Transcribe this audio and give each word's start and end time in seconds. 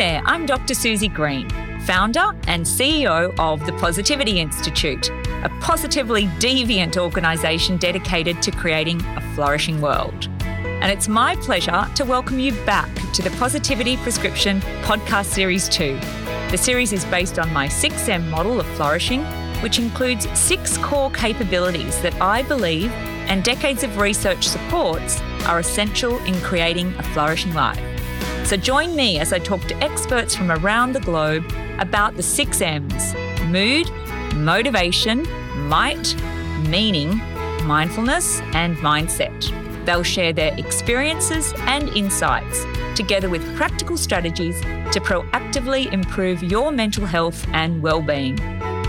there, 0.00 0.22
I'm 0.24 0.46
Dr. 0.46 0.72
Suzy 0.72 1.08
Green, 1.08 1.46
founder 1.80 2.32
and 2.46 2.64
CEO 2.64 3.38
of 3.38 3.66
the 3.66 3.72
Positivity 3.74 4.40
Institute, 4.40 5.10
a 5.10 5.50
positively 5.60 6.24
deviant 6.38 6.96
organisation 6.96 7.76
dedicated 7.76 8.40
to 8.40 8.50
creating 8.50 9.04
a 9.04 9.34
flourishing 9.34 9.78
world. 9.82 10.30
And 10.40 10.90
it's 10.90 11.06
my 11.06 11.36
pleasure 11.36 11.86
to 11.96 12.06
welcome 12.06 12.38
you 12.38 12.52
back 12.64 12.88
to 13.12 13.20
the 13.20 13.28
Positivity 13.32 13.98
Prescription 13.98 14.62
Podcast 14.84 15.26
Series 15.26 15.68
2. 15.68 16.00
The 16.50 16.56
series 16.56 16.94
is 16.94 17.04
based 17.04 17.38
on 17.38 17.52
my 17.52 17.68
6M 17.68 18.26
model 18.30 18.58
of 18.58 18.66
flourishing, 18.76 19.22
which 19.60 19.78
includes 19.78 20.26
six 20.32 20.78
core 20.78 21.10
capabilities 21.10 22.00
that 22.00 22.18
I 22.22 22.42
believe 22.44 22.90
and 23.28 23.44
decades 23.44 23.82
of 23.82 23.98
research 23.98 24.48
supports 24.48 25.20
are 25.44 25.58
essential 25.58 26.16
in 26.24 26.40
creating 26.40 26.94
a 26.96 27.02
flourishing 27.02 27.52
life. 27.52 27.99
So 28.50 28.56
join 28.56 28.96
me 28.96 29.20
as 29.20 29.32
I 29.32 29.38
talk 29.38 29.60
to 29.66 29.76
experts 29.76 30.34
from 30.34 30.50
around 30.50 30.92
the 30.92 30.98
globe 30.98 31.44
about 31.78 32.16
the 32.16 32.22
six 32.24 32.60
M's 32.60 33.14
mood, 33.44 33.88
motivation, 34.34 35.22
might, 35.68 36.16
meaning, 36.66 37.18
mindfulness, 37.64 38.40
and 38.52 38.76
mindset. 38.78 39.86
They'll 39.86 40.02
share 40.02 40.32
their 40.32 40.52
experiences 40.58 41.54
and 41.58 41.90
insights, 41.90 42.64
together 42.96 43.30
with 43.30 43.56
practical 43.56 43.96
strategies 43.96 44.60
to 44.62 45.00
proactively 45.00 45.92
improve 45.92 46.42
your 46.42 46.72
mental 46.72 47.06
health 47.06 47.46
and 47.52 47.80
well-being. 47.80 48.36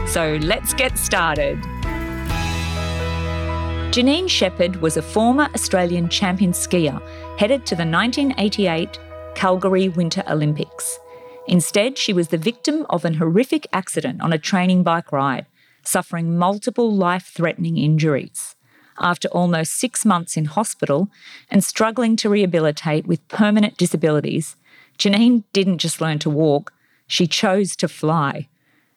So 0.08 0.40
let's 0.42 0.74
get 0.74 0.98
started. 0.98 1.60
Janine 3.92 4.28
Shepherd 4.28 4.78
was 4.78 4.98
a 4.98 5.04
former 5.04 5.50
Australian 5.54 6.10
champion 6.10 6.52
skier 6.52 7.00
headed 7.38 7.64
to 7.68 7.76
the 7.76 7.86
1988 7.86 8.98
Calgary 9.36 9.90
Winter 9.90 10.24
Olympics. 10.28 11.00
Instead, 11.48 11.98
she 11.98 12.14
was 12.14 12.28
the 12.28 12.38
victim 12.38 12.86
of 12.90 13.06
an 13.06 13.16
horrific 13.16 13.68
accident 13.74 14.22
on 14.22 14.34
a 14.34 14.38
training 14.38 14.84
bike 14.84 15.12
ride, 15.12 15.46
suffering 15.84 16.38
multiple 16.38 16.94
life 16.94 17.32
threatening 17.34 17.78
injuries. 17.78 18.56
After 19.00 19.28
almost 19.30 19.74
six 19.74 20.06
months 20.06 20.38
in 20.38 20.46
hospital 20.46 21.10
and 21.50 21.64
struggling 21.64 22.16
to 22.18 22.30
rehabilitate 22.30 23.08
with 23.08 23.28
permanent 23.28 23.78
disabilities, 23.78 24.56
Janine 24.98 25.44
didn't 25.54 25.80
just 25.80 26.02
learn 26.02 26.20
to 26.20 26.30
walk, 26.30 26.74
she 27.08 27.28
chose 27.28 27.76
to 27.78 27.88
fly. 27.88 28.48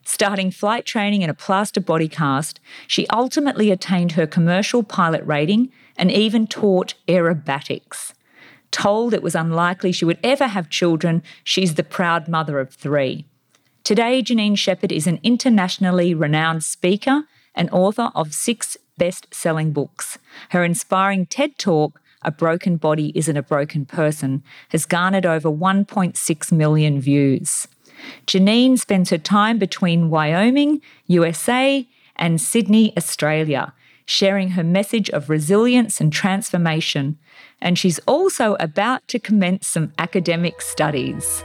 Starting 0.05 0.51
flight 0.51 0.85
training 0.85 1.23
in 1.23 1.31
a 1.31 1.35
plaster 1.35 1.81
body 1.81 2.09
cast, 2.09 2.61
she 2.87 3.07
ultimately 3.09 3.71
attained 3.71 4.13
her 4.13 4.27
commercial 4.27 4.83
pilot 4.83 5.25
rating 5.25 5.73
and 5.97 6.11
even 6.11 6.47
taught 6.47 6.95
aerobatics. 7.09 8.14
Told 8.75 9.15
it 9.15 9.23
was 9.23 9.37
unlikely 9.37 9.93
she 9.93 10.05
would 10.05 10.19
ever 10.25 10.49
have 10.49 10.69
children, 10.69 11.23
she's 11.45 11.75
the 11.75 11.85
proud 11.85 12.27
mother 12.27 12.59
of 12.59 12.75
three. 12.75 13.25
Today, 13.85 14.21
Janine 14.21 14.59
Shepherd 14.59 14.91
is 14.91 15.07
an 15.07 15.21
internationally 15.23 16.13
renowned 16.13 16.65
speaker 16.65 17.23
and 17.55 17.71
author 17.71 18.11
of 18.17 18.35
six 18.35 18.77
best 18.99 19.33
selling 19.33 19.71
books. 19.71 20.19
Her 20.49 20.65
inspiring 20.65 21.27
TED 21.27 21.57
Talk, 21.57 22.01
A 22.23 22.33
Broken 22.33 22.77
Body 22.77 23.13
Isn't 23.15 23.37
a 23.37 23.45
Broken 23.45 23.87
Person, 23.87 24.43
has 24.71 24.87
garnered 24.87 25.25
over 25.25 25.49
1.6 25.49 26.51
million 26.51 27.01
views. 27.01 27.69
Janine 28.27 28.77
spends 28.77 29.11
her 29.11 29.19
time 29.19 29.57
between 29.57 30.11
Wyoming, 30.11 30.83
USA, 31.07 31.87
and 32.17 32.41
Sydney, 32.41 32.93
Australia, 32.97 33.73
sharing 34.07 34.51
her 34.51 34.65
message 34.65 35.11
of 35.11 35.31
resilience 35.31 36.01
and 36.01 36.13
transformation. 36.13 37.19
And 37.61 37.79
she's 37.79 37.99
also 38.01 38.57
about 38.61 39.07
to 39.09 39.19
commence 39.19 39.67
some 39.67 39.93
academic 39.99 40.61
studies. 40.61 41.43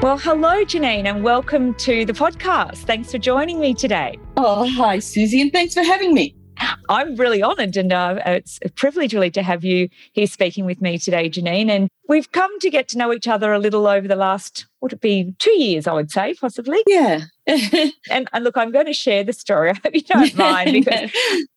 Well, 0.00 0.16
hello, 0.16 0.64
Janine, 0.64 1.06
and 1.06 1.24
welcome 1.24 1.74
to 1.74 2.04
the 2.04 2.12
podcast. 2.12 2.78
Thanks 2.84 3.10
for 3.10 3.18
joining 3.18 3.58
me 3.58 3.74
today. 3.74 4.16
Oh, 4.36 4.64
hi, 4.68 5.00
Suzy, 5.00 5.40
and 5.40 5.52
thanks 5.52 5.74
for 5.74 5.82
having 5.82 6.14
me. 6.14 6.36
I'm 6.88 7.16
really 7.16 7.42
honoured, 7.42 7.76
and 7.76 7.92
uh, 7.92 8.20
it's 8.24 8.60
a 8.64 8.68
privilege 8.68 9.12
really 9.12 9.30
to 9.32 9.42
have 9.42 9.64
you 9.64 9.88
here 10.12 10.28
speaking 10.28 10.64
with 10.64 10.80
me 10.80 10.98
today, 10.98 11.28
Janine. 11.28 11.68
And 11.68 11.88
we've 12.08 12.30
come 12.30 12.58
to 12.60 12.70
get 12.70 12.88
to 12.88 12.98
know 12.98 13.12
each 13.12 13.26
other 13.26 13.52
a 13.52 13.58
little 13.58 13.86
over 13.86 14.06
the 14.06 14.16
last, 14.16 14.66
would 14.80 14.92
it 14.92 15.00
be 15.00 15.34
two 15.38 15.58
years, 15.58 15.86
I 15.86 15.92
would 15.92 16.10
say, 16.10 16.34
possibly? 16.34 16.82
Yeah. 16.86 17.24
and, 18.10 18.28
and, 18.32 18.44
look, 18.44 18.58
I'm 18.58 18.70
going 18.70 18.86
to 18.86 18.92
share 18.92 19.24
the 19.24 19.32
story. 19.32 19.70
I 19.70 19.74
hope 19.74 19.94
you 19.94 20.02
don't 20.02 20.34
mind 20.36 20.84
because 20.84 21.10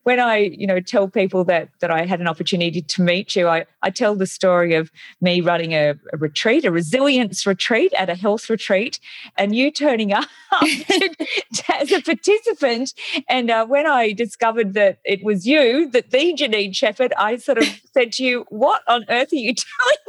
when 0.03 0.19
I, 0.21 0.37
you 0.37 0.65
know, 0.65 0.79
tell 0.79 1.09
people 1.09 1.43
that 1.45 1.69
that 1.81 1.91
I 1.91 2.05
had 2.05 2.21
an 2.21 2.27
opportunity 2.27 2.81
to 2.81 3.01
meet 3.01 3.35
you, 3.35 3.49
I, 3.49 3.65
I 3.81 3.89
tell 3.89 4.15
the 4.15 4.25
story 4.25 4.73
of 4.73 4.89
me 5.19 5.41
running 5.41 5.73
a, 5.73 5.95
a 6.13 6.17
retreat, 6.17 6.63
a 6.63 6.71
resilience 6.71 7.45
retreat 7.45 7.91
at 7.97 8.09
a 8.09 8.15
health 8.15 8.49
retreat, 8.49 8.99
and 9.37 9.53
you 9.53 9.69
turning 9.69 10.13
up 10.13 10.29
to, 10.61 11.15
to, 11.53 11.75
as 11.75 11.91
a 11.91 12.01
participant. 12.01 12.93
And 13.27 13.51
uh, 13.51 13.65
when 13.65 13.85
I 13.85 14.13
discovered 14.13 14.73
that 14.75 14.99
it 15.03 15.23
was 15.25 15.45
you, 15.45 15.89
that 15.89 16.11
the 16.11 16.33
Janine 16.33 16.73
Shepherd, 16.73 17.13
I 17.17 17.35
sort 17.35 17.57
of 17.57 17.65
said 17.93 18.13
to 18.13 18.23
you, 18.23 18.45
"What 18.47 18.81
on 18.87 19.03
earth 19.09 19.33
are 19.33 19.35
you 19.35 19.53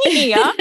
doing 0.04 0.16
here? 0.16 0.52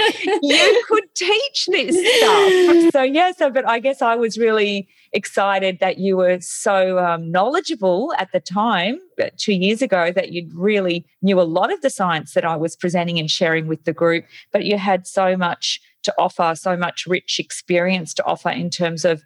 you 0.42 0.84
could 0.88 1.14
teach 1.14 1.66
this 1.70 1.94
stuff. 1.94 2.41
So 2.92 3.02
yeah, 3.02 3.32
so 3.32 3.50
but 3.50 3.66
I 3.66 3.78
guess 3.78 4.02
I 4.02 4.16
was 4.16 4.36
really 4.36 4.86
excited 5.12 5.78
that 5.80 5.98
you 5.98 6.16
were 6.16 6.40
so 6.40 6.98
um, 6.98 7.30
knowledgeable 7.30 8.12
at 8.18 8.32
the 8.32 8.40
time, 8.40 8.98
uh, 9.20 9.30
two 9.38 9.54
years 9.54 9.80
ago, 9.80 10.12
that 10.12 10.32
you 10.32 10.48
really 10.54 11.06
knew 11.22 11.40
a 11.40 11.42
lot 11.42 11.72
of 11.72 11.80
the 11.80 11.88
science 11.88 12.34
that 12.34 12.44
I 12.44 12.56
was 12.56 12.76
presenting 12.76 13.18
and 13.18 13.30
sharing 13.30 13.66
with 13.66 13.84
the 13.84 13.92
group, 13.92 14.24
but 14.52 14.64
you 14.64 14.76
had 14.76 15.06
so 15.06 15.36
much 15.36 15.80
to 16.02 16.14
offer, 16.18 16.54
so 16.54 16.76
much 16.76 17.06
rich 17.06 17.38
experience 17.38 18.12
to 18.14 18.24
offer 18.24 18.50
in 18.50 18.68
terms 18.68 19.04
of 19.04 19.22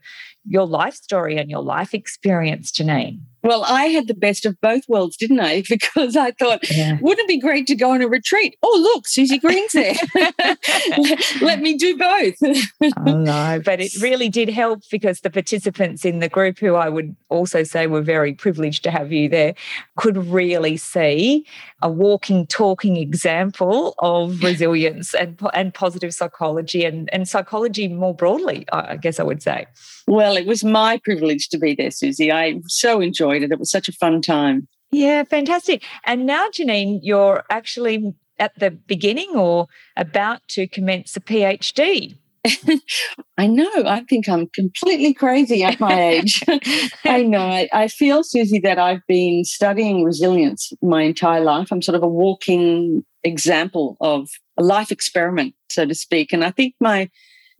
your 0.46 0.66
life 0.66 0.94
story 0.94 1.36
and 1.36 1.50
your 1.50 1.62
life 1.62 1.94
experience, 1.94 2.72
Janine. 2.72 3.20
Well, 3.46 3.62
I 3.62 3.84
had 3.84 4.08
the 4.08 4.14
best 4.14 4.44
of 4.44 4.60
both 4.60 4.82
worlds, 4.88 5.16
didn't 5.16 5.38
I? 5.38 5.62
Because 5.76 6.16
I 6.16 6.32
thought, 6.32 6.68
yeah. 6.70 6.98
wouldn't 7.00 7.26
it 7.26 7.28
be 7.28 7.38
great 7.38 7.66
to 7.68 7.74
go 7.74 7.90
on 7.90 8.02
a 8.02 8.08
retreat? 8.08 8.56
Oh, 8.62 8.92
look, 8.94 9.06
Suzy 9.06 9.38
Green's 9.38 9.72
there. 9.72 9.94
Let 11.40 11.60
me 11.60 11.76
do 11.76 11.96
both. 11.96 12.34
oh, 12.42 13.16
no, 13.16 13.60
but 13.64 13.80
it 13.80 13.94
really 14.00 14.28
did 14.28 14.48
help 14.48 14.82
because 14.90 15.20
the 15.20 15.30
participants 15.30 16.04
in 16.04 16.20
the 16.20 16.28
group, 16.28 16.58
who 16.58 16.74
I 16.74 16.88
would 16.88 17.14
also 17.28 17.62
say 17.62 17.86
were 17.86 18.00
very 18.00 18.32
privileged 18.32 18.82
to 18.84 18.90
have 18.90 19.12
you 19.12 19.28
there, 19.28 19.54
could 19.96 20.16
really 20.16 20.76
see 20.76 21.46
a 21.82 21.90
walking, 21.90 22.46
talking 22.46 22.96
example 22.96 23.94
of 23.98 24.42
resilience 24.42 25.14
and, 25.14 25.38
and 25.52 25.74
positive 25.74 26.14
psychology 26.14 26.84
and, 26.84 27.12
and 27.12 27.28
psychology 27.28 27.88
more 27.88 28.14
broadly, 28.14 28.66
I 28.72 28.96
guess 28.96 29.20
I 29.20 29.24
would 29.24 29.42
say. 29.42 29.66
Well, 30.08 30.35
it 30.36 30.46
was 30.46 30.64
my 30.64 31.00
privilege 31.04 31.48
to 31.48 31.58
be 31.58 31.74
there, 31.74 31.90
Suzy. 31.90 32.30
I 32.30 32.60
so 32.66 33.00
enjoyed 33.00 33.42
it. 33.42 33.52
It 33.52 33.58
was 33.58 33.70
such 33.70 33.88
a 33.88 33.92
fun 33.92 34.22
time. 34.22 34.68
Yeah, 34.90 35.24
fantastic. 35.24 35.82
And 36.04 36.26
now, 36.26 36.48
Janine, 36.48 37.00
you're 37.02 37.44
actually 37.50 38.14
at 38.38 38.58
the 38.58 38.70
beginning 38.70 39.30
or 39.34 39.66
about 39.96 40.46
to 40.48 40.66
commence 40.66 41.16
a 41.16 41.20
PhD. 41.20 42.18
I 43.38 43.46
know. 43.46 43.70
I 43.86 44.04
think 44.08 44.28
I'm 44.28 44.46
completely 44.48 45.12
crazy 45.12 45.64
at 45.64 45.80
my 45.80 46.00
age. 46.00 46.42
I 47.04 47.22
know. 47.22 47.40
I, 47.40 47.68
I, 47.72 47.88
feel, 47.88 48.22
Suzy, 48.22 48.60
that 48.60 48.78
I've 48.78 49.04
been 49.08 49.44
studying 49.44 50.04
resilience 50.04 50.72
my 50.82 51.02
entire 51.02 51.40
life. 51.40 51.72
I'm 51.72 51.82
sort 51.82 51.96
of 51.96 52.02
a 52.02 52.08
walking 52.08 53.04
example 53.24 53.96
of 54.00 54.28
a 54.56 54.62
life 54.62 54.92
experiment, 54.92 55.54
so 55.70 55.86
to 55.86 55.94
speak. 55.94 56.32
And 56.32 56.44
I 56.44 56.50
think 56.50 56.74
my 56.80 57.10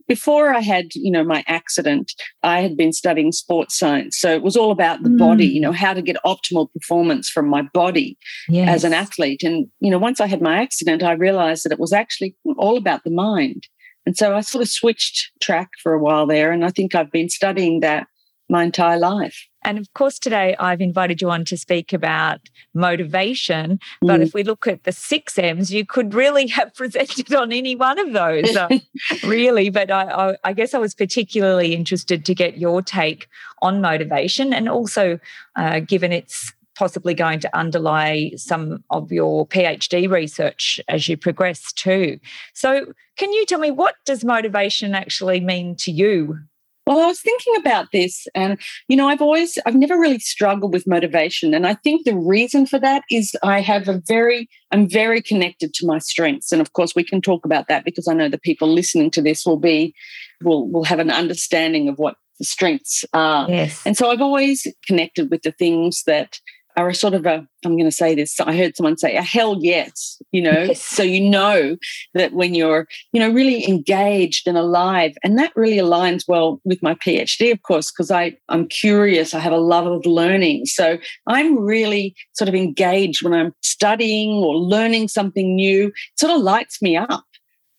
before 0.07 0.53
I 0.53 0.59
had, 0.59 0.95
you 0.95 1.11
know, 1.11 1.23
my 1.23 1.43
accident, 1.47 2.13
I 2.43 2.61
had 2.61 2.77
been 2.77 2.93
studying 2.93 3.31
sports 3.31 3.77
science. 3.77 4.17
So 4.19 4.31
it 4.31 4.41
was 4.41 4.55
all 4.55 4.71
about 4.71 5.03
the 5.03 5.09
mm. 5.09 5.17
body, 5.17 5.45
you 5.45 5.59
know, 5.59 5.71
how 5.71 5.93
to 5.93 6.01
get 6.01 6.17
optimal 6.25 6.71
performance 6.73 7.29
from 7.29 7.47
my 7.47 7.63
body 7.73 8.17
yes. 8.47 8.69
as 8.69 8.83
an 8.83 8.93
athlete. 8.93 9.43
And, 9.43 9.67
you 9.79 9.91
know, 9.91 9.97
once 9.97 10.21
I 10.21 10.27
had 10.27 10.41
my 10.41 10.57
accident, 10.61 11.03
I 11.03 11.13
realized 11.13 11.65
that 11.65 11.71
it 11.71 11.79
was 11.79 11.93
actually 11.93 12.35
all 12.57 12.77
about 12.77 13.03
the 13.03 13.11
mind. 13.11 13.67
And 14.05 14.17
so 14.17 14.35
I 14.35 14.41
sort 14.41 14.61
of 14.61 14.69
switched 14.69 15.31
track 15.41 15.69
for 15.83 15.93
a 15.93 15.99
while 15.99 16.25
there. 16.25 16.51
And 16.51 16.63
I 16.63 16.69
think 16.69 16.95
I've 16.95 17.11
been 17.11 17.29
studying 17.29 17.81
that 17.81 18.07
my 18.49 18.63
entire 18.63 18.97
life. 18.97 19.47
And 19.63 19.77
of 19.77 19.91
course, 19.93 20.17
today 20.17 20.55
I've 20.59 20.79
invited 20.79 21.21
you 21.21 21.29
on 21.29 21.43
to 21.45 21.57
speak 21.57 21.91
about 21.91 22.39
motivation. 22.73 23.79
But 24.01 24.21
mm. 24.21 24.23
if 24.23 24.33
we 24.33 24.43
look 24.43 24.65
at 24.65 24.83
the 24.85 24.93
six 24.93 25.37
M's, 25.37 25.73
you 25.73 25.85
could 25.85 26.13
really 26.13 26.47
have 26.47 26.73
presented 26.75 27.33
on 27.33 27.51
any 27.51 27.75
one 27.75 27.99
of 27.99 28.13
those, 28.13 28.55
uh, 28.55 28.69
really. 29.25 29.69
But 29.69 29.91
I, 29.91 30.03
I, 30.03 30.35
I, 30.45 30.53
guess 30.53 30.73
I 30.73 30.77
was 30.77 30.95
particularly 30.95 31.75
interested 31.75 32.23
to 32.25 32.33
get 32.33 32.57
your 32.57 32.81
take 32.81 33.27
on 33.61 33.81
motivation 33.81 34.53
and 34.53 34.69
also 34.69 35.19
uh, 35.57 35.81
given 35.81 36.13
it's 36.13 36.53
possibly 36.77 37.15
going 37.15 37.39
to 37.39 37.57
underlie 37.57 38.31
some 38.35 38.83
of 38.91 39.11
your 39.11 39.47
PhD 39.47 40.09
research 40.09 40.79
as 40.87 41.09
you 41.09 41.17
progress 41.17 41.73
too. 41.73 42.19
So, 42.53 42.93
can 43.17 43.33
you 43.33 43.45
tell 43.47 43.59
me 43.59 43.71
what 43.71 43.95
does 44.05 44.23
motivation 44.23 44.93
actually 44.93 45.39
mean 45.39 45.75
to 45.77 45.91
you 45.91 46.37
Well, 46.87 47.01
I 47.01 47.05
was 47.05 47.19
thinking 47.19 47.53
about 47.57 47.87
this, 47.91 48.27
and 48.33 48.57
you 48.87 48.95
know, 48.95 49.09
I've 49.09 49.21
always, 49.21 49.57
I've 49.65 49.75
never 49.75 49.99
really 49.99 50.19
struggled 50.19 50.71
with 50.71 50.87
motivation, 50.87 51.53
and 51.53 51.67
I 51.67 51.73
think 51.73 52.05
the 52.05 52.15
reason 52.15 52.65
for 52.65 52.79
that 52.79 53.03
is 53.11 53.35
I 53.43 53.59
have 53.59 53.89
a 53.89 54.01
very, 54.07 54.47
I'm 54.71 54.89
very 54.89 55.21
connected 55.21 55.73
to 55.73 55.85
my 55.85 55.99
strengths, 55.99 56.53
and 56.53 56.61
of 56.61 56.71
course, 56.71 56.95
we 56.95 57.03
can 57.03 57.21
talk 57.21 57.43
about 57.43 57.67
that 57.67 57.83
because 57.83 58.07
I 58.07 58.13
know 58.13 58.29
the 58.29 58.39
people 58.39 58.69
listening 58.69 59.11
to 59.11 59.21
this 59.21 59.45
will 59.45 59.59
be, 59.59 59.93
will 60.41 60.69
will 60.69 60.85
have 60.85 60.99
an 60.99 61.11
understanding 61.11 61.89
of 61.89 61.99
what 61.99 62.15
the 62.39 62.45
strengths 62.45 63.03
are. 63.13 63.49
Yes, 63.49 63.81
and 63.85 63.97
so 63.97 64.09
I've 64.09 64.21
always 64.21 64.65
connected 64.85 65.29
with 65.29 65.41
the 65.41 65.51
things 65.51 66.03
that 66.07 66.39
are 66.77 66.87
a 66.87 66.95
sort 66.95 67.15
of 67.15 67.25
a 67.25 67.45
i'm 67.65 67.73
going 67.73 67.83
to 67.83 67.91
say 67.91 68.15
this 68.15 68.39
i 68.39 68.55
heard 68.55 68.75
someone 68.77 68.97
say 68.97 69.17
a 69.17 69.21
hell 69.21 69.57
yes 69.59 70.21
you 70.31 70.41
know? 70.41 70.51
Yes. 70.51 70.81
so 70.81 71.03
you 71.03 71.19
know 71.19 71.75
that 72.13 72.33
when 72.33 72.53
you're 72.53 72.87
you 73.11 73.19
know 73.19 73.31
really 73.31 73.67
engaged 73.67 74.47
and 74.47 74.57
alive 74.57 75.13
and 75.23 75.37
that 75.37 75.51
really 75.55 75.77
aligns 75.77 76.23
well 76.27 76.61
with 76.63 76.81
my 76.81 76.93
phd 76.95 77.51
of 77.51 77.61
course 77.63 77.91
because 77.91 78.11
i 78.11 78.37
i'm 78.49 78.67
curious 78.67 79.33
i 79.33 79.39
have 79.39 79.53
a 79.53 79.57
love 79.57 79.87
of 79.87 80.05
learning. 80.05 80.65
So 80.65 80.97
i'm 81.25 81.57
really 81.57 82.15
sort 82.33 82.47
of 82.47 82.55
engaged 82.55 83.23
when 83.23 83.33
i'm 83.33 83.53
studying 83.61 84.43
or 84.43 84.55
learning 84.55 85.07
something 85.07 85.55
new 85.55 85.87
it 85.87 86.19
sort 86.19 86.33
of 86.33 86.41
lights 86.41 86.81
me 86.81 86.95
up. 86.95 87.25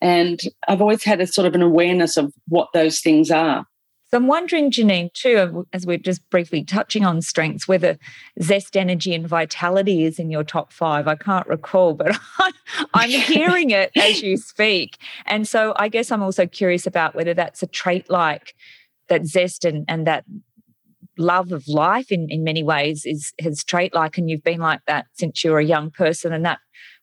And 0.01 0.41
i've 0.67 0.81
always 0.81 1.05
had 1.05 1.21
a 1.21 1.27
sort 1.27 1.47
of 1.47 1.55
an 1.55 1.63
awareness 1.63 2.17
of 2.17 2.33
what 2.49 2.69
those 2.75 3.01
things 3.01 3.31
are 3.31 3.65
so 4.11 4.17
I'm 4.17 4.27
wondering, 4.27 4.71
Janine, 4.71 5.13
too, 5.13 5.67
as 5.75 5.85
we're 5.85 5.99
just 5.99 6.29
briefly 6.31 6.65
touching 6.65 7.05
on 7.05 7.21
strengths, 7.21 7.69
whether 7.69 7.99
zest, 8.43 8.75
energy, 8.75 9.15
and 9.15 9.29
vitality 9.29 10.05
is 10.05 10.19
in 10.19 10.31
your 10.31 10.45
top 10.45 10.73
five. 10.73 11.07
I 11.07 11.15
can't 11.15 11.47
recall, 11.47 11.93
but 11.93 12.19
I'm 12.95 13.11
hearing 13.21 13.71
it 13.71 13.91
as 13.97 14.23
you 14.23 14.39
speak. 14.39 14.97
And 15.27 15.47
so 15.47 15.75
I 15.77 15.89
guess 15.89 16.11
I'm 16.11 16.23
also 16.23 16.47
curious 16.47 16.87
about 16.87 17.15
whether 17.15 17.35
that's 17.35 17.63
a 17.63 17.67
trait 17.67 18.09
like 18.09 18.55
that 19.09 19.27
zest 19.27 19.67
and, 19.67 19.85
and 19.89 20.07
that 20.07 20.25
love 21.19 21.53
of 21.53 21.69
life 21.69 22.11
in, 22.11 22.29
in 22.31 22.45
many 22.45 22.63
ways 22.63 23.05
is 23.05 23.35
has 23.41 23.63
trait 23.63 23.95
like, 23.95 24.17
and 24.17 24.31
you've 24.31 24.45
been 24.45 24.61
like 24.61 24.81
that 24.87 25.07
since 25.13 25.45
you 25.45 25.51
were 25.51 25.59
a 25.59 25.65
young 25.65 25.91
person, 25.91 26.33
and 26.33 26.47
that 26.47 26.61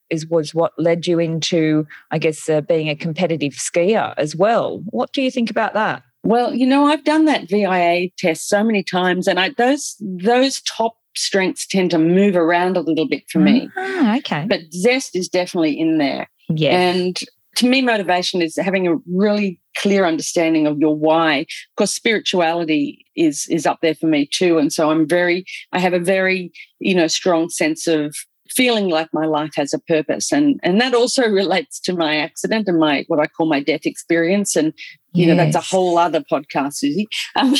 is 0.09 0.25
was 0.27 0.55
what 0.55 0.71
led 0.79 1.05
you 1.05 1.19
into, 1.19 1.85
I 2.09 2.17
guess, 2.17 2.49
uh, 2.49 2.61
being 2.61 2.89
a 2.89 2.95
competitive 2.95 3.53
skier 3.53 4.15
as 4.17 4.35
well. 4.35 4.81
What 4.85 5.11
do 5.13 5.21
you 5.21 5.29
think 5.29 5.51
about 5.51 5.75
that? 5.75 6.01
Well, 6.25 6.55
you 6.55 6.65
know, 6.65 6.87
I've 6.87 7.03
done 7.03 7.25
that 7.25 7.47
VIA 7.47 8.09
test 8.17 8.49
so 8.49 8.63
many 8.63 8.83
times, 8.83 9.27
and 9.27 9.39
I, 9.39 9.49
those 9.49 9.95
those 9.99 10.59
top 10.61 10.97
strengths 11.15 11.67
tend 11.67 11.91
to 11.91 11.99
move 11.99 12.35
around 12.35 12.75
a 12.75 12.81
little 12.81 13.07
bit 13.07 13.23
for 13.29 13.39
me. 13.39 13.69
Ah, 13.77 14.17
okay. 14.17 14.45
But 14.49 14.61
zest 14.73 15.15
is 15.15 15.29
definitely 15.29 15.79
in 15.79 15.99
there. 15.99 16.27
Yeah. 16.49 16.77
And 16.77 17.17
to 17.57 17.69
me, 17.69 17.81
motivation 17.81 18.41
is 18.41 18.57
having 18.57 18.87
a 18.87 18.95
really 19.13 19.61
clear 19.77 20.05
understanding 20.05 20.65
of 20.65 20.79
your 20.79 20.95
why. 20.95 21.45
Because 21.77 21.93
spirituality 21.93 23.05
is 23.15 23.45
is 23.47 23.67
up 23.67 23.77
there 23.83 23.95
for 23.95 24.07
me 24.07 24.25
too, 24.25 24.57
and 24.57 24.73
so 24.73 24.89
I'm 24.89 25.07
very, 25.07 25.45
I 25.73 25.79
have 25.79 25.93
a 25.93 25.99
very, 25.99 26.51
you 26.79 26.95
know, 26.95 27.07
strong 27.07 27.49
sense 27.49 27.85
of 27.85 28.15
feeling 28.49 28.89
like 28.89 29.09
my 29.11 29.25
life 29.25 29.53
has 29.55 29.73
a 29.73 29.79
purpose 29.79 30.31
and 30.31 30.59
and 30.63 30.79
that 30.79 30.93
also 30.93 31.27
relates 31.41 31.79
to 31.79 31.93
my 31.93 32.17
accident 32.17 32.67
and 32.67 32.79
my 32.79 33.03
what 33.07 33.19
i 33.19 33.25
call 33.25 33.47
my 33.47 33.59
death 33.59 33.85
experience 33.85 34.55
and 34.55 34.73
you 35.15 35.25
yes. 35.25 35.37
know 35.37 35.43
that's 35.43 35.55
a 35.55 35.75
whole 35.75 35.97
other 35.97 36.21
podcast 36.21 36.75
suzy 36.75 37.07
um, 37.35 37.53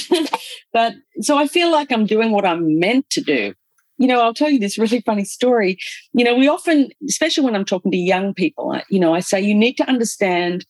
but 0.74 0.94
so 1.22 1.38
i 1.38 1.48
feel 1.48 1.72
like 1.72 1.92
i'm 1.92 2.06
doing 2.06 2.32
what 2.32 2.46
i'm 2.46 2.80
meant 2.80 3.10
to 3.10 3.22
do 3.22 3.54
you 3.98 4.08
know 4.08 4.22
i'll 4.22 4.34
tell 4.34 4.50
you 4.50 4.60
this 4.60 4.78
really 4.78 5.02
funny 5.02 5.26
story 5.26 5.78
you 6.14 6.24
know 6.24 6.36
we 6.36 6.48
often 6.48 6.90
especially 7.08 7.44
when 7.44 7.56
i'm 7.56 7.66
talking 7.66 7.92
to 7.92 7.98
young 7.98 8.34
people 8.34 8.80
you 8.90 9.00
know 9.00 9.14
i 9.14 9.20
say 9.20 9.42
you 9.42 9.56
need 9.56 9.74
to 9.74 9.88
understand 9.88 10.66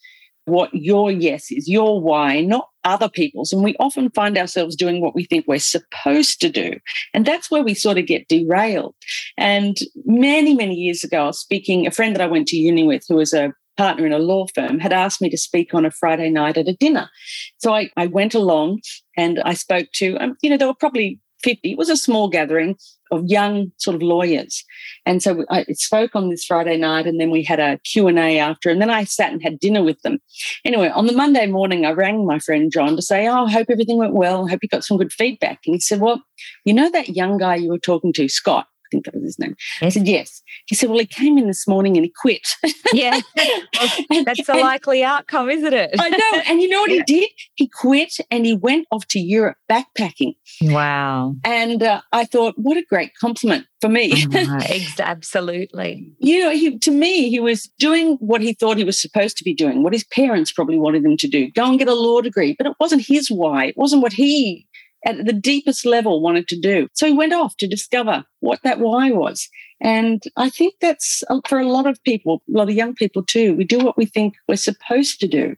what 0.45 0.69
your 0.73 1.11
yes 1.11 1.51
is, 1.51 1.67
your 1.67 2.01
why, 2.01 2.41
not 2.41 2.69
other 2.83 3.09
people's. 3.09 3.51
And 3.51 3.63
we 3.63 3.75
often 3.79 4.09
find 4.11 4.37
ourselves 4.37 4.75
doing 4.75 5.01
what 5.01 5.15
we 5.15 5.25
think 5.25 5.45
we're 5.47 5.59
supposed 5.59 6.39
to 6.41 6.49
do. 6.49 6.73
And 7.13 7.25
that's 7.25 7.49
where 7.49 7.63
we 7.63 7.73
sort 7.73 7.97
of 7.97 8.05
get 8.05 8.27
derailed. 8.27 8.95
And 9.37 9.77
many, 10.05 10.53
many 10.53 10.75
years 10.75 11.03
ago, 11.03 11.23
I 11.23 11.27
was 11.27 11.39
speaking, 11.39 11.87
a 11.87 11.91
friend 11.91 12.15
that 12.15 12.21
I 12.21 12.27
went 12.27 12.47
to 12.49 12.57
uni 12.57 12.83
with 12.83 13.03
who 13.09 13.15
was 13.15 13.33
a 13.33 13.53
partner 13.77 14.05
in 14.05 14.13
a 14.13 14.19
law 14.19 14.47
firm 14.53 14.79
had 14.79 14.93
asked 14.93 15.21
me 15.21 15.29
to 15.29 15.37
speak 15.37 15.73
on 15.73 15.85
a 15.85 15.91
Friday 15.91 16.29
night 16.29 16.57
at 16.57 16.67
a 16.67 16.75
dinner. 16.75 17.09
So 17.57 17.73
I, 17.73 17.89
I 17.97 18.07
went 18.07 18.33
along 18.33 18.81
and 19.17 19.39
I 19.43 19.53
spoke 19.53 19.87
to, 19.95 20.17
um, 20.17 20.35
you 20.41 20.49
know, 20.49 20.57
there 20.57 20.67
were 20.67 20.73
probably 20.73 21.19
50. 21.43 21.71
It 21.71 21.77
was 21.77 21.89
a 21.89 21.97
small 21.97 22.27
gathering 22.27 22.75
of 23.11 23.23
young 23.25 23.71
sort 23.77 23.95
of 23.95 24.01
lawyers. 24.01 24.63
And 25.05 25.21
so 25.21 25.45
I 25.49 25.63
spoke 25.73 26.15
on 26.15 26.29
this 26.29 26.43
Friday 26.43 26.75
night 26.77 27.05
and 27.05 27.19
then 27.19 27.29
we 27.29 27.43
had 27.43 27.59
a 27.59 27.77
Q&A 27.83 28.39
after 28.39 28.69
and 28.69 28.81
then 28.81 28.89
I 28.89 29.03
sat 29.03 29.31
and 29.31 29.43
had 29.43 29.59
dinner 29.59 29.83
with 29.83 30.01
them. 30.01 30.19
Anyway, 30.63 30.89
on 30.89 31.05
the 31.05 31.13
Monday 31.13 31.45
morning, 31.45 31.85
I 31.85 31.91
rang 31.91 32.25
my 32.25 32.39
friend 32.39 32.71
John 32.71 32.95
to 32.95 33.01
say, 33.01 33.27
oh, 33.27 33.45
I 33.45 33.51
hope 33.51 33.67
everything 33.69 33.97
went 33.97 34.15
well. 34.15 34.45
I 34.45 34.49
hope 34.49 34.61
you 34.63 34.69
got 34.69 34.83
some 34.83 34.97
good 34.97 35.13
feedback. 35.13 35.59
And 35.65 35.75
he 35.75 35.79
said, 35.79 35.99
well, 35.99 36.23
you 36.63 36.73
know 36.73 36.89
that 36.91 37.09
young 37.09 37.37
guy 37.37 37.55
you 37.55 37.69
were 37.69 37.79
talking 37.79 38.11
to, 38.13 38.27
Scott? 38.27 38.67
I 38.85 38.87
think 38.91 39.05
that 39.05 39.15
was 39.15 39.23
his 39.23 39.39
name. 39.39 39.55
Yes. 39.81 39.95
I 39.95 39.99
said, 39.99 40.07
yes. 40.07 40.41
He 40.67 40.75
said, 40.75 40.89
well, 40.89 40.99
he 40.99 41.05
came 41.05 41.37
in 41.37 41.47
this 41.47 41.67
morning 41.67 41.97
and 41.97 42.05
he 42.05 42.13
quit. 42.21 42.47
Yeah. 42.93 43.19
That's 44.25 44.47
a 44.47 44.53
likely 44.53 45.03
outcome, 45.03 45.49
isn't 45.49 45.73
it? 45.73 45.95
I 45.99 46.09
know. 46.09 46.41
And 46.47 46.61
you 46.61 46.69
know 46.69 46.81
what 46.81 46.91
yeah. 46.91 47.03
he 47.05 47.19
did? 47.19 47.29
He 47.55 47.67
quit 47.67 48.17
and 48.29 48.45
he 48.45 48.53
went 48.53 48.87
off 48.91 49.05
to 49.07 49.19
Europe 49.19 49.57
backpacking. 49.69 50.35
Wow. 50.61 51.35
And 51.43 51.81
uh, 51.81 52.01
I 52.13 52.25
thought, 52.25 52.53
what 52.57 52.77
a 52.77 52.83
great 52.83 53.11
compliment 53.19 53.65
for 53.81 53.89
me. 53.89 54.13
Uh, 54.33 54.61
absolutely. 54.99 56.11
you 56.19 56.39
know, 56.43 56.51
he, 56.51 56.77
to 56.77 56.91
me, 56.91 57.29
he 57.29 57.39
was 57.39 57.69
doing 57.79 58.15
what 58.19 58.41
he 58.41 58.53
thought 58.53 58.77
he 58.77 58.83
was 58.83 59.01
supposed 59.01 59.37
to 59.37 59.43
be 59.43 59.53
doing, 59.53 59.83
what 59.83 59.93
his 59.93 60.05
parents 60.05 60.51
probably 60.51 60.77
wanted 60.77 61.03
him 61.03 61.17
to 61.17 61.27
do 61.27 61.49
go 61.51 61.65
and 61.65 61.79
get 61.79 61.87
a 61.87 61.93
law 61.93 62.21
degree. 62.21 62.55
But 62.57 62.67
it 62.67 62.75
wasn't 62.79 63.05
his 63.05 63.29
why, 63.29 63.65
it 63.65 63.77
wasn't 63.77 64.03
what 64.03 64.13
he 64.13 64.67
at 65.05 65.25
the 65.25 65.33
deepest 65.33 65.85
level 65.85 66.21
wanted 66.21 66.47
to 66.49 66.59
do. 66.59 66.87
So 66.93 67.05
he 67.05 67.13
went 67.13 67.33
off 67.33 67.55
to 67.57 67.67
discover 67.67 68.25
what 68.39 68.59
that 68.63 68.79
why 68.79 69.11
was. 69.11 69.47
And 69.79 70.23
I 70.35 70.49
think 70.49 70.75
that's 70.81 71.23
uh, 71.29 71.41
for 71.47 71.59
a 71.59 71.67
lot 71.67 71.85
of 71.85 72.03
people, 72.03 72.41
a 72.53 72.57
lot 72.57 72.69
of 72.69 72.75
young 72.75 72.95
people 72.95 73.23
too. 73.23 73.55
We 73.55 73.63
do 73.63 73.79
what 73.79 73.97
we 73.97 74.05
think 74.05 74.33
we're 74.47 74.55
supposed 74.55 75.19
to 75.19 75.27
do. 75.27 75.55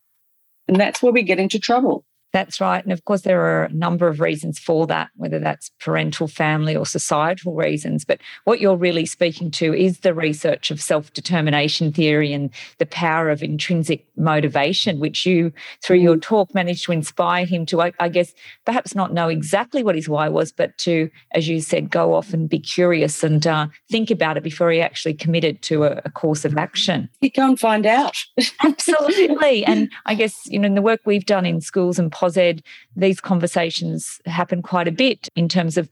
And 0.67 0.79
that's 0.79 1.01
where 1.01 1.13
we 1.13 1.23
get 1.23 1.39
into 1.39 1.59
trouble. 1.59 2.03
That's 2.33 2.59
right. 2.59 2.83
And 2.83 2.91
of 2.91 3.05
course, 3.05 3.21
there 3.21 3.41
are 3.41 3.63
a 3.63 3.73
number 3.73 4.07
of 4.07 4.19
reasons 4.19 4.59
for 4.59 4.85
that, 4.87 5.09
whether 5.15 5.39
that's 5.39 5.71
parental, 5.79 6.27
family, 6.27 6.75
or 6.75 6.85
societal 6.85 7.55
reasons. 7.55 8.03
But 8.03 8.19
what 8.43 8.59
you're 8.59 8.75
really 8.75 9.05
speaking 9.05 9.49
to 9.51 9.73
is 9.73 9.99
the 9.99 10.13
research 10.13 10.69
of 10.69 10.81
self 10.81 11.13
determination 11.13 11.93
theory 11.93 12.33
and 12.33 12.49
the 12.79 12.85
power 12.85 13.29
of 13.29 13.41
intrinsic 13.41 14.05
motivation, 14.17 14.99
which 14.99 15.25
you, 15.25 15.53
through 15.81 15.99
your 15.99 16.17
mm. 16.17 16.21
talk, 16.21 16.53
managed 16.53 16.85
to 16.85 16.91
inspire 16.91 17.45
him 17.45 17.65
to, 17.67 17.81
I, 17.81 17.93
I 17.99 18.09
guess, 18.09 18.33
perhaps 18.65 18.93
not 18.93 19.13
know 19.13 19.29
exactly 19.29 19.81
what 19.81 19.95
his 19.95 20.09
why 20.09 20.27
was, 20.27 20.51
but 20.51 20.77
to, 20.79 21.09
as 21.31 21.47
you 21.47 21.61
said, 21.61 21.89
go 21.89 22.13
off 22.13 22.33
and 22.33 22.49
be 22.49 22.59
curious 22.59 23.23
and 23.23 23.47
uh, 23.47 23.67
think 23.89 24.11
about 24.11 24.35
it 24.35 24.43
before 24.43 24.69
he 24.69 24.81
actually 24.81 25.13
committed 25.13 25.61
to 25.63 25.85
a, 25.85 26.01
a 26.03 26.11
course 26.11 26.43
of 26.43 26.57
action. 26.57 27.09
He 27.21 27.29
can't 27.29 27.59
find 27.59 27.85
out. 27.85 28.17
Absolutely. 28.63 29.63
And 29.65 29.89
I 30.05 30.13
guess, 30.13 30.45
you 30.45 30.59
know, 30.59 30.67
in 30.67 30.75
the 30.75 30.81
work 30.81 31.01
we've 31.05 31.25
done 31.25 31.45
in 31.45 31.61
schools 31.61 31.97
and 31.97 32.11
PosEd, 32.17 32.61
these 32.95 33.21
conversations 33.21 34.19
happen 34.25 34.61
quite 34.61 34.87
a 34.87 34.91
bit 34.91 35.29
in 35.35 35.47
terms 35.47 35.77
of 35.77 35.89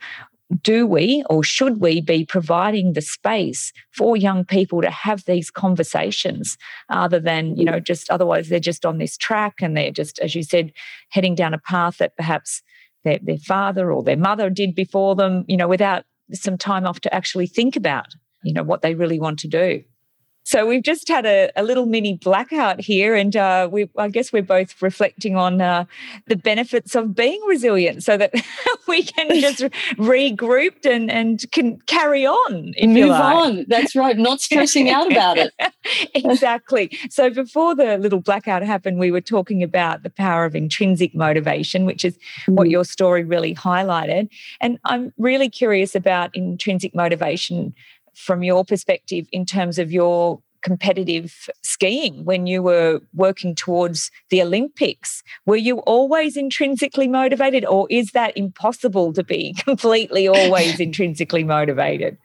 do 0.62 0.86
we 0.86 1.24
or 1.30 1.44
should 1.44 1.82
we 1.82 2.02
be 2.02 2.24
providing 2.24 2.94
the 2.94 3.02
space 3.02 3.74
for 3.92 4.16
young 4.16 4.46
people 4.46 4.82
to 4.82 4.92
have 4.92 5.26
these 5.26 5.50
conversations 5.50 6.56
other 6.90 7.20
than 7.20 7.56
you 7.56 7.66
know 7.66 7.80
just 7.80 8.10
otherwise 8.12 8.48
they're 8.48 8.60
just 8.60 8.86
on 8.86 9.00
this 9.00 9.18
track 9.18 9.56
and 9.62 9.76
they're 9.76 9.90
just 9.92 10.20
as 10.20 10.36
you 10.36 10.44
said 10.44 10.72
heading 11.10 11.34
down 11.34 11.56
a 11.56 11.58
path 11.58 11.98
that 11.98 12.16
perhaps 12.16 12.62
their, 13.04 13.18
their 13.24 13.40
father 13.40 13.92
or 13.92 14.04
their 14.04 14.18
mother 14.18 14.52
did 14.52 14.76
before 14.76 15.16
them 15.16 15.46
you 15.48 15.58
know 15.58 15.68
without 15.68 16.06
some 16.32 16.60
time 16.60 16.86
off 16.86 17.00
to 17.00 17.14
actually 17.14 17.48
think 17.48 17.76
about 17.76 18.14
you 18.44 18.54
know 18.54 18.64
what 18.64 18.84
they 18.84 18.94
really 18.94 19.20
want 19.20 19.40
to 19.40 19.48
do 19.48 19.84
so 20.46 20.68
we've 20.68 20.84
just 20.84 21.08
had 21.08 21.26
a, 21.26 21.52
a 21.56 21.64
little 21.64 21.88
mini 21.88 22.18
blackout 22.18 22.80
here, 22.80 23.16
and 23.16 23.36
uh, 23.36 23.68
we 23.72 23.90
I 23.98 24.10
guess 24.10 24.32
we're 24.32 24.44
both 24.44 24.80
reflecting 24.80 25.36
on 25.36 25.60
uh, 25.60 25.86
the 26.28 26.36
benefits 26.36 26.94
of 26.94 27.16
being 27.16 27.42
resilient, 27.48 28.04
so 28.04 28.16
that 28.16 28.32
we 28.88 29.02
can 29.02 29.28
just 29.42 29.62
regroup 29.98 30.86
and 30.86 31.10
and 31.12 31.52
can 31.52 31.80
carry 31.88 32.28
on. 32.28 32.74
Move 32.80 33.10
like. 33.10 33.36
on. 33.36 33.66
That's 33.68 33.96
right. 33.96 34.16
Not 34.18 34.40
stressing 34.40 34.90
out 34.90 35.12
about 35.12 35.38
it. 35.38 35.52
exactly. 36.14 36.96
So 37.10 37.32
before 37.32 37.74
the 37.74 37.98
little 37.98 38.22
blackout 38.22 38.62
happened, 38.62 39.00
we 39.00 39.10
were 39.10 39.22
talking 39.22 39.64
about 39.64 40.04
the 40.04 40.12
power 40.12 40.46
of 40.46 40.56
intrinsic 40.56 41.16
motivation, 41.16 41.86
which 41.86 42.06
is 42.06 42.18
mm. 42.46 42.54
what 42.56 42.70
your 42.70 42.86
story 42.86 43.24
really 43.24 43.56
highlighted. 43.56 44.30
And 44.62 44.78
I'm 44.86 45.12
really 45.18 45.50
curious 45.50 45.96
about 45.96 46.36
intrinsic 46.36 46.94
motivation 46.94 47.74
from 48.16 48.44
your 48.44 48.66
perspective 48.66 49.28
in 49.32 49.46
terms 49.46 49.78
of 49.80 49.92
your 49.92 50.42
competitive 50.66 51.48
skiing 51.62 52.26
when 52.26 52.48
you 52.48 52.64
were 52.64 53.00
working 53.14 53.54
towards 53.54 54.10
the 54.32 54.42
Olympics? 54.42 55.22
Were 55.46 55.56
you 55.56 55.78
always 55.82 56.36
intrinsically 56.36 57.08
motivated, 57.08 57.64
or 57.66 57.88
is 57.92 58.12
that 58.12 58.36
impossible 58.36 59.14
to 59.14 59.24
be 59.24 59.54
completely 59.64 60.28
always 60.28 60.80
intrinsically 60.88 61.44
motivated? 61.44 62.18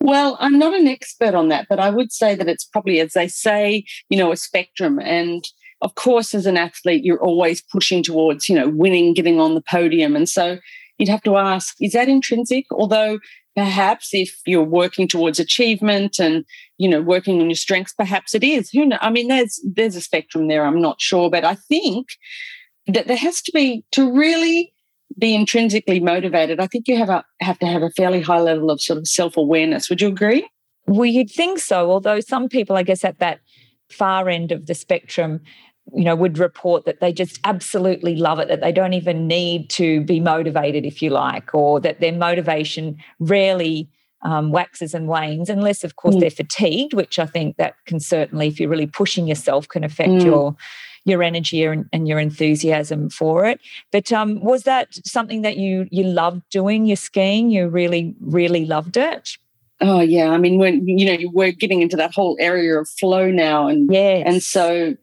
Well, 0.00 0.36
I'm 0.40 0.58
not 0.58 0.74
an 0.74 0.88
expert 0.88 1.34
on 1.34 1.48
that, 1.48 1.66
but 1.68 1.78
I 1.78 1.90
would 1.90 2.10
say 2.10 2.34
that 2.34 2.48
it's 2.48 2.64
probably, 2.64 3.00
as 3.00 3.12
they 3.12 3.28
say, 3.28 3.84
you 4.08 4.16
know, 4.16 4.32
a 4.32 4.36
spectrum. 4.36 4.98
And 4.98 5.44
of 5.82 5.94
course, 5.94 6.34
as 6.34 6.46
an 6.46 6.56
athlete, 6.56 7.04
you're 7.04 7.22
always 7.22 7.60
pushing 7.60 8.02
towards, 8.02 8.48
you 8.48 8.54
know, 8.54 8.68
winning, 8.68 9.12
getting 9.12 9.38
on 9.38 9.54
the 9.54 9.62
podium. 9.62 10.16
And 10.16 10.28
so 10.28 10.58
you'd 10.98 11.08
have 11.10 11.22
to 11.22 11.36
ask, 11.36 11.76
is 11.80 11.92
that 11.92 12.08
intrinsic? 12.08 12.64
Although 12.70 13.18
perhaps 13.56 14.12
if 14.12 14.40
you're 14.46 14.62
working 14.62 15.06
towards 15.08 15.38
achievement 15.38 16.18
and 16.18 16.44
you 16.78 16.88
know 16.88 17.00
working 17.00 17.40
on 17.40 17.48
your 17.48 17.56
strengths 17.56 17.92
perhaps 17.92 18.34
it 18.34 18.44
is. 18.44 18.70
Who 18.70 18.86
know 18.86 18.98
i 19.00 19.10
mean 19.10 19.28
there's 19.28 19.60
there's 19.64 19.96
a 19.96 20.00
spectrum 20.00 20.48
there 20.48 20.64
i'm 20.64 20.80
not 20.80 21.00
sure 21.00 21.30
but 21.30 21.44
i 21.44 21.54
think 21.54 22.08
that 22.86 23.06
there 23.06 23.16
has 23.16 23.40
to 23.42 23.52
be 23.52 23.84
to 23.92 24.12
really 24.12 24.72
be 25.18 25.34
intrinsically 25.34 26.00
motivated 26.00 26.60
i 26.60 26.66
think 26.66 26.88
you 26.88 26.96
have 26.96 27.08
a 27.08 27.24
have 27.40 27.58
to 27.60 27.66
have 27.66 27.82
a 27.82 27.90
fairly 27.90 28.20
high 28.20 28.40
level 28.40 28.70
of 28.70 28.80
sort 28.80 28.98
of 28.98 29.06
self-awareness. 29.06 29.88
Would 29.88 30.00
you 30.00 30.08
agree? 30.08 30.48
Well 30.86 31.06
you'd 31.06 31.30
think 31.30 31.58
so 31.58 31.90
although 31.90 32.20
some 32.20 32.48
people 32.48 32.76
i 32.76 32.82
guess 32.82 33.04
at 33.04 33.18
that 33.20 33.40
far 33.90 34.28
end 34.28 34.50
of 34.50 34.66
the 34.66 34.74
spectrum 34.74 35.40
you 35.92 36.04
know 36.04 36.14
would 36.14 36.38
report 36.38 36.84
that 36.86 37.00
they 37.00 37.12
just 37.12 37.38
absolutely 37.44 38.16
love 38.16 38.38
it 38.38 38.48
that 38.48 38.60
they 38.60 38.72
don't 38.72 38.94
even 38.94 39.26
need 39.26 39.68
to 39.68 40.00
be 40.02 40.20
motivated 40.20 40.84
if 40.84 41.02
you 41.02 41.10
like 41.10 41.54
or 41.54 41.80
that 41.80 42.00
their 42.00 42.12
motivation 42.12 42.96
rarely 43.18 43.88
um, 44.22 44.50
waxes 44.50 44.94
and 44.94 45.08
wanes 45.08 45.50
unless 45.50 45.84
of 45.84 45.96
course 45.96 46.14
mm. 46.14 46.20
they're 46.20 46.30
fatigued 46.30 46.94
which 46.94 47.18
i 47.18 47.26
think 47.26 47.56
that 47.56 47.74
can 47.84 48.00
certainly 48.00 48.48
if 48.48 48.58
you're 48.58 48.70
really 48.70 48.86
pushing 48.86 49.26
yourself 49.26 49.68
can 49.68 49.84
affect 49.84 50.10
mm. 50.10 50.24
your 50.24 50.56
your 51.04 51.22
energy 51.22 51.62
and, 51.64 51.86
and, 51.92 52.08
your 52.08 52.18
enthusiasm 52.18 53.10
for 53.10 53.44
it. 53.44 53.60
But 53.92 54.10
um, 54.10 54.42
was 54.42 54.62
that 54.62 54.88
something 55.06 55.42
that 55.42 55.58
you 55.58 55.86
you 55.90 56.04
loved 56.04 56.42
doing 56.50 56.86
your 56.86 56.96
skiing? 56.96 57.50
You 57.50 57.68
really 57.68 58.14
really 58.20 58.64
loved 58.64 58.96
it? 58.96 59.36
Oh 59.80 60.00
yeah, 60.00 60.30
I 60.30 60.38
mean 60.38 60.58
when 60.58 60.86
you 60.88 61.04
know 61.04 61.30
we're 61.32 61.52
getting 61.52 61.82
into 61.82 61.96
that 61.96 62.14
whole 62.14 62.36
area 62.40 62.78
of 62.78 62.88
flow 62.88 63.30
now, 63.30 63.68
and 63.68 63.92
yeah, 63.92 64.22
and 64.24 64.42
so 64.42 64.96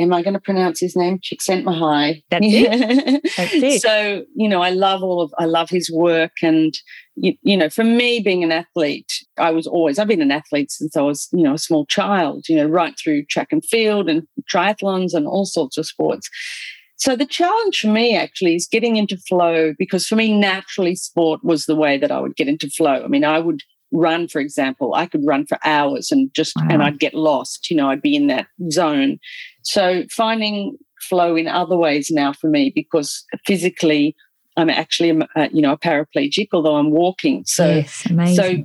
am 0.00 0.12
I 0.12 0.22
going 0.22 0.34
to 0.34 0.40
pronounce 0.40 0.80
his 0.80 0.96
name? 0.96 1.18
Csikszentmihalyi. 1.18 2.22
That's 2.30 2.46
it. 2.46 3.22
That's 3.36 3.54
it. 3.54 3.82
So, 3.82 4.24
you 4.34 4.48
know, 4.48 4.62
I 4.62 4.70
love 4.70 5.02
all 5.02 5.20
of, 5.20 5.32
I 5.38 5.44
love 5.44 5.68
his 5.68 5.90
work. 5.90 6.32
And, 6.42 6.74
you, 7.16 7.34
you, 7.42 7.56
know, 7.56 7.68
for 7.68 7.84
me 7.84 8.20
being 8.20 8.42
an 8.42 8.52
athlete, 8.52 9.12
I 9.38 9.50
was 9.50 9.66
always, 9.66 9.98
I've 9.98 10.08
been 10.08 10.22
an 10.22 10.30
athlete 10.30 10.70
since 10.70 10.96
I 10.96 11.02
was, 11.02 11.28
you 11.32 11.42
know, 11.42 11.54
a 11.54 11.58
small 11.58 11.86
child, 11.86 12.46
you 12.48 12.56
know, 12.56 12.66
right 12.66 12.94
through 12.98 13.26
track 13.26 13.48
and 13.50 13.64
field 13.64 14.08
and 14.08 14.26
triathlons 14.50 15.14
and 15.14 15.26
all 15.26 15.44
sorts 15.44 15.76
of 15.76 15.86
sports. 15.86 16.28
So 17.00 17.16
the 17.16 17.26
challenge 17.26 17.80
for 17.80 17.88
me 17.88 18.14
actually 18.14 18.54
is 18.56 18.68
getting 18.70 18.96
into 18.96 19.16
flow 19.16 19.72
because 19.78 20.06
for 20.06 20.16
me, 20.16 20.38
naturally, 20.38 20.94
sport 20.94 21.42
was 21.42 21.64
the 21.64 21.74
way 21.74 21.96
that 21.96 22.10
I 22.10 22.20
would 22.20 22.36
get 22.36 22.46
into 22.46 22.68
flow. 22.68 23.02
I 23.02 23.08
mean, 23.08 23.24
I 23.24 23.38
would 23.38 23.62
run, 23.92 24.28
for 24.28 24.40
example, 24.40 24.94
I 24.94 25.06
could 25.06 25.22
run 25.24 25.46
for 25.46 25.58
hours 25.64 26.10
and 26.10 26.32
just, 26.34 26.54
wow. 26.56 26.68
and 26.70 26.82
I'd 26.82 26.98
get 26.98 27.14
lost. 27.14 27.70
You 27.70 27.76
know, 27.76 27.90
I'd 27.90 28.02
be 28.02 28.14
in 28.14 28.26
that 28.28 28.46
zone. 28.70 29.18
So 29.62 30.04
finding 30.10 30.76
flow 31.00 31.36
in 31.36 31.48
other 31.48 31.76
ways 31.76 32.10
now 32.10 32.32
for 32.32 32.48
me 32.48 32.72
because 32.74 33.24
physically 33.46 34.14
I'm 34.56 34.68
actually, 34.68 35.10
a, 35.10 35.48
you 35.52 35.62
know, 35.62 35.72
a 35.72 35.78
paraplegic, 35.78 36.48
although 36.52 36.76
I'm 36.76 36.90
walking. 36.90 37.44
So, 37.46 37.66
yes, 37.66 38.06
so 38.34 38.56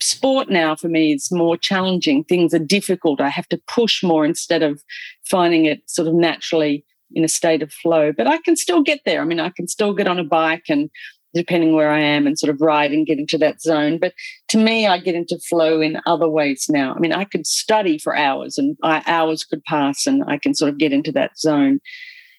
sport 0.00 0.48
now 0.48 0.76
for 0.76 0.88
me 0.88 1.12
is 1.12 1.30
more 1.30 1.56
challenging. 1.56 2.24
Things 2.24 2.54
are 2.54 2.58
difficult. 2.58 3.20
I 3.20 3.28
have 3.28 3.48
to 3.48 3.60
push 3.66 4.02
more 4.02 4.24
instead 4.24 4.62
of 4.62 4.82
finding 5.28 5.66
it 5.66 5.82
sort 5.86 6.08
of 6.08 6.14
naturally 6.14 6.84
in 7.12 7.24
a 7.24 7.28
state 7.28 7.62
of 7.62 7.72
flow. 7.72 8.12
But 8.12 8.26
I 8.26 8.38
can 8.38 8.56
still 8.56 8.82
get 8.82 9.00
there. 9.04 9.20
I 9.20 9.24
mean, 9.24 9.40
I 9.40 9.50
can 9.50 9.68
still 9.68 9.92
get 9.92 10.06
on 10.06 10.18
a 10.18 10.24
bike 10.24 10.64
and 10.68 10.88
depending 11.34 11.74
where 11.74 11.90
I 11.90 12.00
am 12.00 12.26
and 12.26 12.38
sort 12.38 12.50
of 12.50 12.60
ride 12.60 12.92
and 12.92 13.06
get 13.06 13.18
into 13.18 13.36
that 13.38 13.60
zone. 13.60 13.98
But 13.98 14.14
to 14.48 14.58
me, 14.58 14.86
I 14.86 14.98
get 14.98 15.14
into 15.14 15.38
flow 15.38 15.80
in 15.80 16.00
other 16.06 16.28
ways 16.28 16.66
now. 16.68 16.94
I 16.94 16.98
mean, 16.98 17.12
I 17.12 17.24
could 17.24 17.46
study 17.46 17.98
for 17.98 18.16
hours 18.16 18.56
and 18.56 18.76
I, 18.82 19.02
hours 19.06 19.44
could 19.44 19.62
pass 19.64 20.06
and 20.06 20.24
I 20.26 20.38
can 20.38 20.54
sort 20.54 20.70
of 20.70 20.78
get 20.78 20.92
into 20.92 21.12
that 21.12 21.38
zone. 21.38 21.80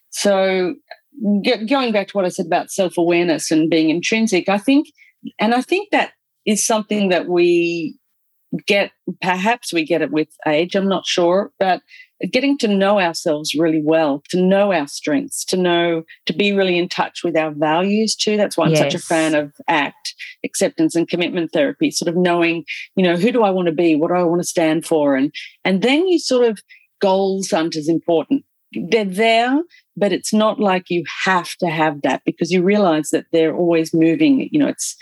So 0.10 0.76
get, 1.44 1.68
going 1.70 1.92
back 1.92 2.08
to 2.08 2.18
what 2.18 2.26
I 2.26 2.30
said 2.30 2.46
about 2.46 2.72
self 2.72 2.98
awareness 2.98 3.52
and 3.52 3.70
being 3.70 3.90
intrinsic, 3.90 4.50
I 4.50 4.58
think, 4.58 4.88
and 5.40 5.54
I 5.54 5.62
think 5.62 5.90
that 5.92 6.14
is 6.46 6.66
something 6.66 7.10
that 7.10 7.28
we 7.28 7.98
get, 8.68 8.92
perhaps 9.22 9.74
we 9.74 9.86
get 9.86 10.02
it 10.02 10.12
with 10.12 10.30
age, 10.48 10.76
I'm 10.76 10.88
not 10.88 11.06
sure, 11.06 11.52
but 11.60 11.82
getting 12.32 12.58
to 12.60 12.68
know 12.68 13.00
ourselves 13.00 13.54
really 13.56 13.82
well, 13.84 14.24
to 14.30 14.42
know 14.42 14.72
our 14.72 14.88
strengths, 14.88 15.44
to 15.46 15.58
know, 15.58 16.04
to 16.26 16.34
be 16.34 16.54
really 16.54 16.78
in 16.78 16.88
touch 16.88 17.24
with 17.24 17.36
our 17.36 17.52
values 17.52 18.16
too. 18.16 18.38
That's 18.38 18.56
why 18.56 18.66
I'm 18.66 18.72
yes. 18.72 18.80
such 18.80 18.96
a 18.96 19.00
fan 19.00 19.36
of 19.36 19.54
ACT, 19.68 20.16
acceptance 20.44 20.96
and 20.96 21.08
commitment 21.08 21.52
therapy, 21.52 21.92
sort 21.92 22.10
of 22.10 22.16
knowing, 22.16 22.64
you 22.96 23.04
know, 23.04 23.18
who 23.18 23.32
do 23.32 23.44
I 23.44 23.50
want 23.50 23.68
to 23.68 23.74
be? 23.74 23.96
What 23.96 24.10
do 24.10 24.16
I 24.16 24.24
want 24.24 24.42
to 24.42 24.48
stand 24.48 24.86
for? 24.86 25.16
And 25.16 25.34
and 25.64 25.82
then 25.82 26.08
you 26.08 26.20
sort 26.20 26.48
of 26.48 26.60
goals 27.02 27.52
aren't 27.52 27.76
as 27.76 27.90
important. 27.90 28.46
They're 28.72 29.06
there, 29.06 29.62
but 29.96 30.12
it's 30.12 30.34
not 30.34 30.60
like 30.60 30.90
you 30.90 31.04
have 31.26 31.56
to 31.58 31.68
have 31.68 32.02
that 32.02 32.22
because 32.26 32.52
you 32.52 32.62
realize 32.62 33.10
that 33.12 33.26
they're 33.32 33.56
always 33.56 33.94
moving. 33.94 34.50
You 34.52 34.60
know, 34.60 34.68
it's 34.68 34.96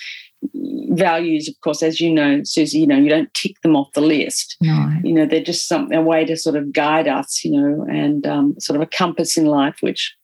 values, 0.96 1.48
of 1.48 1.60
course, 1.62 1.84
as 1.84 2.00
you 2.00 2.12
know, 2.12 2.42
Suzy, 2.44 2.80
you 2.80 2.88
know, 2.88 2.98
you 2.98 3.10
don't 3.10 3.34
tick 3.34 3.60
them 3.62 3.76
off 3.76 3.92
the 3.94 4.02
list. 4.02 4.58
No. 4.62 4.92
You 5.04 5.14
know, 5.14 5.26
they're 5.26 5.44
just 5.44 5.68
something, 5.68 5.98
a 5.98 6.02
way 6.02 6.26
to 6.26 6.38
sort 6.38 6.56
of 6.56 6.72
guide 6.72 7.08
us, 7.08 7.44
you 7.44 7.52
know, 7.52 7.86
and 7.90 8.26
um, 8.28 8.56
sort 8.60 8.76
of 8.76 8.82
a 8.82 8.88
compass 8.88 9.38
in 9.38 9.46
life, 9.46 9.78
which 9.82 10.16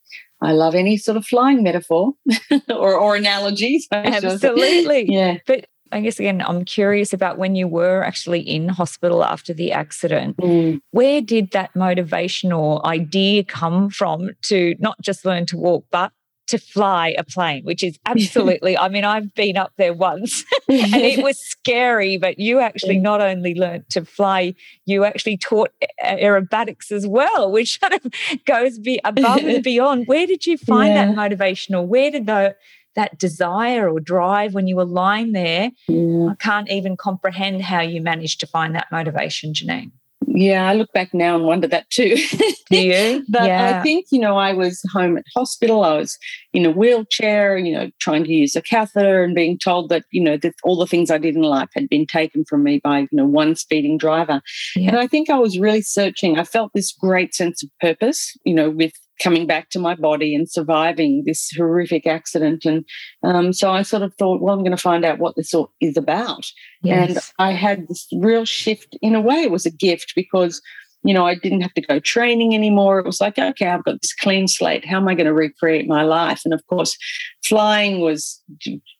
I 0.42 0.54
love 0.54 0.76
any 0.76 0.98
sort 0.98 1.18
of 1.18 1.26
flying 1.26 1.64
metaphor 1.64 2.14
or, 2.70 2.96
or 2.96 3.16
analogies. 3.16 3.88
Absolutely. 3.92 5.12
yeah. 5.12 5.38
But 5.46 5.66
I 5.92 6.02
guess 6.02 6.20
again, 6.20 6.44
I'm 6.46 6.66
curious 6.66 7.14
about 7.14 7.38
when 7.38 7.56
you 7.56 7.68
were 7.68 8.04
actually 8.04 8.42
in 8.42 8.70
hospital 8.70 9.24
after 9.24 9.54
the 9.54 9.72
accident. 9.72 10.38
Mm. 10.38 10.82
Where 10.92 11.20
did 11.20 11.52
that 11.52 11.74
motivational 11.74 12.84
idea 12.84 13.44
come 13.44 13.90
from 13.90 14.30
to 14.44 14.76
not 14.80 15.02
just 15.02 15.26
learn 15.26 15.48
to 15.48 15.58
walk, 15.58 15.86
but 15.92 16.12
to 16.50 16.58
fly 16.58 17.16
a 17.18 17.24
plane, 17.24 17.64
which 17.64 17.84
is 17.84 17.98
absolutely, 18.06 18.78
I 18.78 18.90
mean, 18.90 19.04
I've 19.04 19.34
been 19.34 19.58
up 19.58 19.74
there 19.78 19.94
once 19.94 20.44
and 20.68 20.96
it 20.96 21.24
was 21.24 21.40
scary, 21.50 22.18
but 22.18 22.40
you 22.40 22.60
actually 22.60 22.98
not 23.00 23.22
only 23.22 23.56
learned 23.56 23.90
to 23.92 24.06
fly, 24.06 24.56
you 24.86 25.04
actually 25.04 25.38
taught 25.38 25.72
aerobatics 26.04 26.92
as 26.92 27.08
well, 27.08 27.52
which 27.52 27.80
kind 27.82 27.94
of 27.94 28.12
goes 28.46 28.80
be 28.80 29.00
above 29.04 29.44
and 29.44 29.64
beyond. 29.64 30.08
Where 30.08 30.28
did 30.28 30.46
you 30.46 30.58
find 30.58 30.94
yeah. 30.94 31.06
that 31.06 31.16
motivational? 31.16 31.88
Where 31.88 32.12
did 32.12 32.26
the, 32.26 32.56
that 32.96 33.18
desire 33.18 33.90
or 33.90 34.00
drive 34.00 34.54
when 34.54 34.68
you 34.68 34.76
were 34.76 34.86
lying 34.86 35.32
there? 35.32 35.72
Yeah. 35.88 36.30
I 36.32 36.36
can't 36.36 36.70
even 36.70 36.98
comprehend 36.98 37.62
how 37.62 37.82
you 37.82 38.02
managed 38.02 38.40
to 38.42 38.48
find 38.48 38.76
that 38.76 38.88
motivation, 38.92 39.54
Janine. 39.54 39.92
Yeah, 40.28 40.70
I 40.70 40.74
look 40.74 40.92
back 40.94 41.14
now 41.14 41.36
and 41.36 41.46
wonder 41.46 41.68
that 41.68 41.90
too. 41.90 42.16
Do 42.70 42.80
you? 42.80 43.26
but 43.30 43.46
yeah. 43.46 43.80
I 43.80 43.84
think, 43.84 44.08
you 44.12 44.20
know, 44.20 44.38
I 44.38 44.54
was 44.54 44.82
home 44.92 45.18
at 45.18 45.26
hospital. 45.34 45.84
I 45.84 45.98
was 45.98 46.18
in 46.54 46.66
a 46.66 46.72
wheelchair, 46.72 47.58
you 47.58 47.74
know, 47.74 47.90
trying 48.00 48.24
to 48.26 48.32
use 48.32 48.56
a 48.56 48.62
catheter 48.62 49.24
and 49.24 49.34
being 49.34 49.58
told 49.58 49.90
that, 49.90 50.04
you 50.12 50.22
know, 50.22 50.38
that 50.38 50.54
all 50.64 50.78
the 50.78 50.88
things 50.88 51.10
I 51.10 51.18
did 51.18 51.36
in 51.36 51.42
life 51.42 51.70
had 51.74 51.90
been 51.90 52.06
taken 52.06 52.46
from 52.46 52.64
me 52.64 52.80
by, 52.84 53.00
you 53.00 53.08
know, 53.12 53.26
one 53.26 53.56
speeding 53.56 53.98
driver. 53.98 54.42
Yeah. 54.76 54.90
And 54.90 55.00
I 55.00 55.08
think 55.08 55.30
I 55.30 55.40
was 55.40 55.58
really 55.58 55.82
searching. 55.82 56.38
I 56.38 56.44
felt 56.44 56.72
this 56.74 56.92
great 56.92 57.34
sense 57.34 57.64
of 57.64 57.70
purpose, 57.80 58.38
you 58.44 58.54
know, 58.54 58.70
with 58.70 58.94
coming 59.20 59.46
back 59.46 59.70
to 59.70 59.80
my 59.80 59.96
body 59.96 60.34
and 60.34 60.50
surviving 60.50 61.24
this 61.26 61.52
horrific 61.56 62.08
accident. 62.08 62.66
And 62.66 62.86
um, 63.24 63.54
so 63.54 63.72
I 63.72 63.82
sort 63.82 64.04
of 64.04 64.14
thought, 64.16 64.42
well, 64.42 64.54
I'm 64.54 64.64
going 64.64 64.72
to 64.72 64.78
find 64.78 65.06
out 65.06 65.20
what 65.20 65.36
this 65.36 65.54
all 65.54 65.72
is 65.82 65.98
about. 65.98 66.46
Yes. 66.82 67.10
And 67.10 67.20
I 67.38 67.52
had 67.52 67.88
this 67.88 68.08
real 68.14 68.46
shift. 68.46 68.98
In 69.02 69.16
a 69.16 69.22
way, 69.22 69.44
it 69.44 69.52
was 69.52 69.66
a 69.66 69.72
gift 69.72 70.14
because 70.16 70.62
you 71.04 71.14
know, 71.14 71.26
I 71.26 71.36
didn't 71.36 71.62
have 71.62 71.74
to 71.76 71.82
go 71.82 72.00
training 72.00 72.54
anymore. 72.54 73.00
It 73.00 73.06
was 73.06 73.22
like, 73.22 73.40
okay, 73.40 73.68
I've 73.68 73.84
got 73.86 74.02
this 74.02 74.14
clean 74.14 74.48
slate. 74.48 74.86
How 74.86 74.98
am 74.98 75.08
I 75.08 75.16
going 75.16 75.28
to 75.28 75.34
recreate 75.34 75.88
my 75.88 76.04
life? 76.04 76.42
And 76.44 76.54
of 76.54 76.66
course, 76.68 76.98
flying 77.44 78.02
was 78.02 78.42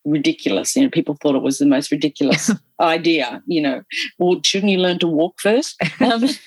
ridiculous. 0.06 0.74
You 0.74 0.84
know, 0.84 0.90
people 0.90 1.18
thought 1.20 1.34
it 1.34 1.42
was 1.42 1.58
the 1.58 1.66
most 1.66 1.90
ridiculous 1.90 2.50
idea. 2.80 3.42
You 3.46 3.60
know, 3.60 3.82
well, 4.18 4.40
shouldn't 4.42 4.72
you 4.72 4.78
learn 4.78 4.98
to 5.00 5.06
walk 5.06 5.34
first? 5.40 5.76
Um, 6.00 6.22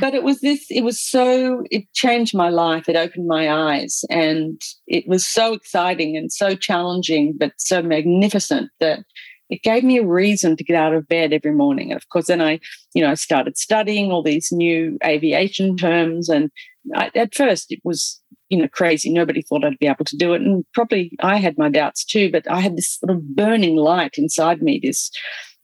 but 0.00 0.14
it 0.14 0.24
was 0.24 0.40
this. 0.40 0.66
It 0.68 0.82
was 0.82 1.00
so. 1.00 1.62
It 1.70 1.84
changed 1.94 2.34
my 2.34 2.48
life. 2.48 2.88
It 2.88 2.96
opened 2.96 3.28
my 3.28 3.50
eyes, 3.50 4.04
and 4.10 4.60
it 4.88 5.06
was 5.06 5.24
so 5.24 5.52
exciting 5.52 6.16
and 6.16 6.32
so 6.32 6.56
challenging, 6.56 7.34
but 7.38 7.52
so 7.58 7.82
magnificent 7.82 8.70
that 8.80 9.04
it 9.50 9.62
gave 9.62 9.84
me 9.84 9.98
a 9.98 10.06
reason 10.06 10.56
to 10.56 10.64
get 10.64 10.76
out 10.76 10.94
of 10.94 11.08
bed 11.08 11.32
every 11.32 11.52
morning. 11.52 11.90
And 11.90 12.00
of 12.00 12.08
course, 12.08 12.28
then 12.28 12.40
I, 12.40 12.60
you 12.94 13.02
know, 13.02 13.10
I 13.10 13.14
started 13.14 13.58
studying 13.58 14.10
all 14.10 14.22
these 14.22 14.50
new 14.52 14.96
aviation 15.04 15.76
terms. 15.76 16.28
And 16.28 16.50
I, 16.94 17.10
at 17.16 17.34
first, 17.34 17.72
it 17.72 17.80
was, 17.84 18.20
you 18.48 18.58
know, 18.58 18.68
crazy. 18.68 19.12
Nobody 19.12 19.42
thought 19.42 19.64
I'd 19.64 19.78
be 19.78 19.88
able 19.88 20.04
to 20.04 20.16
do 20.16 20.32
it. 20.34 20.40
And 20.40 20.64
probably 20.72 21.12
I 21.20 21.36
had 21.36 21.58
my 21.58 21.68
doubts 21.68 22.04
too, 22.04 22.30
but 22.30 22.48
I 22.48 22.60
had 22.60 22.76
this 22.76 22.98
sort 22.98 23.10
of 23.10 23.34
burning 23.34 23.74
light 23.74 24.14
inside 24.16 24.62
me, 24.62 24.80
this, 24.80 25.10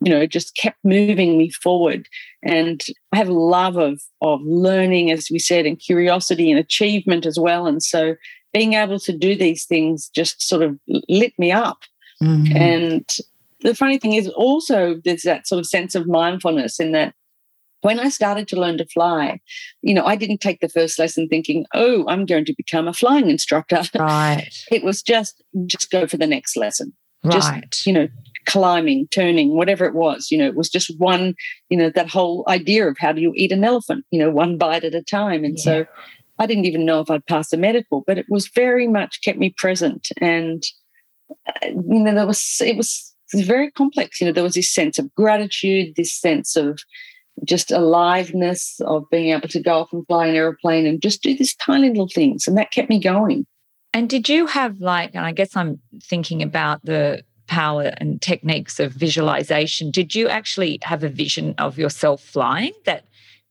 you 0.00 0.10
know, 0.10 0.26
just 0.26 0.56
kept 0.56 0.78
moving 0.82 1.38
me 1.38 1.50
forward. 1.50 2.08
And 2.42 2.82
I 3.12 3.16
have 3.18 3.28
a 3.28 3.32
love 3.32 3.76
of, 3.76 4.02
of 4.20 4.40
learning, 4.42 5.12
as 5.12 5.28
we 5.30 5.38
said, 5.38 5.64
and 5.64 5.78
curiosity 5.78 6.50
and 6.50 6.58
achievement 6.58 7.24
as 7.24 7.38
well. 7.38 7.68
And 7.68 7.82
so 7.82 8.16
being 8.52 8.72
able 8.72 8.98
to 8.98 9.16
do 9.16 9.36
these 9.36 9.64
things 9.64 10.10
just 10.12 10.42
sort 10.42 10.62
of 10.62 10.76
lit 11.08 11.34
me 11.38 11.52
up. 11.52 11.78
Mm-hmm. 12.22 12.56
And 12.56 13.08
the 13.60 13.74
funny 13.74 13.98
thing 13.98 14.14
is 14.14 14.28
also 14.28 15.00
there's 15.04 15.22
that 15.22 15.46
sort 15.46 15.58
of 15.58 15.66
sense 15.66 15.94
of 15.94 16.06
mindfulness 16.06 16.78
in 16.78 16.92
that 16.92 17.14
when 17.82 18.00
I 18.00 18.08
started 18.08 18.48
to 18.48 18.60
learn 18.60 18.78
to 18.78 18.86
fly, 18.86 19.40
you 19.82 19.94
know, 19.94 20.04
I 20.04 20.16
didn't 20.16 20.40
take 20.40 20.60
the 20.60 20.68
first 20.68 20.98
lesson 20.98 21.28
thinking, 21.28 21.66
oh, 21.74 22.04
I'm 22.08 22.26
going 22.26 22.44
to 22.46 22.54
become 22.56 22.88
a 22.88 22.92
flying 22.92 23.30
instructor. 23.30 23.82
Right. 23.98 24.52
it 24.72 24.82
was 24.82 25.02
just, 25.02 25.42
just 25.66 25.90
go 25.90 26.06
for 26.06 26.16
the 26.16 26.26
next 26.26 26.56
lesson. 26.56 26.92
Right. 27.22 27.64
Just, 27.70 27.86
you 27.86 27.92
know, 27.92 28.08
climbing, 28.46 29.08
turning, 29.08 29.56
whatever 29.56 29.84
it 29.84 29.94
was. 29.94 30.30
You 30.30 30.38
know, 30.38 30.46
it 30.46 30.56
was 30.56 30.68
just 30.68 30.98
one, 30.98 31.34
you 31.68 31.76
know, 31.76 31.90
that 31.90 32.08
whole 32.08 32.44
idea 32.48 32.88
of 32.88 32.96
how 32.98 33.12
do 33.12 33.20
you 33.20 33.32
eat 33.36 33.52
an 33.52 33.64
elephant, 33.64 34.04
you 34.10 34.18
know, 34.18 34.30
one 34.30 34.56
bite 34.58 34.84
at 34.84 34.94
a 34.94 35.02
time. 35.02 35.44
And 35.44 35.56
yeah. 35.58 35.62
so 35.64 35.86
I 36.38 36.46
didn't 36.46 36.66
even 36.66 36.84
know 36.84 37.00
if 37.00 37.10
I'd 37.10 37.26
pass 37.26 37.50
the 37.50 37.56
medical, 37.56 38.02
but 38.06 38.18
it 38.18 38.26
was 38.28 38.48
very 38.48 38.86
much 38.88 39.22
kept 39.22 39.38
me 39.38 39.54
present. 39.56 40.08
And, 40.20 40.62
uh, 41.30 41.66
you 41.68 42.00
know, 42.00 42.14
there 42.14 42.26
was, 42.26 42.60
it 42.60 42.76
was 42.76 43.14
very 43.34 43.70
complex. 43.70 44.20
You 44.20 44.26
know, 44.26 44.32
there 44.32 44.44
was 44.44 44.54
this 44.54 44.72
sense 44.72 44.98
of 44.98 45.14
gratitude, 45.14 45.94
this 45.96 46.12
sense 46.12 46.56
of, 46.56 46.80
just 47.44 47.70
aliveness 47.70 48.80
of 48.86 49.04
being 49.10 49.28
able 49.28 49.46
to 49.46 49.60
go 49.60 49.80
off 49.80 49.92
and 49.92 50.06
fly 50.06 50.26
an 50.26 50.34
aeroplane 50.34 50.86
and 50.86 51.02
just 51.02 51.22
do 51.22 51.36
these 51.36 51.54
tiny 51.56 51.88
little 51.88 52.08
things. 52.08 52.46
And 52.48 52.56
that 52.56 52.70
kept 52.70 52.88
me 52.88 52.98
going. 52.98 53.44
And 53.92 54.08
did 54.08 54.26
you 54.26 54.46
have 54.46 54.80
like, 54.80 55.14
and 55.14 55.26
I 55.26 55.32
guess 55.32 55.54
I'm 55.54 55.78
thinking 56.02 56.42
about 56.42 56.82
the 56.82 57.22
power 57.46 57.92
and 57.98 58.20
techniques 58.20 58.80
of 58.80 58.92
visualization. 58.92 59.90
Did 59.90 60.14
you 60.14 60.28
actually 60.28 60.78
have 60.82 61.04
a 61.04 61.08
vision 61.08 61.54
of 61.58 61.78
yourself 61.78 62.22
flying 62.22 62.72
that 62.84 63.04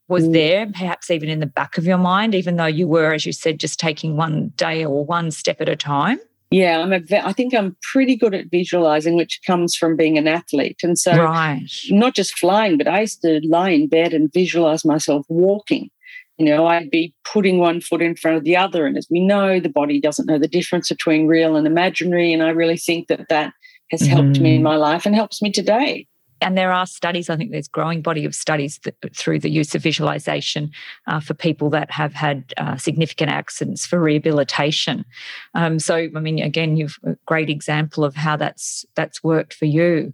was 0.08 0.28
mm. 0.28 0.32
there, 0.32 0.66
perhaps 0.66 1.10
even 1.10 1.28
in 1.28 1.40
the 1.40 1.46
back 1.46 1.78
of 1.78 1.84
your 1.84 1.98
mind, 1.98 2.34
even 2.34 2.56
though 2.56 2.66
you 2.66 2.86
were, 2.86 3.12
as 3.12 3.26
you 3.26 3.32
said, 3.32 3.58
just 3.58 3.80
taking 3.80 4.16
one 4.16 4.48
day 4.56 4.84
or 4.84 5.04
one 5.04 5.30
step 5.30 5.60
at 5.60 5.68
a 5.68 5.76
time? 5.76 6.20
Yeah, 6.50 6.78
I'm 6.78 6.92
a. 6.92 7.00
I 7.26 7.32
think 7.32 7.54
I'm 7.54 7.76
pretty 7.92 8.16
good 8.16 8.34
at 8.34 8.50
visualizing, 8.50 9.16
which 9.16 9.40
comes 9.44 9.74
from 9.74 9.96
being 9.96 10.16
an 10.16 10.28
athlete. 10.28 10.78
And 10.82 10.98
so, 10.98 11.16
right. 11.16 11.68
not 11.90 12.14
just 12.14 12.38
flying, 12.38 12.78
but 12.78 12.86
I 12.86 13.00
used 13.00 13.20
to 13.22 13.40
lie 13.44 13.70
in 13.70 13.88
bed 13.88 14.14
and 14.14 14.32
visualize 14.32 14.84
myself 14.84 15.26
walking. 15.28 15.90
You 16.38 16.46
know, 16.46 16.66
I'd 16.66 16.90
be 16.90 17.14
putting 17.24 17.58
one 17.58 17.80
foot 17.80 18.02
in 18.02 18.14
front 18.14 18.36
of 18.36 18.44
the 18.44 18.56
other. 18.56 18.86
And 18.86 18.96
as 18.96 19.08
we 19.10 19.20
know, 19.20 19.58
the 19.58 19.70
body 19.70 20.00
doesn't 20.00 20.26
know 20.26 20.38
the 20.38 20.46
difference 20.46 20.88
between 20.88 21.26
real 21.26 21.56
and 21.56 21.66
imaginary. 21.66 22.32
And 22.32 22.42
I 22.42 22.50
really 22.50 22.76
think 22.76 23.08
that 23.08 23.28
that 23.28 23.52
has 23.90 24.02
mm. 24.02 24.08
helped 24.08 24.38
me 24.38 24.56
in 24.56 24.60
mm. 24.60 24.64
my 24.64 24.76
life 24.76 25.06
and 25.06 25.14
helps 25.14 25.40
me 25.40 25.50
today. 25.50 26.06
And 26.40 26.56
there 26.56 26.72
are 26.72 26.86
studies, 26.86 27.30
I 27.30 27.36
think 27.36 27.50
there's 27.50 27.68
growing 27.68 28.02
body 28.02 28.24
of 28.24 28.34
studies 28.34 28.78
that, 28.84 28.94
through 29.14 29.40
the 29.40 29.50
use 29.50 29.74
of 29.74 29.82
visualization 29.82 30.70
uh, 31.06 31.20
for 31.20 31.34
people 31.34 31.70
that 31.70 31.90
have 31.90 32.12
had 32.12 32.52
uh, 32.56 32.76
significant 32.76 33.30
accidents 33.30 33.86
for 33.86 33.98
rehabilitation. 33.98 35.04
Um, 35.54 35.78
so, 35.78 36.08
I 36.14 36.20
mean, 36.20 36.40
again, 36.40 36.76
you've 36.76 36.98
a 37.04 37.16
great 37.26 37.48
example 37.48 38.04
of 38.04 38.14
how 38.14 38.36
that's 38.36 38.84
that's 38.94 39.24
worked 39.24 39.54
for 39.54 39.64
you. 39.66 40.12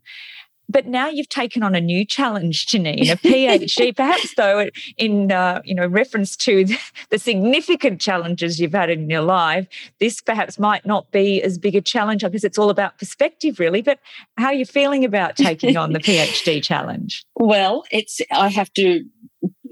But 0.72 0.86
now 0.86 1.08
you've 1.08 1.28
taken 1.28 1.62
on 1.62 1.74
a 1.74 1.80
new 1.80 2.04
challenge, 2.04 2.66
Janine, 2.66 3.10
a 3.10 3.16
PhD, 3.16 3.94
perhaps 3.96 4.34
though 4.36 4.70
in 4.96 5.30
uh, 5.30 5.60
you 5.64 5.74
know 5.74 5.86
reference 5.86 6.34
to 6.36 6.64
the 7.10 7.18
significant 7.18 8.00
challenges 8.00 8.58
you've 8.58 8.72
had 8.72 8.88
in 8.88 9.10
your 9.10 9.20
life. 9.20 9.66
This 10.00 10.20
perhaps 10.22 10.58
might 10.58 10.86
not 10.86 11.10
be 11.10 11.42
as 11.42 11.58
big 11.58 11.76
a 11.76 11.80
challenge. 11.82 12.24
I 12.24 12.30
guess 12.30 12.44
it's 12.44 12.58
all 12.58 12.70
about 12.70 12.98
perspective, 12.98 13.60
really. 13.60 13.82
But 13.82 13.98
how 14.38 14.46
are 14.46 14.54
you 14.54 14.64
feeling 14.64 15.04
about 15.04 15.36
taking 15.36 15.76
on 15.76 15.92
the 15.92 15.98
PhD 16.00 16.62
challenge? 16.62 17.24
Well, 17.36 17.84
it's 17.90 18.20
I 18.30 18.48
have 18.48 18.72
to 18.74 19.04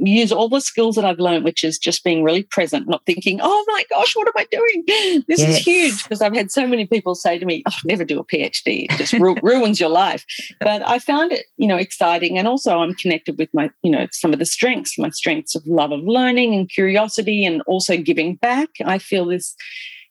use 0.06 0.32
all 0.32 0.48
the 0.48 0.60
skills 0.60 0.96
that 0.96 1.04
I've 1.04 1.18
learned, 1.18 1.44
which 1.44 1.64
is 1.64 1.78
just 1.78 2.04
being 2.04 2.22
really 2.22 2.42
present, 2.42 2.88
not 2.88 3.04
thinking, 3.06 3.40
oh 3.42 3.64
my 3.68 3.84
gosh, 3.90 4.16
what 4.16 4.28
am 4.28 4.34
I 4.36 4.46
doing? 4.50 4.84
This 5.28 5.40
yes. 5.40 5.58
is 5.58 5.58
huge. 5.58 6.02
Because 6.02 6.22
I've 6.22 6.34
had 6.34 6.50
so 6.50 6.66
many 6.66 6.86
people 6.86 7.14
say 7.14 7.38
to 7.38 7.46
me, 7.46 7.62
oh, 7.68 7.76
never 7.84 8.04
do 8.04 8.18
a 8.18 8.24
PhD. 8.24 8.84
It 8.84 8.90
just 8.92 9.12
ru- 9.12 9.36
ruins 9.42 9.80
your 9.80 9.88
life. 9.88 10.24
But 10.60 10.86
I 10.86 10.98
found 10.98 11.32
it, 11.32 11.46
you 11.56 11.66
know, 11.66 11.76
exciting. 11.76 12.38
And 12.38 12.48
also 12.48 12.78
I'm 12.78 12.94
connected 12.94 13.38
with 13.38 13.50
my, 13.52 13.70
you 13.82 13.90
know, 13.90 14.06
some 14.12 14.32
of 14.32 14.38
the 14.38 14.46
strengths, 14.46 14.98
my 14.98 15.10
strengths 15.10 15.54
of 15.54 15.66
love 15.66 15.92
of 15.92 16.00
learning 16.04 16.54
and 16.54 16.68
curiosity 16.68 17.44
and 17.44 17.62
also 17.66 17.96
giving 17.96 18.36
back. 18.36 18.68
I 18.84 18.98
feel 18.98 19.26
this 19.26 19.56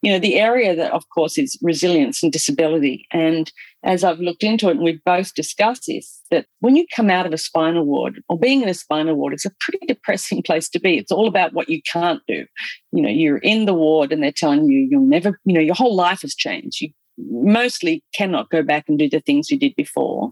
you 0.02 0.12
know, 0.12 0.20
the 0.20 0.40
area 0.40 0.76
that, 0.76 0.94
of 0.94 1.10
course, 1.10 1.38
is 1.38 1.58
resilience 1.62 2.24
and 2.24 2.32
disability. 2.32 3.06
And 3.12 3.52
as 3.84 4.04
I've 4.04 4.20
looked 4.20 4.44
into 4.44 4.68
it, 4.68 4.72
and 4.72 4.82
we've 4.82 5.04
both 5.06 5.34
discussed 5.34 5.86
this, 5.88 6.22
that 6.32 6.46
when 6.60 6.76
you 6.76 6.86
come 6.96 7.10
out 7.10 7.26
of 7.26 7.34
a 7.34 7.38
spinal 7.38 7.86
ward 7.86 8.22
or 8.28 8.38
being 8.38 8.62
in 8.62 8.70
a 8.70 8.74
spinal 8.74 9.16
ward, 9.16 9.34
it's 9.34 9.46
a 9.46 9.56
pretty 9.60 9.86
depressing 9.88 10.44
place 10.44 10.70
to 10.70 10.80
be. 10.80 10.98
It's 10.98 11.12
all 11.12 11.28
about 11.28 11.54
what 11.54 11.70
you 11.70 11.82
can't 11.92 12.22
do. 12.28 12.46
You 12.92 13.02
know, 13.02 13.10
you're 13.10 13.38
in 13.38 13.66
the 13.66 13.74
ward 13.74 14.12
and 14.12 14.22
they're 14.22 14.32
telling 14.32 14.70
you 14.70 14.88
you'll 14.90 15.08
never, 15.08 15.40
you 15.46 15.54
know, 15.54 15.62
your 15.62 15.76
whole 15.76 15.96
life 15.96 16.22
has 16.22 16.36
changed. 16.36 16.82
You 16.82 16.90
mostly 17.30 18.04
cannot 18.14 18.50
go 18.50 18.64
back 18.64 18.86
and 18.88 18.98
do 18.98 19.10
the 19.10 19.20
things 19.20 19.50
you 19.50 19.58
did 19.58 19.76
before 19.76 20.32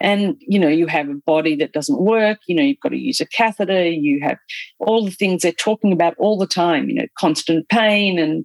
and 0.00 0.36
you 0.40 0.58
know 0.58 0.68
you 0.68 0.86
have 0.86 1.08
a 1.08 1.14
body 1.26 1.54
that 1.54 1.72
doesn't 1.72 2.00
work 2.00 2.38
you 2.46 2.54
know 2.54 2.62
you've 2.62 2.80
got 2.80 2.88
to 2.90 2.98
use 2.98 3.20
a 3.20 3.26
catheter 3.26 3.88
you 3.88 4.20
have 4.22 4.38
all 4.80 5.04
the 5.04 5.10
things 5.10 5.42
they're 5.42 5.52
talking 5.52 5.92
about 5.92 6.14
all 6.18 6.38
the 6.38 6.46
time 6.46 6.88
you 6.88 6.94
know 6.94 7.06
constant 7.18 7.68
pain 7.68 8.18
and 8.18 8.44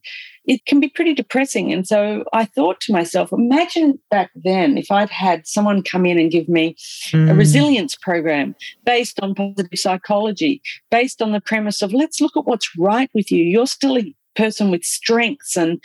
it 0.50 0.66
can 0.66 0.80
be 0.80 0.90
pretty 0.90 1.14
depressing. 1.14 1.72
And 1.72 1.88
so 1.88 2.24
I 2.34 2.44
thought 2.44 2.82
to 2.82 2.92
myself, 2.92 3.32
imagine 3.32 4.00
back 4.10 4.32
then 4.34 4.80
if 4.80 4.90
I'd 4.90 5.12
had 5.12 5.46
someone 5.46 5.84
come 5.84 6.08
in 6.08 6.18
and 6.18 6.32
give 6.32 6.50
me 6.50 6.76
mm. 7.12 7.30
a 7.30 7.36
resilience 7.36 7.96
program 7.96 8.56
based 8.84 9.20
on 9.22 9.36
positive 9.36 9.68
psychology, 9.76 10.60
based 10.90 11.22
on 11.22 11.34
the 11.34 11.40
premise 11.40 11.84
of 11.84 11.94
let's 11.94 12.20
look 12.20 12.36
at 12.36 12.48
what's 12.48 12.76
right 12.80 13.12
with 13.14 13.32
you. 13.32 13.44
You're 13.44 13.68
still 13.68 13.96
a 13.96 14.16
person 14.36 14.72
with 14.72 14.84
strengths 14.84 15.56
and 15.56 15.80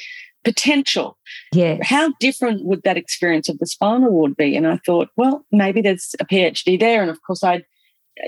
potential. 0.44 1.18
Yeah. 1.53 1.77
How 1.83 2.14
different 2.18 2.64
would 2.64 2.85
that 2.85 2.96
experience 2.96 3.50
of 3.50 3.59
the 3.59 3.66
spinal 3.66 4.12
ward 4.12 4.35
be? 4.35 4.57
And 4.57 4.66
I 4.66 4.79
thought, 4.87 5.11
well, 5.18 5.44
maybe 5.53 5.83
there's 5.83 6.16
a 6.20 6.24
PhD 6.24 6.81
there. 6.81 7.03
And 7.03 7.11
of 7.11 7.20
course, 7.27 7.44
I'd 7.44 7.66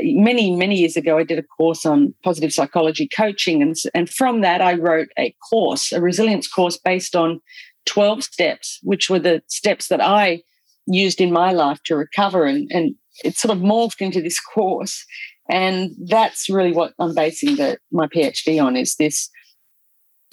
many 0.02 0.54
many 0.54 0.76
years 0.76 0.96
ago 0.96 1.16
i 1.18 1.22
did 1.22 1.38
a 1.38 1.42
course 1.42 1.86
on 1.86 2.12
positive 2.24 2.52
psychology 2.52 3.08
coaching 3.16 3.62
and, 3.62 3.76
and 3.94 4.10
from 4.10 4.40
that 4.40 4.60
i 4.60 4.74
wrote 4.74 5.08
a 5.18 5.34
course 5.48 5.92
a 5.92 6.00
resilience 6.00 6.48
course 6.48 6.76
based 6.76 7.14
on 7.14 7.40
12 7.86 8.24
steps 8.24 8.80
which 8.82 9.08
were 9.08 9.20
the 9.20 9.42
steps 9.46 9.88
that 9.88 10.00
i 10.00 10.42
used 10.86 11.20
in 11.20 11.32
my 11.32 11.52
life 11.52 11.80
to 11.84 11.96
recover 11.96 12.44
and, 12.44 12.70
and 12.72 12.94
it 13.24 13.36
sort 13.36 13.56
of 13.56 13.62
morphed 13.62 14.00
into 14.00 14.20
this 14.20 14.40
course. 14.40 15.04
And 15.48 15.92
that's 16.08 16.48
really 16.48 16.72
what 16.72 16.92
i'm 16.98 17.14
basing 17.14 17.56
the, 17.56 17.78
my 17.92 18.06
phd 18.08 18.62
on 18.62 18.76
is 18.76 18.96
this 18.96 19.30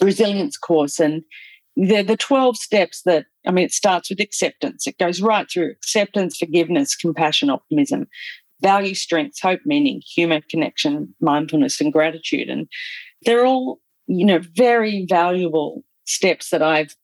resilience 0.00 0.56
course. 0.56 0.98
And 0.98 1.22
the, 1.76 2.02
the 2.02 2.16
12 2.16 2.56
steps 2.56 3.02
that 3.04 3.26
i 3.46 3.50
mean 3.50 3.64
it 3.64 3.72
starts 3.72 4.10
with 4.10 4.20
acceptance. 4.20 4.86
It 4.86 4.98
goes 4.98 5.20
right 5.20 5.46
through 5.50 5.70
acceptance 5.70 6.36
forgiveness 6.36 6.96
compassion 6.96 7.50
optimism 7.50 8.06
value, 8.64 8.94
strength, 8.94 9.38
hope, 9.40 9.60
meaning, 9.64 10.00
humor, 10.04 10.40
connection, 10.48 11.14
mindfulness, 11.20 11.80
and 11.80 11.92
gratitude. 11.92 12.48
And 12.48 12.66
they're 13.22 13.46
all, 13.46 13.78
you 14.06 14.24
know, 14.24 14.40
very 14.56 15.06
valuable 15.08 15.84
steps 16.06 16.50
that 16.50 16.62
I've 16.62 16.96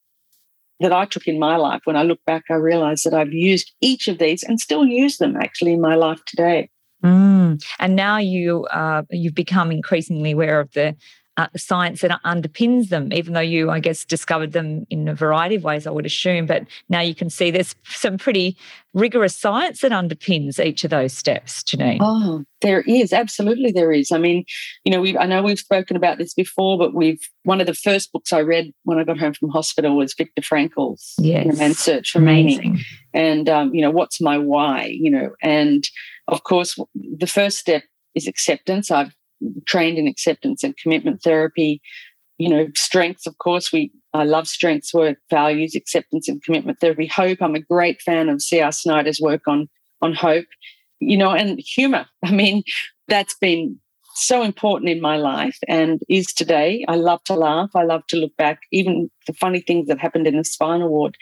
that 0.81 0.93
I 0.93 1.05
took 1.05 1.29
in 1.29 1.39
my 1.39 1.57
life. 1.57 1.83
When 1.85 1.97
I 1.97 2.03
look 2.03 2.21
back, 2.25 2.45
I 2.49 2.55
realize 2.55 3.03
that 3.03 3.13
I've 3.13 3.35
used 3.35 3.71
each 3.83 4.09
of 4.09 4.19
these 4.19 4.43
and 4.43 4.59
still 4.59 4.87
use 4.87 5.19
them 5.19 5.37
actually 5.37 5.75
in 5.75 5.81
my 5.83 5.95
life 5.95 6.25
today. 6.25 6.71
Mm. 7.05 7.63
And 7.79 7.97
now 7.97 8.17
you 8.17 8.65
uh, 8.67 9.03
you've 9.11 9.35
become 9.35 9.71
increasingly 9.71 10.33
aware 10.33 10.61
of 10.61 10.73
the 10.73 10.97
uh, 11.37 11.47
science 11.57 12.01
that 12.03 12.21
underpins 12.25 12.89
them, 12.89 13.13
even 13.13 13.35
though 13.35 13.41
you, 13.41 13.71
I 13.71 13.81
guess, 13.81 14.05
discovered 14.05 14.53
them 14.53 14.87
in 14.91 15.09
a 15.09 15.15
variety 15.15 15.55
of 15.55 15.65
ways, 15.65 15.87
I 15.87 15.91
would 15.91 16.07
assume. 16.07 16.47
But 16.47 16.67
now 16.89 17.01
you 17.01 17.15
can 17.15 17.31
see 17.31 17.51
there's 17.51 17.75
some 17.85 18.19
pretty 18.19 18.57
rigorous 18.93 19.37
science 19.37 19.81
that 19.81 19.93
underpins 19.93 20.63
each 20.65 20.85
of 20.85 20.91
those 20.91 21.13
steps, 21.13 21.63
Janine. 21.63 21.99
Oh, 22.01 22.45
there 22.61 22.83
is. 22.83 23.13
Absolutely, 23.13 23.73
there 23.73 23.93
is. 23.93 24.13
I 24.13 24.19
mean, 24.19 24.45
you 24.85 24.93
know, 24.93 25.01
we 25.01 25.17
I 25.17 25.27
know 25.27 25.43
we've 25.43 25.59
spoken 25.59 25.97
about 25.97 26.19
this 26.19 26.35
before, 26.35 26.77
but 26.77 26.95
we've 26.95 27.21
one 27.45 27.61
of 27.61 27.67
the 27.67 27.75
first 27.75 28.13
books 28.13 28.33
I 28.33 28.41
read 28.41 28.73
when 28.85 28.99
I 28.99 29.05
got 29.05 29.19
home 29.19 29.33
from 29.33 29.51
hospital 29.51 29.97
was 29.97 30.15
Viktor 30.15 30.43
Frankl's 30.43 31.15
yes. 31.19 31.47
you 31.47 31.53
know, 31.53 31.59
Man's 31.59 31.79
Search 31.79 32.11
for 32.11 32.19
Amazing. 32.19 32.73
Meaning. 32.73 32.85
And, 33.13 33.49
um, 33.49 33.75
you 33.75 33.81
know, 33.81 33.91
what's 33.91 34.21
my 34.21 34.39
why, 34.39 34.87
you 34.87 35.11
know, 35.11 35.31
and 35.43 35.89
of 36.29 36.45
course, 36.45 36.79
the 36.95 37.27
first 37.27 37.59
step 37.59 37.83
is 38.15 38.27
acceptance. 38.27 38.91
I've 38.91 39.15
trained 39.67 39.99
in 39.99 40.07
acceptance 40.07 40.63
and 40.63 40.77
commitment 40.77 41.23
therapy. 41.23 41.81
You 42.39 42.49
know, 42.49 42.69
strengths, 42.75 43.27
of 43.27 43.37
course, 43.39 43.73
we 43.73 43.93
I 44.13 44.25
love 44.25 44.49
strengths 44.49 44.93
work, 44.93 45.19
values, 45.29 45.75
acceptance 45.75 46.29
and 46.29 46.43
commitment 46.43 46.81
therapy. 46.81 47.07
Hope, 47.07 47.39
I'm 47.41 47.55
a 47.55 47.61
great 47.61 48.01
fan 48.03 48.29
of 48.29 48.43
C.R. 48.43 48.73
Snyder's 48.73 49.21
work 49.21 49.43
on 49.47 49.69
on 50.03 50.15
hope. 50.15 50.47
You 51.01 51.17
know, 51.17 51.31
and 51.31 51.59
humor. 51.61 52.07
I 52.25 52.33
mean, 52.33 52.63
that's 53.09 53.35
been 53.41 53.79
so 54.15 54.43
important 54.43 54.91
in 54.91 55.01
my 55.01 55.17
life 55.17 55.59
and 55.69 56.01
is 56.09 56.27
today. 56.27 56.85
I 56.89 56.97
love 56.97 57.23
to 57.25 57.35
laugh. 57.35 57.71
I 57.75 57.85
love 57.85 58.07
to 58.09 58.17
look 58.17 58.37
back, 58.37 58.61
even 58.73 59.11
the 59.27 59.33
funny 59.33 59.61
things 59.61 59.89
that 59.89 59.99
happened 59.99 60.27
in 60.27 60.37
the 60.37 60.45
spinal 60.45 60.89
ward. 60.89 61.17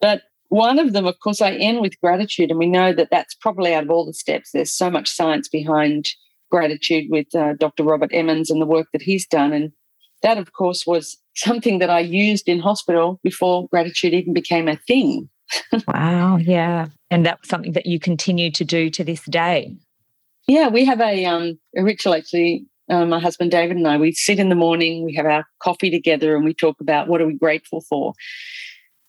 But 0.00 0.22
one 0.48 0.78
of 0.78 0.92
them, 0.92 1.06
of 1.06 1.18
course, 1.20 1.40
I 1.40 1.52
end 1.52 1.80
with 1.80 2.00
gratitude. 2.00 2.50
And 2.50 2.58
we 2.58 2.66
know 2.66 2.92
that 2.92 3.08
that's 3.10 3.34
probably 3.34 3.74
out 3.74 3.84
of 3.84 3.90
all 3.90 4.06
the 4.06 4.14
steps, 4.14 4.50
there's 4.52 4.72
so 4.72 4.90
much 4.90 5.10
science 5.10 5.48
behind 5.48 6.08
gratitude 6.54 7.06
with 7.10 7.34
uh, 7.34 7.54
Dr. 7.58 7.82
Robert 7.82 8.10
Emmons 8.12 8.48
and 8.48 8.62
the 8.62 8.66
work 8.66 8.86
that 8.92 9.02
he's 9.02 9.26
done. 9.26 9.52
And 9.52 9.72
that, 10.22 10.38
of 10.38 10.52
course, 10.52 10.86
was 10.86 11.18
something 11.34 11.80
that 11.80 11.90
I 11.90 11.98
used 11.98 12.48
in 12.48 12.60
hospital 12.60 13.18
before 13.24 13.66
gratitude 13.68 14.14
even 14.14 14.32
became 14.32 14.68
a 14.68 14.76
thing. 14.76 15.28
wow. 15.88 16.36
Yeah. 16.36 16.86
And 17.10 17.26
that 17.26 17.40
was 17.40 17.48
something 17.48 17.72
that 17.72 17.86
you 17.86 17.98
continue 17.98 18.52
to 18.52 18.64
do 18.64 18.88
to 18.90 19.02
this 19.02 19.24
day. 19.24 19.74
Yeah, 20.46 20.68
we 20.68 20.84
have 20.84 21.00
a, 21.00 21.24
um, 21.24 21.58
a 21.76 21.82
ritual 21.82 22.14
actually. 22.14 22.66
Uh, 22.88 23.06
my 23.06 23.18
husband 23.18 23.50
David 23.50 23.78
and 23.78 23.88
I, 23.88 23.96
we 23.96 24.12
sit 24.12 24.38
in 24.38 24.50
the 24.50 24.54
morning, 24.54 25.04
we 25.04 25.14
have 25.14 25.24
our 25.26 25.46
coffee 25.58 25.90
together, 25.90 26.36
and 26.36 26.44
we 26.44 26.52
talk 26.52 26.76
about 26.80 27.08
what 27.08 27.22
are 27.22 27.26
we 27.26 27.34
grateful 27.34 27.80
for. 27.80 28.12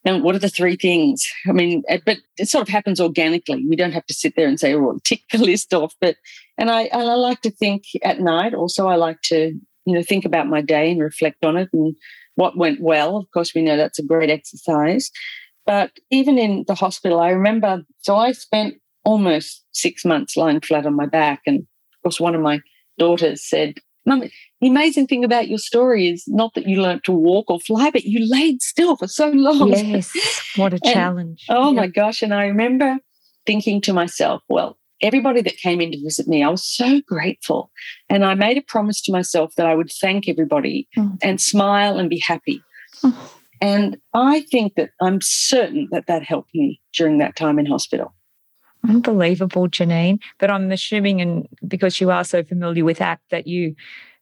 What 0.06 0.36
are 0.36 0.40
the 0.40 0.50
three 0.50 0.76
things? 0.76 1.26
I 1.48 1.52
mean, 1.52 1.84
but 2.06 2.18
it 2.38 2.48
sort 2.48 2.62
of 2.62 2.70
happens 2.70 3.02
organically. 3.02 3.66
We 3.68 3.76
don't 3.76 3.92
have 3.92 4.06
to 4.06 4.14
sit 4.14 4.36
there 4.36 4.48
and 4.48 4.60
say, 4.60 4.76
"Oh, 4.76 5.00
tick 5.04 5.24
the 5.32 5.38
list 5.44 5.74
off." 5.74 5.94
But 6.00 6.18
and 6.58 6.70
I, 6.70 6.84
and 6.84 7.10
I 7.10 7.16
like 7.16 7.42
to 7.42 7.52
think 7.52 7.84
at 8.04 8.20
night. 8.20 8.54
Also, 8.54 8.88
I 8.88 8.96
like 8.96 9.22
to 9.24 9.54
you 9.86 9.94
know 9.94 10.04
think 10.04 10.26
about 10.26 10.48
my 10.48 10.62
day 10.62 10.92
and 10.92 11.02
reflect 11.02 11.44
on 11.44 11.58
it 11.58 11.70
and 11.74 11.96
what 12.36 12.58
went 12.58 12.82
well. 12.82 13.18
Of 13.18 13.32
course, 13.32 13.56
we 13.56 13.62
know 13.62 13.78
that's 13.78 14.00
a 14.00 14.04
great 14.04 14.30
exercise. 14.30 15.10
But 15.66 15.92
even 16.12 16.38
in 16.38 16.66
the 16.68 16.76
hospital, 16.76 17.20
I 17.20 17.30
remember. 17.30 17.84
So 18.02 18.16
I 18.16 18.34
spent 18.34 18.76
almost 19.04 19.64
six 19.72 20.06
months 20.06 20.38
lying 20.38 20.62
flat 20.62 20.86
on 20.86 20.96
my 20.96 21.06
back. 21.06 21.42
And 21.46 21.60
of 21.60 22.04
course, 22.04 22.20
one 22.20 22.36
of 22.36 22.42
my 22.42 22.60
daughters 22.98 23.48
said, 23.48 23.76
Mum, 24.06 24.24
the 24.62 24.68
amazing 24.68 25.08
thing 25.08 25.24
about 25.24 25.48
your 25.48 25.58
story 25.58 26.08
is 26.08 26.24
not 26.28 26.54
that 26.54 26.68
you 26.68 26.82
learned 26.82 27.04
to 27.06 27.12
walk 27.12 27.50
or 27.50 27.60
fly, 27.60 27.90
but 27.90 28.04
you 28.04 28.28
laid 28.30 28.62
still 28.62 28.96
for 28.96 29.08
so 29.08 29.30
long. 29.30 29.70
Yes, 29.70 30.12
what 30.56 30.74
a 30.74 30.80
and, 30.84 30.94
challenge. 30.94 31.46
Oh 31.50 31.72
yeah. 31.72 31.82
my 31.82 31.88
gosh. 31.88 32.22
And 32.22 32.34
I 32.34 32.46
remember 32.46 32.98
thinking 33.46 33.82
to 33.82 33.94
myself, 33.94 34.42
well, 34.50 34.78
everybody 35.02 35.42
that 35.42 35.58
came 35.58 35.82
in 35.82 35.92
to 35.92 36.04
visit 36.04 36.28
me, 36.28 36.44
I 36.44 36.50
was 36.50 36.66
so 36.66 37.02
grateful. 37.08 37.72
And 38.10 38.26
I 38.26 38.34
made 38.34 38.58
a 38.58 38.62
promise 38.62 39.02
to 39.04 39.12
myself 39.12 39.54
that 39.58 39.68
I 39.68 39.76
would 39.76 39.92
thank 39.92 40.28
everybody 40.28 40.88
oh. 40.98 41.18
and 41.22 41.42
smile 41.42 41.98
and 41.98 42.10
be 42.10 42.20
happy. 42.20 42.62
Oh. 43.04 43.34
And 43.62 43.98
I 44.14 44.42
think 44.52 44.76
that 44.76 44.92
I'm 45.02 45.20
certain 45.22 45.88
that 45.92 46.08
that 46.08 46.24
helped 46.24 46.50
me 46.54 46.82
during 46.94 47.18
that 47.20 47.36
time 47.36 47.60
in 47.60 47.66
hospital. 47.66 48.14
Unbelievable, 48.88 49.68
Janine. 49.68 50.20
But 50.40 50.52
I'm 50.52 50.72
assuming, 50.72 51.22
and 51.22 51.48
because 51.68 52.00
you 52.00 52.12
are 52.12 52.24
so 52.24 52.44
familiar 52.44 52.86
with 52.86 53.02
ACT, 53.02 53.24
that 53.32 53.48
you 53.48 53.76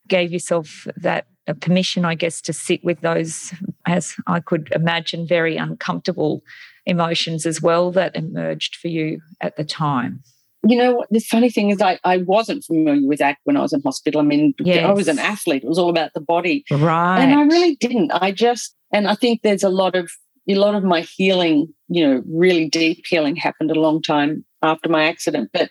gave 0.08 0.32
yourself 0.32 0.88
that 0.98 1.28
uh, 1.48 1.54
permission, 1.54 2.06
I 2.06 2.16
guess, 2.16 2.42
to 2.42 2.54
sit 2.54 2.84
with 2.84 3.02
those, 3.02 3.54
as 3.86 4.16
I 4.28 4.40
could 4.40 4.70
imagine, 4.74 5.28
very 5.28 5.58
uncomfortable 5.58 6.44
emotions 6.86 7.46
as 7.46 7.62
well 7.62 7.92
that 7.92 8.16
emerged 8.16 8.76
for 8.76 8.88
you 8.88 9.22
at 9.42 9.56
the 9.56 9.64
time. 9.64 10.22
You 10.66 10.78
know, 10.78 11.06
the 11.10 11.20
funny 11.20 11.50
thing 11.50 11.70
is, 11.70 11.82
I, 11.82 12.00
I 12.06 12.18
wasn't 12.18 12.64
familiar 12.64 13.06
with 13.06 13.22
ACT 13.22 13.42
when 13.44 13.58
I 13.58 13.62
was 13.62 13.74
in 13.74 13.82
hospital. 13.82 14.22
I 14.22 14.24
mean, 14.24 14.54
yes. 14.60 14.86
I 14.86 14.94
was 14.94 15.10
an 15.10 15.20
athlete, 15.20 15.64
it 15.64 15.68
was 15.68 15.78
all 15.78 15.90
about 15.90 16.14
the 16.14 16.22
body. 16.22 16.64
Right. 16.72 17.20
And 17.20 17.34
I 17.34 17.44
really 17.44 17.76
didn't. 17.76 18.12
I 18.12 18.32
just, 18.32 18.74
and 18.94 19.08
I 19.08 19.16
think 19.16 19.42
there's 19.42 19.64
a 19.64 19.70
lot 19.70 19.96
of, 19.96 20.10
a 20.48 20.56
lot 20.56 20.76
of 20.76 20.84
my 20.84 21.02
healing, 21.02 21.74
you 21.90 22.08
know, 22.08 22.24
really 22.30 22.70
deep 22.70 23.06
healing 23.08 23.36
happened 23.36 23.72
a 23.72 23.80
long 23.80 24.02
time 24.02 24.46
after 24.64 24.90
my 24.90 25.04
accident. 25.04 25.50
But 25.54 25.70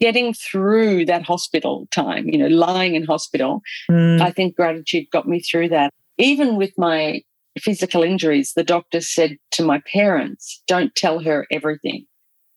getting 0.00 0.32
through 0.32 1.04
that 1.06 1.22
hospital 1.22 1.86
time, 1.90 2.26
you 2.28 2.38
know, 2.38 2.48
lying 2.48 2.94
in 2.94 3.04
hospital, 3.04 3.60
mm. 3.90 4.20
I 4.20 4.30
think 4.30 4.56
gratitude 4.56 5.06
got 5.12 5.28
me 5.28 5.40
through 5.40 5.68
that. 5.68 5.92
Even 6.18 6.56
with 6.56 6.72
my 6.76 7.22
physical 7.58 8.02
injuries, 8.02 8.52
the 8.54 8.64
doctor 8.64 9.00
said 9.00 9.36
to 9.52 9.62
my 9.62 9.80
parents, 9.92 10.62
don't 10.66 10.94
tell 10.94 11.20
her 11.20 11.46
everything 11.50 12.06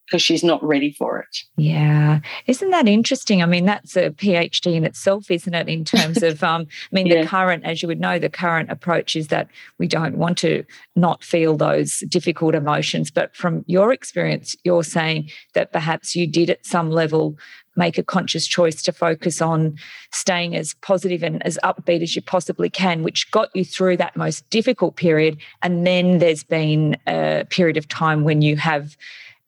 because 0.05 0.21
she's 0.21 0.43
not 0.43 0.63
ready 0.63 0.91
for 0.91 1.19
it. 1.19 1.37
Yeah. 1.55 2.19
Isn't 2.45 2.71
that 2.71 2.87
interesting? 2.87 3.41
I 3.41 3.45
mean, 3.45 3.65
that's 3.65 3.95
a 3.95 4.09
PhD 4.11 4.75
in 4.75 4.83
itself, 4.83 5.31
isn't 5.31 5.53
it? 5.53 5.69
In 5.69 5.85
terms 5.85 6.21
of, 6.21 6.43
um, 6.43 6.67
I 6.91 6.95
mean, 6.95 7.07
yeah. 7.07 7.21
the 7.21 7.27
current, 7.27 7.63
as 7.63 7.81
you 7.81 7.87
would 7.87 7.99
know, 7.99 8.19
the 8.19 8.29
current 8.29 8.69
approach 8.69 9.15
is 9.15 9.29
that 9.29 9.47
we 9.79 9.87
don't 9.87 10.17
want 10.17 10.37
to 10.39 10.65
not 10.95 11.23
feel 11.23 11.55
those 11.55 12.03
difficult 12.09 12.53
emotions. 12.53 13.11
But 13.11 13.35
from 13.35 13.63
your 13.67 13.93
experience, 13.93 14.55
you're 14.63 14.83
saying 14.83 15.29
that 15.53 15.71
perhaps 15.71 16.15
you 16.15 16.27
did 16.27 16.49
at 16.49 16.65
some 16.65 16.91
level 16.91 17.37
make 17.75 17.97
a 17.97 18.03
conscious 18.03 18.45
choice 18.45 18.83
to 18.83 18.91
focus 18.91 19.41
on 19.41 19.75
staying 20.11 20.55
as 20.55 20.75
positive 20.75 21.23
and 21.23 21.43
as 21.45 21.57
upbeat 21.63 22.03
as 22.03 22.15
you 22.15 22.21
possibly 22.21 22.69
can, 22.69 23.03
which 23.03 23.31
got 23.31 23.49
you 23.55 23.65
through 23.65 23.97
that 23.97 24.15
most 24.15 24.47
difficult 24.49 24.95
period. 24.95 25.37
And 25.61 25.87
then 25.87 26.19
there's 26.19 26.43
been 26.43 26.97
a 27.07 27.45
period 27.49 27.77
of 27.77 27.87
time 27.87 28.23
when 28.23 28.41
you 28.41 28.57
have 28.57 28.95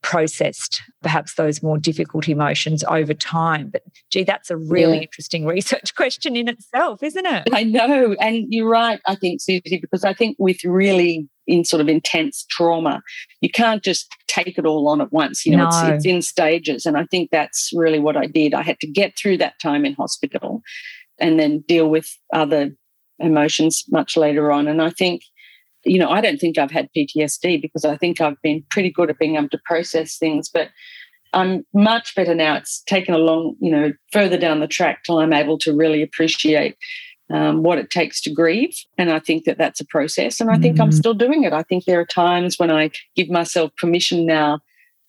processed 0.05 0.83
perhaps 1.01 1.33
those 1.33 1.63
more 1.63 1.79
difficult 1.79 2.29
emotions 2.29 2.83
over 2.83 3.11
time. 3.11 3.69
But 3.71 3.81
gee, 4.11 4.23
that's 4.23 4.51
a 4.51 4.55
really 4.55 4.97
yeah. 4.97 5.01
interesting 5.01 5.45
research 5.47 5.95
question 5.95 6.35
in 6.35 6.47
itself, 6.47 7.01
isn't 7.01 7.25
it? 7.25 7.49
I 7.51 7.63
know. 7.63 8.15
And 8.21 8.45
you're 8.49 8.69
right, 8.69 9.01
I 9.07 9.15
think, 9.15 9.41
Suzy, 9.41 9.79
because 9.81 10.05
I 10.05 10.13
think 10.13 10.37
with 10.37 10.63
really 10.63 11.27
in 11.47 11.65
sort 11.65 11.81
of 11.81 11.89
intense 11.89 12.45
trauma, 12.51 13.01
you 13.41 13.49
can't 13.49 13.83
just 13.83 14.15
take 14.27 14.59
it 14.59 14.65
all 14.65 14.87
on 14.87 15.01
at 15.01 15.11
once. 15.11 15.43
You 15.43 15.57
know, 15.57 15.63
no. 15.63 15.69
it's, 15.69 15.77
it's 15.79 16.05
in 16.05 16.21
stages. 16.21 16.85
And 16.85 16.97
I 16.97 17.05
think 17.05 17.31
that's 17.31 17.71
really 17.73 17.99
what 17.99 18.15
I 18.15 18.27
did. 18.27 18.53
I 18.53 18.61
had 18.61 18.79
to 18.81 18.87
get 18.87 19.17
through 19.17 19.37
that 19.39 19.59
time 19.59 19.85
in 19.85 19.95
hospital 19.95 20.61
and 21.19 21.39
then 21.39 21.63
deal 21.67 21.89
with 21.89 22.07
other 22.31 22.69
emotions 23.17 23.83
much 23.89 24.15
later 24.15 24.51
on. 24.51 24.67
And 24.67 24.83
I 24.83 24.91
think 24.91 25.23
you 25.85 25.99
know, 25.99 26.09
I 26.09 26.21
don't 26.21 26.37
think 26.37 26.57
I've 26.57 26.71
had 26.71 26.89
PTSD 26.95 27.61
because 27.61 27.85
I 27.85 27.95
think 27.97 28.19
I've 28.19 28.41
been 28.41 28.63
pretty 28.69 28.91
good 28.91 29.09
at 29.09 29.19
being 29.19 29.35
able 29.35 29.49
to 29.49 29.59
process 29.65 30.17
things, 30.17 30.49
but 30.49 30.69
I'm 31.33 31.65
much 31.73 32.15
better 32.15 32.33
now. 32.33 32.55
It's 32.55 32.81
taken 32.83 33.13
a 33.13 33.19
long, 33.19 33.55
you 33.59 33.71
know, 33.71 33.91
further 34.11 34.37
down 34.37 34.61
the 34.61 34.67
track 34.67 35.03
till 35.03 35.19
I'm 35.19 35.33
able 35.33 35.57
to 35.59 35.75
really 35.75 36.01
appreciate 36.01 36.77
um, 37.31 37.63
what 37.63 37.77
it 37.77 37.89
takes 37.89 38.21
to 38.21 38.33
grieve. 38.33 38.75
And 38.97 39.11
I 39.11 39.19
think 39.19 39.45
that 39.45 39.57
that's 39.57 39.81
a 39.81 39.85
process. 39.85 40.39
And 40.39 40.49
I 40.49 40.57
think 40.57 40.77
mm. 40.77 40.81
I'm 40.81 40.91
still 40.91 41.13
doing 41.13 41.43
it. 41.43 41.53
I 41.53 41.63
think 41.63 41.85
there 41.85 41.99
are 41.99 42.05
times 42.05 42.57
when 42.57 42.71
I 42.71 42.91
give 43.15 43.29
myself 43.29 43.71
permission 43.77 44.25
now. 44.25 44.59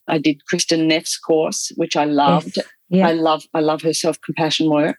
I 0.09 0.19
did 0.19 0.41
Kristin 0.53 0.87
Neff's 0.87 1.19
course, 1.19 1.73
which 1.77 1.97
I 1.97 2.05
loved. 2.05 2.57
Yes. 2.57 2.67
Yeah. 2.89 3.09
I 3.09 3.13
love 3.13 3.45
I 3.55 3.61
love 3.61 3.83
her 3.83 3.93
self 3.93 4.21
compassion 4.21 4.71
work. 4.71 4.99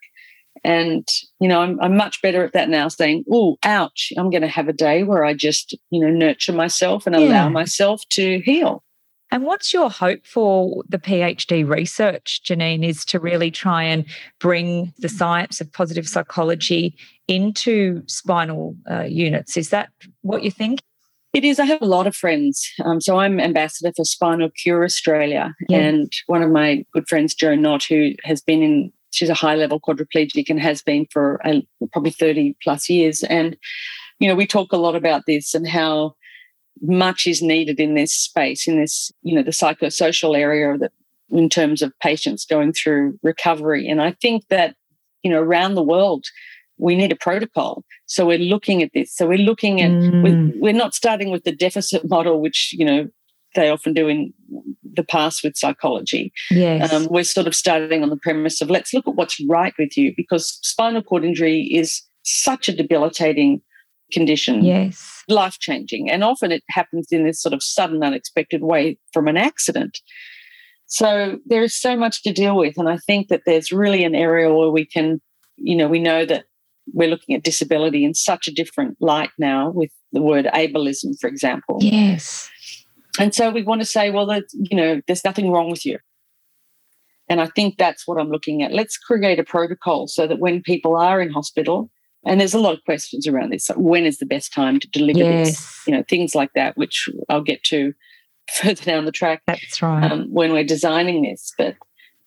And, 0.63 1.07
you 1.39 1.47
know, 1.47 1.61
I'm, 1.61 1.79
I'm 1.81 1.95
much 1.95 2.21
better 2.21 2.43
at 2.43 2.53
that 2.53 2.69
now 2.69 2.87
saying, 2.87 3.25
oh, 3.31 3.57
ouch, 3.63 4.11
I'm 4.17 4.29
going 4.29 4.41
to 4.41 4.47
have 4.47 4.67
a 4.67 4.73
day 4.73 5.03
where 5.03 5.23
I 5.23 5.33
just, 5.33 5.77
you 5.89 5.99
know, 5.99 6.09
nurture 6.09 6.53
myself 6.53 7.07
and 7.07 7.15
yeah. 7.15 7.27
allow 7.27 7.49
myself 7.49 8.03
to 8.11 8.39
heal. 8.41 8.83
And 9.29 9.43
what's 9.43 9.73
your 9.73 9.89
hope 9.89 10.25
for 10.25 10.83
the 10.87 10.97
PhD 10.97 11.67
research, 11.67 12.41
Janine, 12.45 12.85
is 12.87 13.03
to 13.05 13.19
really 13.19 13.51
try 13.51 13.83
and 13.83 14.05
bring 14.39 14.93
the 14.99 15.09
science 15.09 15.59
of 15.59 15.71
positive 15.71 16.07
psychology 16.07 16.95
into 17.27 18.03
spinal 18.07 18.77
uh, 18.89 19.03
units? 19.03 19.57
Is 19.57 19.69
that 19.69 19.89
what 20.21 20.43
you 20.43 20.51
think? 20.51 20.79
It 21.33 21.43
is. 21.43 21.59
I 21.59 21.65
have 21.65 21.81
a 21.81 21.85
lot 21.85 22.07
of 22.07 22.15
friends. 22.15 22.71
Um, 22.85 23.01
so 23.01 23.19
I'm 23.19 23.39
ambassador 23.39 23.91
for 23.95 24.05
Spinal 24.05 24.49
Cure 24.49 24.85
Australia. 24.85 25.53
Yeah. 25.67 25.79
And 25.79 26.13
one 26.27 26.41
of 26.41 26.49
my 26.49 26.85
good 26.93 27.07
friends, 27.09 27.35
Joe 27.35 27.53
Knott, 27.53 27.83
who 27.83 28.13
has 28.23 28.41
been 28.41 28.63
in 28.63 28.93
she's 29.17 29.29
a 29.29 29.33
high 29.33 29.55
level 29.55 29.79
quadriplegic 29.79 30.49
and 30.49 30.59
has 30.59 30.81
been 30.81 31.07
for 31.11 31.45
uh, 31.45 31.59
probably 31.91 32.11
30 32.11 32.55
plus 32.61 32.89
years. 32.89 33.23
And, 33.23 33.57
you 34.19 34.27
know, 34.27 34.35
we 34.35 34.45
talk 34.45 34.71
a 34.71 34.77
lot 34.77 34.95
about 34.95 35.23
this 35.25 35.53
and 35.53 35.67
how 35.67 36.15
much 36.81 37.25
is 37.25 37.41
needed 37.41 37.79
in 37.79 37.95
this 37.95 38.13
space, 38.13 38.67
in 38.67 38.79
this, 38.79 39.11
you 39.23 39.33
know, 39.35 39.43
the 39.43 39.51
psychosocial 39.51 40.37
area 40.37 40.77
that 40.77 40.91
in 41.31 41.49
terms 41.49 41.81
of 41.81 41.91
patients 42.01 42.45
going 42.45 42.71
through 42.73 43.19
recovery. 43.23 43.87
And 43.87 44.01
I 44.01 44.11
think 44.21 44.47
that, 44.49 44.75
you 45.23 45.31
know, 45.31 45.41
around 45.41 45.73
the 45.73 45.83
world, 45.83 46.25
we 46.77 46.95
need 46.95 47.11
a 47.11 47.15
protocol. 47.15 47.83
So 48.05 48.25
we're 48.25 48.37
looking 48.37 48.83
at 48.83 48.91
this. 48.93 49.13
So 49.13 49.27
we're 49.27 49.39
looking 49.39 49.81
at, 49.81 49.91
mm. 49.91 50.23
we're, 50.23 50.59
we're 50.59 50.77
not 50.77 50.93
starting 50.93 51.31
with 51.31 51.43
the 51.43 51.51
deficit 51.51 52.07
model, 52.07 52.39
which, 52.39 52.73
you 52.77 52.85
know, 52.85 53.07
they 53.57 53.69
often 53.69 53.93
do 53.93 54.07
in 54.07 54.33
the 54.93 55.03
past 55.03 55.43
with 55.43 55.57
psychology. 55.57 56.31
Yes. 56.49 56.93
Um, 56.93 57.07
we're 57.09 57.25
sort 57.25 57.47
of 57.47 57.55
starting 57.55 58.03
on 58.03 58.09
the 58.09 58.17
premise 58.17 58.61
of 58.61 58.69
let's 58.69 58.93
look 58.93 59.07
at 59.07 59.15
what's 59.15 59.43
right 59.49 59.73
with 59.77 59.97
you 59.97 60.13
because 60.15 60.59
spinal 60.61 61.03
cord 61.03 61.25
injury 61.25 61.63
is 61.63 62.01
such 62.23 62.69
a 62.69 62.75
debilitating 62.75 63.61
condition. 64.11 64.63
Yes. 64.63 65.23
Life 65.27 65.59
changing. 65.59 66.09
And 66.09 66.23
often 66.23 66.51
it 66.51 66.63
happens 66.69 67.07
in 67.11 67.25
this 67.25 67.41
sort 67.41 67.53
of 67.53 67.61
sudden, 67.61 68.03
unexpected 68.03 68.61
way 68.61 68.97
from 69.11 69.27
an 69.27 69.35
accident. 69.37 69.99
So 70.85 71.39
there 71.45 71.63
is 71.63 71.75
so 71.75 71.97
much 71.97 72.23
to 72.23 72.31
deal 72.31 72.55
with. 72.55 72.77
And 72.77 72.87
I 72.87 72.97
think 72.97 73.27
that 73.27 73.41
there's 73.45 73.71
really 73.71 74.03
an 74.05 74.15
area 74.15 74.53
where 74.53 74.69
we 74.69 74.85
can, 74.85 75.19
you 75.57 75.75
know, 75.75 75.87
we 75.87 75.99
know 75.99 76.25
that 76.25 76.45
we're 76.93 77.09
looking 77.09 77.35
at 77.35 77.43
disability 77.43 78.05
in 78.05 78.13
such 78.13 78.47
a 78.47 78.53
different 78.53 78.95
light 79.01 79.31
now 79.37 79.71
with 79.71 79.91
the 80.13 80.21
word 80.21 80.45
ableism, 80.53 81.19
for 81.19 81.27
example. 81.27 81.79
Yes. 81.81 82.49
And 83.19 83.33
so 83.33 83.49
we 83.49 83.63
want 83.63 83.81
to 83.81 83.85
say, 83.85 84.09
well, 84.09 84.25
that, 84.27 84.45
you 84.53 84.75
know, 84.75 85.01
there's 85.07 85.23
nothing 85.23 85.51
wrong 85.51 85.69
with 85.69 85.85
you. 85.85 85.99
And 87.29 87.41
I 87.41 87.47
think 87.47 87.77
that's 87.77 88.07
what 88.07 88.19
I'm 88.19 88.29
looking 88.29 88.63
at. 88.63 88.71
Let's 88.71 88.97
create 88.97 89.39
a 89.39 89.43
protocol 89.43 90.07
so 90.07 90.27
that 90.27 90.39
when 90.39 90.61
people 90.61 90.95
are 90.95 91.21
in 91.21 91.29
hospital, 91.29 91.91
and 92.25 92.39
there's 92.39 92.53
a 92.53 92.59
lot 92.59 92.73
of 92.73 92.83
questions 92.83 93.27
around 93.27 93.51
this. 93.51 93.69
Like 93.69 93.77
when 93.77 94.05
is 94.05 94.17
the 94.17 94.25
best 94.25 94.53
time 94.53 94.79
to 94.79 94.89
deliver 94.89 95.19
yes. 95.19 95.47
this? 95.47 95.83
You 95.87 95.93
know, 95.93 96.03
things 96.09 96.35
like 96.35 96.51
that, 96.55 96.77
which 96.77 97.09
I'll 97.29 97.41
get 97.41 97.63
to 97.65 97.93
further 98.53 98.83
down 98.83 99.05
the 99.05 99.11
track. 99.11 99.43
That's 99.47 99.81
right. 99.81 100.11
Um, 100.11 100.27
when 100.31 100.51
we're 100.51 100.63
designing 100.63 101.23
this, 101.23 101.53
but 101.57 101.75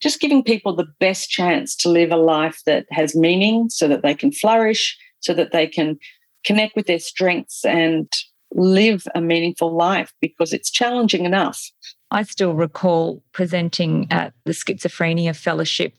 just 0.01 0.21
giving 0.21 0.43
people 0.43 0.75
the 0.75 0.89
best 0.99 1.29
chance 1.29 1.77
to 1.77 1.91
live 1.91 2.11
a 2.11 2.17
life 2.17 2.63
that 2.65 2.87
has 2.91 3.15
meaning, 3.15 3.69
so 3.69 3.89
that 3.89 4.03
they 4.03 4.15
can 4.15 4.33
flourish, 4.33 4.99
so 5.21 5.35
that 5.35 5.53
they 5.53 5.67
can 5.67 5.99
connect 6.45 6.75
with 6.75 6.87
their 6.87 6.99
strengths 6.99 7.65
and 7.65 8.11
live 8.53 9.07
a 9.15 9.21
meaningful 9.21 9.73
life 9.73 10.13
because 10.21 10.53
it's 10.53 10.71
challenging 10.71 11.25
enough 11.25 11.71
I 12.11 12.23
still 12.25 12.55
recall 12.55 13.23
presenting 13.33 14.09
at 14.11 14.33
the 14.45 14.53
Schizophrenia 14.53 15.35
Fellowship 15.35 15.95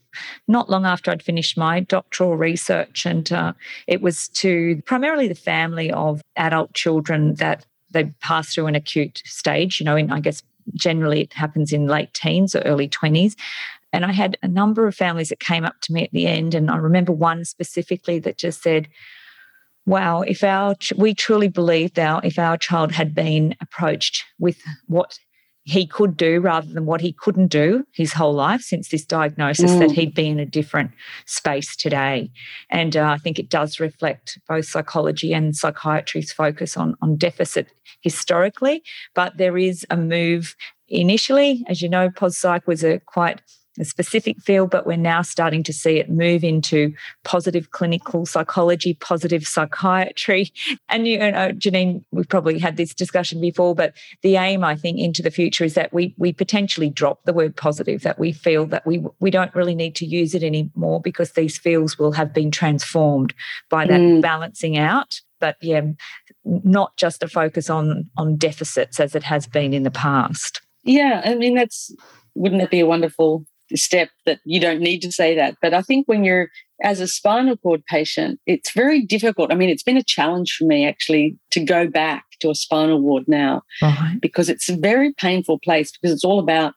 not 0.48 0.70
long 0.70 0.86
after 0.86 1.10
I'd 1.10 1.24
finished 1.24 1.58
my 1.58 1.80
doctoral 1.80 2.36
research. 2.36 3.06
And 3.06 3.32
uh, 3.32 3.54
it 3.88 4.02
was 4.02 4.28
to 4.30 4.82
primarily 4.86 5.30
the 5.30 5.36
family 5.36 5.90
of 5.92 6.22
adult 6.36 6.74
children 6.74 7.36
that 7.36 7.66
they 7.92 8.06
pass 8.20 8.54
through 8.54 8.68
an 8.68 8.76
acute 8.76 9.24
stage. 9.26 9.80
You 9.80 9.86
know, 9.86 9.96
in, 9.96 10.12
I 10.12 10.20
guess 10.20 10.44
generally 10.74 11.22
it 11.22 11.34
happens 11.34 11.72
in 11.72 11.88
late 11.88 12.14
teens 12.14 12.56
or 12.56 12.60
early 12.60 12.90
20s. 12.90 13.36
And 13.94 14.06
I 14.06 14.12
had 14.12 14.38
a 14.44 14.48
number 14.50 14.88
of 14.88 14.96
families 14.96 15.30
that 15.30 15.40
came 15.40 15.64
up 15.64 15.80
to 15.82 15.94
me 15.94 16.04
at 16.04 16.12
the 16.12 16.28
end. 16.28 16.54
And 16.54 16.70
I 16.70 16.76
remember 16.76 17.14
one 17.14 17.46
specifically 17.46 18.20
that 18.20 18.38
just 18.38 18.62
said, 18.62 18.90
wow, 19.86 20.22
if 20.22 20.44
our 20.44 20.76
we 20.96 21.14
truly 21.14 21.48
believed 21.48 22.00
our 22.00 22.22
if 22.24 22.38
our 22.38 22.58
child 22.58 22.92
had 22.92 23.14
been 23.16 23.56
approached 23.62 24.24
with 24.40 24.62
what 24.88 25.18
he 25.64 25.86
could 25.86 26.18
do 26.18 26.40
rather 26.40 26.68
than 26.74 26.86
what 26.86 27.02
he 27.02 27.14
couldn't 27.14 27.48
do 27.48 27.86
his 27.94 28.14
whole 28.14 28.34
life 28.34 28.62
since 28.62 28.90
this 28.90 29.06
diagnosis, 29.06 29.72
mm. 29.72 29.80
that 29.80 29.92
he'd 29.92 30.16
be 30.16 30.28
in 30.28 30.40
a 30.40 30.46
different 30.46 30.92
space 31.26 31.76
today. 31.76 32.32
And 32.70 32.98
uh, 32.98 33.04
I 33.04 33.18
think 33.18 33.38
it 33.38 33.50
does 33.50 33.80
reflect 33.80 34.40
both 34.48 34.66
psychology 34.66 35.34
and 35.34 35.56
psychiatry's 35.56 36.32
focus 36.32 36.78
on, 36.78 36.96
on 37.02 37.16
deficit 37.16 37.68
historically. 38.02 38.82
But 39.14 39.38
there 39.38 39.58
is 39.58 39.86
a 39.92 39.98
move 39.98 40.56
initially, 40.88 41.64
as 41.68 41.82
you 41.82 41.90
know, 41.90 42.10
PosPsych 42.10 42.66
was 42.66 42.84
a 42.84 43.00
quite 43.00 43.42
a 43.80 43.86
specific 43.86 44.40
field, 44.42 44.70
but 44.70 44.86
we're 44.86 44.98
now 44.98 45.22
starting 45.22 45.64
to 45.64 45.74
see 45.74 45.98
it 45.98 46.10
move 46.10 46.44
into 46.44 46.94
positive 47.24 47.72
clinical 47.72 48.26
psychology, 48.26 48.96
positive 48.96 49.48
psychiatry. 49.48 50.52
And 50.90 51.08
you 51.08 51.20
know, 51.20 51.52
Janine, 51.54 52.04
we've 52.12 52.28
probably 52.28 52.60
had 52.60 52.76
this 52.76 52.94
discussion 52.94 53.40
before, 53.40 53.74
but 53.74 53.94
the 54.24 54.36
aim, 54.36 54.64
I 54.64 54.76
think, 54.76 55.00
into 55.00 55.22
the 55.22 55.32
future 55.32 55.64
is 55.64 55.74
that 55.76 55.94
we 55.94 56.14
we 56.18 56.34
potentially 56.34 56.90
drop 56.90 57.24
the 57.24 57.34
word 57.34 57.56
positive, 57.56 58.02
that 58.02 58.20
we 58.20 58.34
feel 58.34 58.66
that 58.68 58.86
we 58.86 59.04
we 59.20 59.32
don't 59.32 59.56
really 59.56 59.76
need 59.76 59.96
to 59.96 60.06
use 60.06 60.36
it 60.36 60.44
anymore 60.44 61.00
because 61.00 61.32
these 61.32 61.58
fields 61.58 61.98
will 61.98 62.12
have 62.12 62.34
been 62.34 62.52
transformed 62.52 63.34
by 63.70 63.86
that 63.86 64.02
mm. 64.02 64.22
balancing 64.22 64.78
out. 64.78 65.22
But 65.40 65.56
yeah, 65.62 65.82
not 66.44 66.98
just 66.98 67.24
a 67.24 67.28
focus 67.30 67.70
on 67.70 68.10
on 68.18 68.36
deficits 68.36 69.00
as 69.00 69.16
it 69.16 69.24
has 69.24 69.48
been 69.48 69.74
in 69.74 69.84
the 69.84 69.92
past. 69.92 70.62
Yeah, 70.84 71.22
I 71.24 71.36
mean 71.36 71.56
that's 71.56 71.94
wouldn't 72.36 72.62
it 72.62 72.72
be 72.72 72.80
a 72.80 72.86
wonderful 72.88 73.46
step 73.78 74.10
that 74.26 74.40
you 74.46 74.60
don't 74.60 74.82
need 74.82 75.02
to 75.02 75.12
say 75.12 75.36
that. 75.36 75.56
But 75.62 75.74
I 75.74 75.82
think 75.82 76.08
when 76.08 76.24
you're 76.24 76.50
as 76.84 77.00
a 77.00 77.08
spinal 77.08 77.58
cord 77.58 77.84
patient, 77.86 78.40
it's 78.46 78.72
very 78.72 79.02
difficult. 79.06 79.52
I 79.52 79.56
mean, 79.56 79.70
it's 79.70 79.84
been 79.84 79.98
a 79.98 80.04
challenge 80.04 80.56
for 80.58 80.66
me 80.66 80.88
actually 80.88 81.38
to 81.52 81.64
go 81.64 81.88
back 81.88 82.26
to 82.40 82.50
a 82.50 82.56
spinal 82.56 83.02
ward 83.02 83.26
now 83.28 83.62
right. 83.82 84.18
because 84.20 84.50
it's 84.50 84.68
a 84.68 84.76
very 84.76 85.14
painful 85.14 85.60
place 85.60 85.92
because 85.92 86.14
it's 86.14 86.24
all 86.24 86.40
about 86.40 86.74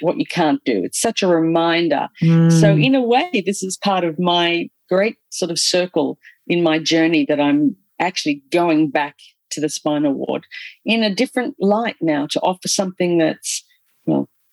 what 0.00 0.16
you 0.16 0.26
can't 0.26 0.62
do. 0.64 0.82
It's 0.84 1.00
such 1.00 1.22
a 1.22 1.26
reminder. 1.26 2.08
Mm. 2.22 2.52
So, 2.52 2.72
in 2.72 2.94
a 2.94 3.02
way, 3.02 3.42
this 3.44 3.62
is 3.62 3.76
part 3.76 4.04
of 4.04 4.18
my 4.18 4.68
great 4.88 5.16
sort 5.30 5.50
of 5.50 5.58
circle 5.58 6.18
in 6.46 6.62
my 6.62 6.78
journey 6.78 7.26
that 7.28 7.40
I'm 7.40 7.76
actually 7.98 8.42
going 8.50 8.90
back 8.90 9.16
to 9.50 9.60
the 9.60 9.68
spinal 9.68 10.12
ward 10.12 10.46
in 10.84 11.02
a 11.02 11.14
different 11.14 11.56
light 11.58 11.96
now 12.00 12.26
to 12.30 12.40
offer 12.40 12.68
something 12.68 13.18
that's, 13.18 13.64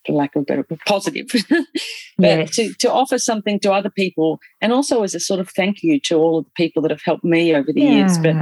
for 0.06 0.14
lack 0.14 0.36
of 0.36 0.44
a 0.44 0.46
better 0.46 0.66
positive 0.86 1.28
but 1.50 1.68
yes. 2.20 2.56
to, 2.56 2.74
to 2.76 2.92
offer 2.92 3.18
something 3.18 3.60
to 3.60 3.72
other 3.72 3.90
people 3.90 4.40
and 4.62 4.72
also 4.72 5.04
as 5.04 5.16
a 5.16 5.20
sort 5.20 5.40
of 5.40 5.50
thank 5.50 5.84
you 5.84 6.00
to 6.00 6.16
all 6.16 6.40
of 6.40 6.46
the 6.46 6.52
people 6.56 6.82
that 6.82 6.92
have 6.92 7.02
helped 7.04 7.24
me 7.24 7.56
over 7.56 7.72
the 7.72 7.82
yeah. 7.82 7.90
years 7.90 8.18
but 8.18 8.36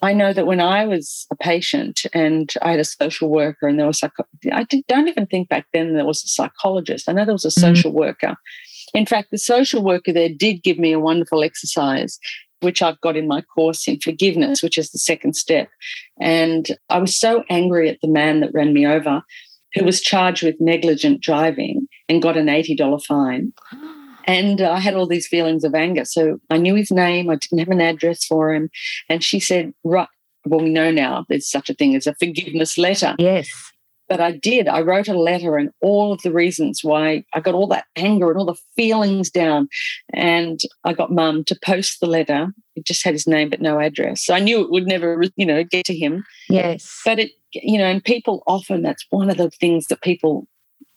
I 0.00 0.12
know 0.12 0.32
that 0.32 0.46
when 0.46 0.60
I 0.60 0.86
was 0.86 1.26
a 1.30 1.36
patient 1.36 2.02
and 2.12 2.52
I 2.62 2.72
had 2.72 2.80
a 2.80 2.84
social 2.84 3.28
worker 3.28 3.66
and 3.66 3.78
there 3.78 3.86
was 3.86 4.02
like 4.02 4.12
I 4.52 4.64
don't 4.86 5.08
even 5.08 5.26
think 5.26 5.48
back 5.48 5.66
then 5.72 5.94
there 5.94 6.04
was 6.04 6.22
a 6.22 6.28
psychologist. 6.28 7.08
I 7.08 7.12
know 7.12 7.24
there 7.24 7.34
was 7.34 7.44
a 7.44 7.48
mm. 7.48 7.60
social 7.60 7.90
mm-hmm. 7.90 7.98
worker. 7.98 8.36
In 8.94 9.06
fact, 9.06 9.30
the 9.30 9.38
social 9.38 9.82
worker 9.82 10.12
there 10.12 10.28
did 10.28 10.62
give 10.62 10.78
me 10.78 10.92
a 10.92 11.00
wonderful 11.00 11.42
exercise, 11.42 12.18
which 12.60 12.80
I've 12.80 13.00
got 13.00 13.16
in 13.16 13.28
my 13.28 13.42
course 13.42 13.86
in 13.88 14.00
forgiveness, 14.00 14.62
which 14.62 14.78
is 14.78 14.90
the 14.90 14.98
second 14.98 15.34
step. 15.34 15.68
And 16.20 16.68
I 16.88 16.98
was 16.98 17.18
so 17.18 17.44
angry 17.50 17.88
at 17.88 17.98
the 18.00 18.08
man 18.08 18.40
that 18.40 18.54
ran 18.54 18.72
me 18.72 18.86
over 18.86 19.22
who 19.74 19.84
was 19.84 20.00
charged 20.00 20.42
with 20.42 20.56
negligent 20.60 21.20
driving 21.20 21.86
and 22.08 22.22
got 22.22 22.36
an 22.36 22.46
$80 22.46 23.04
fine. 23.04 23.52
And 24.24 24.60
uh, 24.60 24.72
I 24.72 24.78
had 24.78 24.94
all 24.94 25.06
these 25.06 25.26
feelings 25.26 25.64
of 25.64 25.74
anger. 25.74 26.04
So 26.04 26.38
I 26.50 26.58
knew 26.58 26.74
his 26.74 26.90
name, 26.90 27.30
I 27.30 27.36
didn't 27.36 27.60
have 27.60 27.68
an 27.68 27.80
address 27.80 28.26
for 28.26 28.52
him. 28.52 28.68
And 29.08 29.24
she 29.24 29.40
said, 29.40 29.72
Right, 29.84 30.06
well, 30.44 30.60
we 30.60 30.68
know 30.68 30.90
now 30.90 31.24
there's 31.28 31.50
such 31.50 31.70
a 31.70 31.74
thing 31.74 31.96
as 31.96 32.06
a 32.06 32.14
forgiveness 32.14 32.76
letter. 32.76 33.14
Yes. 33.18 33.48
But 34.08 34.20
I 34.20 34.32
did. 34.32 34.68
I 34.68 34.80
wrote 34.80 35.08
a 35.08 35.18
letter 35.18 35.58
and 35.58 35.70
all 35.82 36.12
of 36.12 36.22
the 36.22 36.32
reasons 36.32 36.80
why 36.82 37.24
I 37.34 37.40
got 37.40 37.54
all 37.54 37.66
that 37.68 37.84
anger 37.94 38.30
and 38.30 38.38
all 38.38 38.46
the 38.46 38.60
feelings 38.74 39.30
down. 39.30 39.68
And 40.14 40.60
I 40.84 40.94
got 40.94 41.12
mum 41.12 41.44
to 41.44 41.58
post 41.62 42.00
the 42.00 42.06
letter. 42.06 42.48
It 42.74 42.86
just 42.86 43.04
had 43.04 43.12
his 43.12 43.26
name 43.26 43.50
but 43.50 43.60
no 43.60 43.78
address. 43.78 44.24
So 44.24 44.32
I 44.32 44.40
knew 44.40 44.62
it 44.62 44.70
would 44.70 44.86
never, 44.86 45.22
you 45.36 45.44
know, 45.44 45.62
get 45.62 45.84
to 45.86 45.96
him. 45.96 46.24
Yes. 46.48 47.00
But 47.04 47.18
it, 47.18 47.32
you 47.52 47.78
know, 47.78 47.86
and 47.86 48.04
people 48.04 48.42
often, 48.46 48.82
that's 48.82 49.06
one 49.10 49.30
of 49.30 49.36
the 49.36 49.50
things 49.50 49.86
that 49.86 50.02
people 50.02 50.46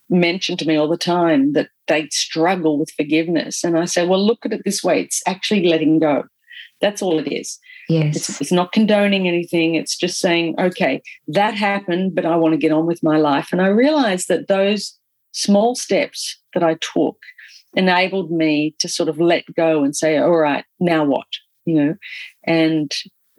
mention 0.10 0.58
to 0.58 0.68
me 0.68 0.76
all 0.76 0.90
the 0.90 0.98
time 0.98 1.54
that 1.54 1.70
they 1.88 2.08
struggle 2.10 2.78
with 2.78 2.92
forgiveness. 2.92 3.64
And 3.64 3.78
I 3.78 3.86
say, 3.86 4.06
well, 4.06 4.24
look 4.24 4.46
at 4.46 4.54
it 4.54 4.62
this 4.66 4.84
way 4.84 5.02
it's 5.02 5.22
actually 5.26 5.68
letting 5.68 6.00
go. 6.00 6.24
That's 6.82 7.02
all 7.02 7.20
it 7.20 7.32
is. 7.32 7.60
Yes. 7.88 8.16
It's, 8.16 8.42
it's, 8.42 8.52
not 8.52 8.72
condoning 8.72 9.28
anything. 9.28 9.76
It's 9.76 9.98
just 9.98 10.20
saying, 10.20 10.56
okay, 10.60 11.02
that 11.28 11.54
happened, 11.54 12.16
but 12.16 12.26
I 12.26 12.36
want 12.36 12.54
to 12.54 12.58
get 12.58 12.72
on 12.72 12.86
with 12.86 13.04
my 13.04 13.18
life. 13.18 13.50
And 13.52 13.62
I 13.62 13.68
realized 13.68 14.28
that 14.28 14.48
those 14.48 14.98
small 15.32 15.76
steps 15.76 16.40
that 16.54 16.64
I 16.64 16.76
took 16.76 17.18
enabled 17.74 18.32
me 18.32 18.76
to 18.80 18.90
sort 18.90 19.10
of 19.10 19.20
let 19.20 19.44
go 19.56 19.84
and 19.84 19.96
say, 19.96 20.18
all 20.18 20.38
right, 20.38 20.66
now 20.80 21.06
what? 21.06 21.28
You 21.66 21.76
know, 21.76 21.96
and 22.44 22.92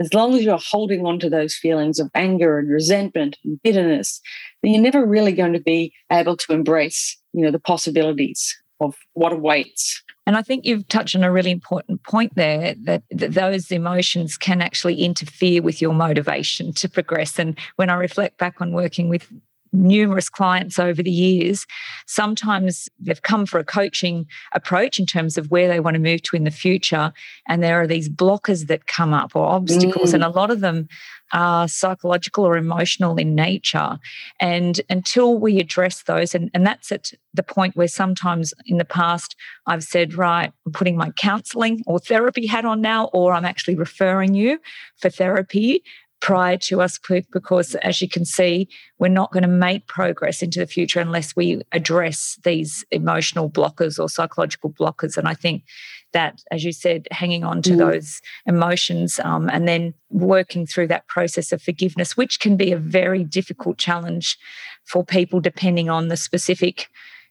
as 0.02 0.12
long 0.12 0.34
as 0.34 0.42
you're 0.42 0.58
holding 0.58 1.06
on 1.06 1.18
to 1.20 1.30
those 1.30 1.54
feelings 1.54 1.98
of 1.98 2.10
anger 2.14 2.58
and 2.58 2.70
resentment 2.70 3.38
and 3.44 3.60
bitterness, 3.62 4.20
then 4.62 4.72
you're 4.72 4.82
never 4.82 5.06
really 5.06 5.32
going 5.32 5.52
to 5.52 5.60
be 5.60 5.92
able 6.10 6.36
to 6.36 6.52
embrace, 6.52 7.16
you 7.32 7.44
know, 7.44 7.50
the 7.50 7.60
possibilities 7.60 8.56
of 8.80 8.96
what 9.14 9.32
awaits. 9.32 10.02
And 10.26 10.36
I 10.36 10.42
think 10.42 10.64
you've 10.64 10.86
touched 10.88 11.16
on 11.16 11.24
a 11.24 11.32
really 11.32 11.50
important 11.50 12.02
point 12.04 12.34
there 12.36 12.74
that, 12.84 13.02
that, 13.10 13.34
those 13.34 13.72
emotions 13.72 14.36
can 14.36 14.60
actually 14.60 15.02
interfere 15.02 15.62
with 15.62 15.82
your 15.82 15.92
motivation 15.92 16.72
to 16.74 16.88
progress. 16.88 17.38
And 17.38 17.58
when 17.76 17.90
I 17.90 17.94
reflect 17.94 18.38
back 18.38 18.60
on 18.60 18.72
working 18.72 19.08
with 19.08 19.28
numerous 19.72 20.28
clients 20.28 20.78
over 20.78 21.02
the 21.02 21.10
years, 21.10 21.66
sometimes 22.06 22.88
they've 22.98 23.22
come 23.22 23.46
for 23.46 23.58
a 23.58 23.64
coaching 23.64 24.26
approach 24.52 24.98
in 24.98 25.06
terms 25.06 25.38
of 25.38 25.50
where 25.50 25.68
they 25.68 25.80
want 25.80 25.94
to 25.94 26.00
move 26.00 26.22
to 26.22 26.36
in 26.36 26.44
the 26.44 26.50
future. 26.50 27.12
And 27.48 27.62
there 27.62 27.80
are 27.80 27.86
these 27.86 28.08
blockers 28.08 28.66
that 28.66 28.86
come 28.86 29.14
up 29.14 29.34
or 29.34 29.46
obstacles, 29.46 30.10
mm. 30.10 30.14
and 30.14 30.24
a 30.24 30.28
lot 30.28 30.50
of 30.50 30.60
them 30.60 30.88
are 31.32 31.66
psychological 31.66 32.44
or 32.44 32.56
emotional 32.56 33.16
in 33.16 33.34
nature. 33.34 33.98
And 34.38 34.80
until 34.90 35.38
we 35.38 35.58
address 35.58 36.02
those, 36.02 36.34
and, 36.34 36.50
and 36.52 36.66
that's 36.66 36.92
at 36.92 37.12
the 37.32 37.42
point 37.42 37.74
where 37.74 37.88
sometimes 37.88 38.52
in 38.66 38.76
the 38.76 38.84
past 38.84 39.34
I've 39.66 39.82
said, 39.82 40.14
right, 40.14 40.52
I'm 40.66 40.72
putting 40.72 40.96
my 40.96 41.10
counseling 41.10 41.82
or 41.86 41.98
therapy 41.98 42.46
hat 42.46 42.64
on 42.64 42.80
now, 42.80 43.06
or 43.14 43.32
I'm 43.32 43.44
actually 43.44 43.76
referring 43.76 44.34
you 44.34 44.60
for 45.00 45.08
therapy 45.08 45.82
prior 46.22 46.56
to 46.56 46.80
us 46.80 47.00
because 47.32 47.74
as 47.76 48.00
you 48.00 48.08
can 48.08 48.24
see 48.24 48.68
we're 49.00 49.08
not 49.08 49.32
going 49.32 49.42
to 49.42 49.48
make 49.48 49.88
progress 49.88 50.40
into 50.40 50.60
the 50.60 50.68
future 50.68 51.00
unless 51.00 51.34
we 51.34 51.60
address 51.72 52.38
these 52.44 52.84
emotional 52.92 53.50
blockers 53.50 53.98
or 53.98 54.08
psychological 54.08 54.70
blockers. 54.70 55.16
And 55.16 55.26
i 55.26 55.34
think 55.34 55.64
that 56.12 56.40
as 56.52 56.62
you 56.62 56.72
said 56.72 57.08
hanging 57.10 57.42
on 57.42 57.60
to 57.62 57.72
mm. 57.72 57.78
those 57.78 58.22
emotions 58.46 59.18
um, 59.24 59.50
and 59.50 59.66
then 59.66 59.94
working 60.10 60.64
through 60.64 60.86
that 60.86 61.08
process 61.08 61.50
of 61.50 61.60
forgiveness 61.60 62.16
which 62.16 62.38
can 62.38 62.56
be 62.56 62.70
a 62.70 62.78
very 62.78 63.24
difficult 63.24 63.76
challenge 63.76 64.38
for 64.84 65.04
people 65.04 65.40
depending 65.40 65.90
on 65.90 66.06
the 66.06 66.16
specific 66.16 66.86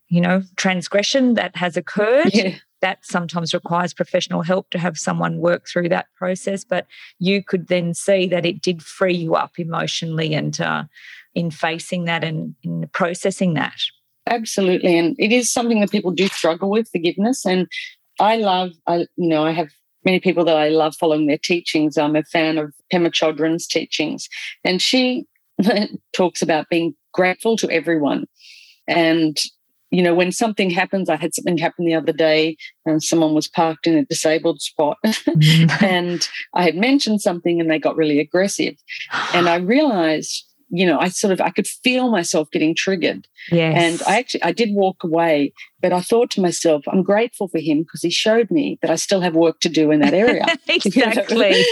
you 0.09 0.19
know 0.19 0.43
transgression 0.57 1.35
that 1.35 1.55
has 1.55 1.77
occurred. 1.77 2.33
Yeah 2.33 2.55
that 2.81 3.05
sometimes 3.05 3.53
requires 3.53 3.93
professional 3.93 4.41
help 4.41 4.69
to 4.71 4.79
have 4.79 4.97
someone 4.97 5.37
work 5.37 5.67
through 5.67 5.89
that 5.89 6.07
process. 6.15 6.63
But 6.63 6.87
you 7.19 7.43
could 7.43 7.67
then 7.67 7.93
see 7.93 8.27
that 8.27 8.45
it 8.45 8.61
did 8.61 8.81
free 8.83 9.15
you 9.15 9.35
up 9.35 9.57
emotionally 9.57 10.33
and 10.33 10.59
uh, 10.59 10.83
in 11.33 11.51
facing 11.51 12.05
that 12.05 12.23
and 12.23 12.55
in 12.63 12.89
processing 12.91 13.53
that. 13.53 13.79
Absolutely. 14.27 14.97
And 14.97 15.15
it 15.17 15.31
is 15.31 15.51
something 15.51 15.79
that 15.79 15.91
people 15.91 16.11
do 16.11 16.27
struggle 16.27 16.69
with 16.69 16.89
forgiveness. 16.89 17.45
And 17.45 17.67
I 18.19 18.37
love, 18.37 18.71
I, 18.87 19.07
you 19.15 19.27
know, 19.27 19.45
I 19.45 19.51
have 19.51 19.69
many 20.05 20.19
people 20.19 20.45
that 20.45 20.57
I 20.57 20.69
love 20.69 20.95
following 20.95 21.27
their 21.27 21.37
teachings. 21.37 21.97
I'm 21.97 22.15
a 22.15 22.23
fan 22.23 22.57
of 22.57 22.73
Pema 22.91 23.11
Chodron's 23.11 23.67
teachings. 23.67 24.27
And 24.63 24.81
she 24.81 25.25
talks 26.13 26.41
about 26.41 26.69
being 26.69 26.95
grateful 27.13 27.57
to 27.57 27.69
everyone. 27.69 28.25
And 28.87 29.37
you 29.91 30.01
know, 30.01 30.15
when 30.15 30.31
something 30.31 30.69
happens, 30.69 31.09
I 31.09 31.17
had 31.17 31.35
something 31.35 31.57
happen 31.57 31.85
the 31.85 31.93
other 31.93 32.13
day 32.13 32.57
and 32.85 33.03
someone 33.03 33.33
was 33.33 33.47
parked 33.47 33.85
in 33.85 33.97
a 33.97 34.05
disabled 34.05 34.61
spot 34.61 34.97
mm-hmm. 35.05 35.85
and 35.85 36.27
I 36.53 36.63
had 36.63 36.75
mentioned 36.75 37.21
something 37.21 37.59
and 37.59 37.69
they 37.69 37.77
got 37.77 37.97
really 37.97 38.19
aggressive. 38.19 38.75
And 39.33 39.49
I 39.49 39.57
realized 39.57 40.45
you 40.71 40.85
know, 40.85 40.97
I 40.99 41.09
sort 41.09 41.33
of 41.33 41.41
I 41.41 41.49
could 41.49 41.67
feel 41.67 42.09
myself 42.09 42.49
getting 42.51 42.73
triggered. 42.73 43.27
Yes. 43.51 43.75
And 43.77 44.07
I 44.07 44.19
actually 44.19 44.43
I 44.43 44.53
did 44.53 44.69
walk 44.71 45.03
away, 45.03 45.53
but 45.81 45.91
I 45.91 46.01
thought 46.01 46.31
to 46.31 46.41
myself, 46.41 46.83
I'm 46.87 47.03
grateful 47.03 47.49
for 47.49 47.59
him 47.59 47.83
because 47.83 48.01
he 48.01 48.09
showed 48.09 48.49
me 48.49 48.79
that 48.81 48.89
I 48.89 48.95
still 48.95 49.19
have 49.21 49.35
work 49.35 49.59
to 49.61 49.69
do 49.69 49.91
in 49.91 49.99
that 49.99 50.13
area. 50.13 50.45
exactly. 50.69 51.65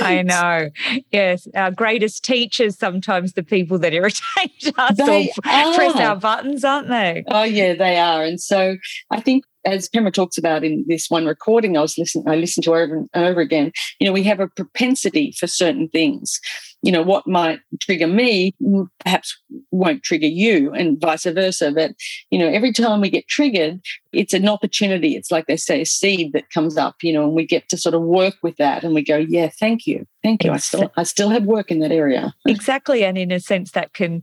I 0.00 0.22
know. 0.26 0.70
Yes. 1.10 1.48
Our 1.54 1.72
greatest 1.72 2.24
teachers 2.24 2.78
sometimes 2.78 3.32
the 3.32 3.42
people 3.42 3.78
that 3.80 3.92
irritate 3.92 4.72
us 4.78 4.96
they 4.96 5.28
or 5.28 5.50
are. 5.50 5.74
press 5.74 5.96
our 5.96 6.16
buttons, 6.16 6.64
aren't 6.64 6.88
they? 6.88 7.24
Oh 7.28 7.42
yeah, 7.42 7.74
they 7.74 7.98
are. 7.98 8.22
And 8.22 8.40
so 8.40 8.76
I 9.10 9.20
think 9.20 9.44
as 9.64 9.88
Pema 9.88 10.12
talks 10.12 10.36
about 10.38 10.64
in 10.64 10.84
this 10.88 11.06
one 11.08 11.26
recording 11.26 11.76
I 11.76 11.80
was 11.80 11.96
listening, 11.96 12.28
I 12.28 12.36
listened 12.36 12.64
to 12.64 12.74
over 12.74 12.96
and 12.96 13.08
over 13.14 13.40
again, 13.40 13.72
you 13.98 14.06
know, 14.06 14.12
we 14.12 14.22
have 14.24 14.40
a 14.40 14.48
propensity 14.48 15.32
for 15.38 15.46
certain 15.46 15.88
things. 15.88 16.40
You 16.84 16.92
know, 16.92 17.02
what 17.02 17.26
might 17.26 17.60
trigger 17.80 18.06
me 18.06 18.54
perhaps 19.00 19.36
won't 19.70 20.02
trigger 20.02 20.26
you, 20.26 20.70
and 20.74 21.00
vice 21.00 21.24
versa. 21.24 21.72
But, 21.72 21.92
you 22.30 22.38
know, 22.38 22.48
every 22.48 22.72
time 22.72 23.00
we 23.00 23.08
get 23.08 23.26
triggered, 23.26 23.80
it's 24.12 24.34
an 24.34 24.46
opportunity. 24.46 25.16
It's 25.16 25.30
like 25.30 25.46
they 25.46 25.56
say, 25.56 25.80
a 25.80 25.86
seed 25.86 26.34
that 26.34 26.50
comes 26.50 26.76
up, 26.76 26.96
you 27.02 27.12
know, 27.12 27.24
and 27.24 27.32
we 27.32 27.46
get 27.46 27.70
to 27.70 27.78
sort 27.78 27.94
of 27.94 28.02
work 28.02 28.34
with 28.42 28.56
that 28.58 28.84
and 28.84 28.94
we 28.94 29.02
go, 29.02 29.16
yeah, 29.16 29.48
thank 29.48 29.86
you. 29.86 30.06
Thank 30.22 30.44
you. 30.44 30.52
I 30.52 30.58
still 30.58 30.92
I 30.96 31.04
still 31.04 31.30
have 31.30 31.44
work 31.44 31.70
in 31.70 31.80
that 31.80 31.90
area. 31.90 32.34
Exactly. 32.46 33.02
And 33.04 33.16
in 33.16 33.32
a 33.32 33.40
sense 33.40 33.72
that 33.72 33.94
can 33.94 34.22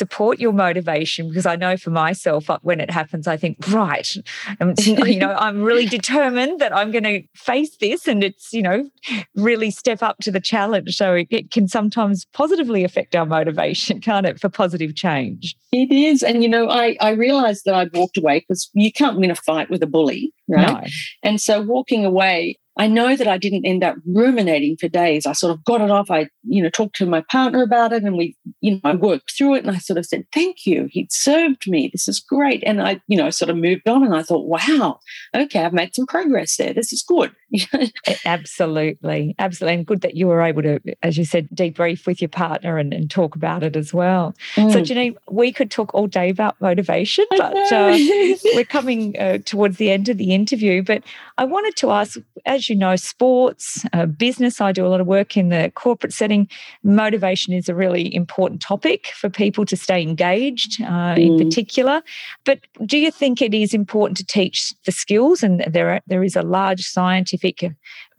support 0.00 0.40
your 0.40 0.54
motivation 0.54 1.28
because 1.28 1.44
I 1.44 1.56
know 1.56 1.76
for 1.76 1.90
myself 1.90 2.48
uh, 2.48 2.58
when 2.62 2.80
it 2.80 2.90
happens 2.90 3.26
I 3.26 3.36
think 3.36 3.58
right 3.68 4.08
you 4.86 5.18
know 5.18 5.34
I'm 5.46 5.60
really 5.62 5.84
determined 5.84 6.58
that 6.58 6.74
I'm 6.74 6.90
going 6.90 7.04
to 7.04 7.22
face 7.34 7.76
this 7.76 8.08
and 8.08 8.24
it's 8.24 8.50
you 8.54 8.62
know 8.62 8.88
really 9.34 9.70
step 9.70 10.02
up 10.02 10.16
to 10.22 10.30
the 10.30 10.40
challenge. 10.40 10.96
So 10.96 11.12
it, 11.12 11.28
it 11.30 11.50
can 11.50 11.68
sometimes 11.68 12.24
positively 12.32 12.82
affect 12.82 13.14
our 13.14 13.26
motivation 13.26 14.00
can't 14.08 14.24
it 14.24 14.40
for 14.40 14.48
positive 14.48 14.94
change? 14.94 15.54
It 15.70 15.92
is 15.92 16.22
and 16.22 16.42
you 16.42 16.48
know 16.48 16.70
I 16.70 16.96
I 17.02 17.10
realized 17.10 17.66
that 17.66 17.74
I'd 17.74 17.94
walked 17.94 18.16
away 18.16 18.40
because 18.40 18.70
you 18.72 18.90
can't 18.90 19.18
win 19.18 19.30
a 19.30 19.34
fight 19.34 19.68
with 19.68 19.82
a 19.82 19.86
bully 19.86 20.32
right? 20.48 20.82
No. 20.82 20.88
and 21.22 21.40
so 21.40 21.60
walking 21.60 22.06
away 22.06 22.58
I 22.78 22.86
know 22.86 23.16
that 23.16 23.26
I 23.26 23.36
didn't 23.36 23.66
end 23.66 23.82
up 23.82 23.96
ruminating 24.06 24.76
for 24.76 24.88
days. 24.88 25.26
I 25.26 25.32
sort 25.32 25.52
of 25.52 25.64
got 25.64 25.80
it 25.80 25.90
off. 25.90 26.10
I, 26.10 26.28
you 26.44 26.62
know, 26.62 26.70
talked 26.70 26.96
to 26.96 27.06
my 27.06 27.22
partner 27.30 27.62
about 27.62 27.92
it 27.92 28.04
and 28.04 28.16
we, 28.16 28.36
you 28.60 28.72
know, 28.72 28.80
I 28.84 28.94
worked 28.94 29.32
through 29.36 29.56
it 29.56 29.64
and 29.64 29.74
I 29.74 29.78
sort 29.78 29.98
of 29.98 30.06
said, 30.06 30.24
thank 30.32 30.66
you. 30.66 30.88
He'd 30.90 31.12
served 31.12 31.68
me. 31.68 31.90
This 31.92 32.08
is 32.08 32.20
great. 32.20 32.62
And 32.64 32.80
I, 32.80 33.00
you 33.08 33.18
know, 33.18 33.30
sort 33.30 33.50
of 33.50 33.56
moved 33.56 33.88
on 33.88 34.04
and 34.04 34.14
I 34.14 34.22
thought, 34.22 34.46
wow, 34.46 35.00
okay, 35.34 35.64
I've 35.64 35.72
made 35.72 35.94
some 35.94 36.06
progress 36.06 36.56
there. 36.56 36.72
This 36.72 36.92
is 36.92 37.02
good. 37.02 37.32
absolutely. 38.24 39.34
Absolutely. 39.38 39.74
And 39.74 39.86
good 39.86 40.00
that 40.02 40.16
you 40.16 40.26
were 40.26 40.42
able 40.42 40.62
to, 40.62 40.80
as 41.02 41.18
you 41.18 41.24
said, 41.24 41.48
debrief 41.54 42.06
with 42.06 42.20
your 42.20 42.28
partner 42.28 42.78
and, 42.78 42.92
and 42.92 43.10
talk 43.10 43.34
about 43.34 43.62
it 43.62 43.76
as 43.76 43.92
well. 43.92 44.34
Mm. 44.54 44.72
So, 44.72 44.80
Janine, 44.80 45.16
we 45.30 45.52
could 45.52 45.70
talk 45.70 45.92
all 45.94 46.06
day 46.06 46.30
about 46.30 46.60
motivation, 46.60 47.24
but 47.30 47.56
uh, 47.72 47.96
we're 48.54 48.64
coming 48.64 49.18
uh, 49.18 49.38
towards 49.44 49.78
the 49.78 49.90
end 49.90 50.08
of 50.08 50.18
the 50.18 50.34
interview. 50.34 50.82
But 50.82 51.02
I 51.38 51.44
wanted 51.44 51.76
to 51.76 51.90
ask, 51.90 52.18
as 52.46 52.68
you 52.68 52.76
know, 52.76 52.96
sports, 52.96 53.84
uh, 53.92 54.06
business, 54.06 54.60
I 54.60 54.72
do 54.72 54.86
a 54.86 54.88
lot 54.88 55.00
of 55.00 55.06
work 55.06 55.36
in 55.36 55.48
the 55.48 55.72
corporate 55.74 56.12
setting. 56.12 56.48
Motivation 56.82 57.52
is 57.52 57.68
a 57.68 57.74
really 57.74 58.14
important 58.14 58.60
topic 58.60 59.08
for 59.14 59.28
people 59.28 59.64
to 59.66 59.76
stay 59.76 60.02
engaged 60.02 60.80
uh, 60.82 61.14
mm. 61.14 61.26
in 61.26 61.38
particular. 61.38 62.02
But 62.44 62.60
do 62.86 62.98
you 62.98 63.10
think 63.10 63.42
it 63.42 63.54
is 63.54 63.74
important 63.74 64.16
to 64.18 64.24
teach 64.24 64.72
the 64.84 64.92
skills? 64.92 65.42
And 65.42 65.60
there, 65.66 65.90
are, 65.90 66.00
there 66.06 66.22
is 66.22 66.36
a 66.36 66.42
large 66.42 66.82
scientific 66.82 67.39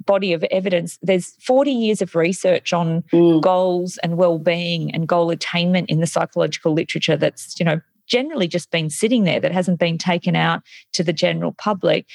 body 0.06 0.34
of 0.34 0.44
evidence. 0.46 0.98
There's 1.02 1.36
40 1.44 1.72
years 1.72 2.02
of 2.02 2.16
research 2.16 2.74
on 2.74 3.04
mm. 3.14 3.42
goals 3.42 3.98
and 4.04 4.18
well-being 4.18 4.94
and 4.94 5.08
goal 5.08 5.32
attainment 5.32 5.90
in 5.90 6.00
the 6.00 6.08
psychological 6.08 6.74
literature 6.74 7.18
that's, 7.18 7.60
you 7.60 7.66
know, 7.66 7.82
generally 8.08 8.48
just 8.48 8.72
been 8.72 8.90
sitting 8.90 9.24
there 9.24 9.40
that 9.40 9.52
hasn't 9.52 9.80
been 9.80 9.98
taken 9.98 10.36
out 10.36 10.62
to 10.94 11.04
the 11.04 11.14
general 11.14 11.54
public 11.54 12.06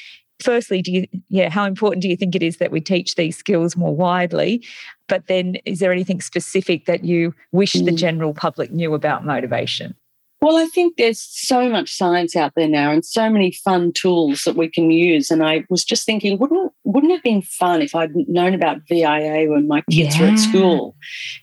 firstly 0.43 0.83
do 0.83 0.93
you 0.93 1.07
yeah 1.29 1.49
how 1.49 1.65
important 1.65 2.03
do 2.03 2.09
you 2.09 2.17
think 2.17 2.35
it 2.35 2.43
is 2.43 2.59
that 2.59 2.71
we 2.71 2.81
teach 2.81 3.15
these 3.15 3.37
skills 3.37 3.77
more 3.77 3.95
widely 3.95 4.63
but 5.09 5.27
then 5.29 5.57
is 5.65 5.79
there 5.79 5.93
anything 5.93 6.21
specific 6.21 6.87
that 6.87 7.05
you 7.05 7.35
wish 7.53 7.73
mm. 7.73 7.85
the 7.85 7.93
general 7.93 8.35
public 8.35 8.71
knew 8.71 8.93
about 8.95 9.25
motivation 9.25 9.95
well, 10.43 10.57
I 10.57 10.67
think 10.67 10.97
there's 10.97 11.21
so 11.21 11.69
much 11.69 11.97
science 11.97 12.37
out 12.37 12.53
there 12.57 12.69
now 12.69 12.91
and 12.91 13.05
so 13.05 13.31
many 13.31 13.53
fun 13.53 13.93
tools 13.93 14.43
that 14.43 14.57
we 14.57 14.69
can 14.69 14.91
use. 14.91 15.31
And 15.31 15.43
I 15.43 15.65
was 15.71 15.85
just 15.85 16.05
thinking, 16.05 16.39
wouldn't 16.39 16.73
wouldn't 16.85 17.13
it 17.13 17.17
have 17.17 17.23
been 17.23 17.43
fun 17.43 17.81
if 17.81 17.95
I'd 17.95 18.15
known 18.15 18.55
about 18.55 18.79
VIA 18.89 19.51
when 19.51 19.67
my 19.67 19.83
kids 19.91 20.17
yeah. 20.17 20.23
were 20.23 20.29
at 20.29 20.39
school? 20.39 20.97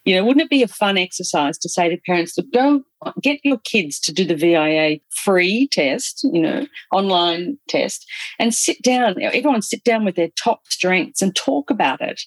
You 0.05 0.15
know, 0.15 0.25
wouldn't 0.25 0.43
it 0.43 0.49
be 0.49 0.63
a 0.63 0.67
fun 0.67 0.97
exercise 0.97 1.57
to 1.59 1.69
say 1.69 1.89
to 1.89 1.97
parents 2.05 2.35
to 2.35 2.43
go 2.53 2.83
get 3.21 3.39
your 3.43 3.57
kids 3.59 3.99
to 3.99 4.13
do 4.13 4.25
the 4.25 4.35
VIA 4.35 4.99
free 5.09 5.67
test, 5.71 6.23
you 6.31 6.41
know, 6.41 6.65
online 6.91 7.57
test, 7.67 8.05
and 8.39 8.53
sit 8.53 8.81
down, 8.81 9.21
everyone 9.21 9.61
sit 9.61 9.83
down 9.83 10.05
with 10.05 10.15
their 10.15 10.29
top 10.35 10.61
strengths 10.69 11.21
and 11.21 11.35
talk 11.35 11.69
about 11.69 12.01
it. 12.01 12.21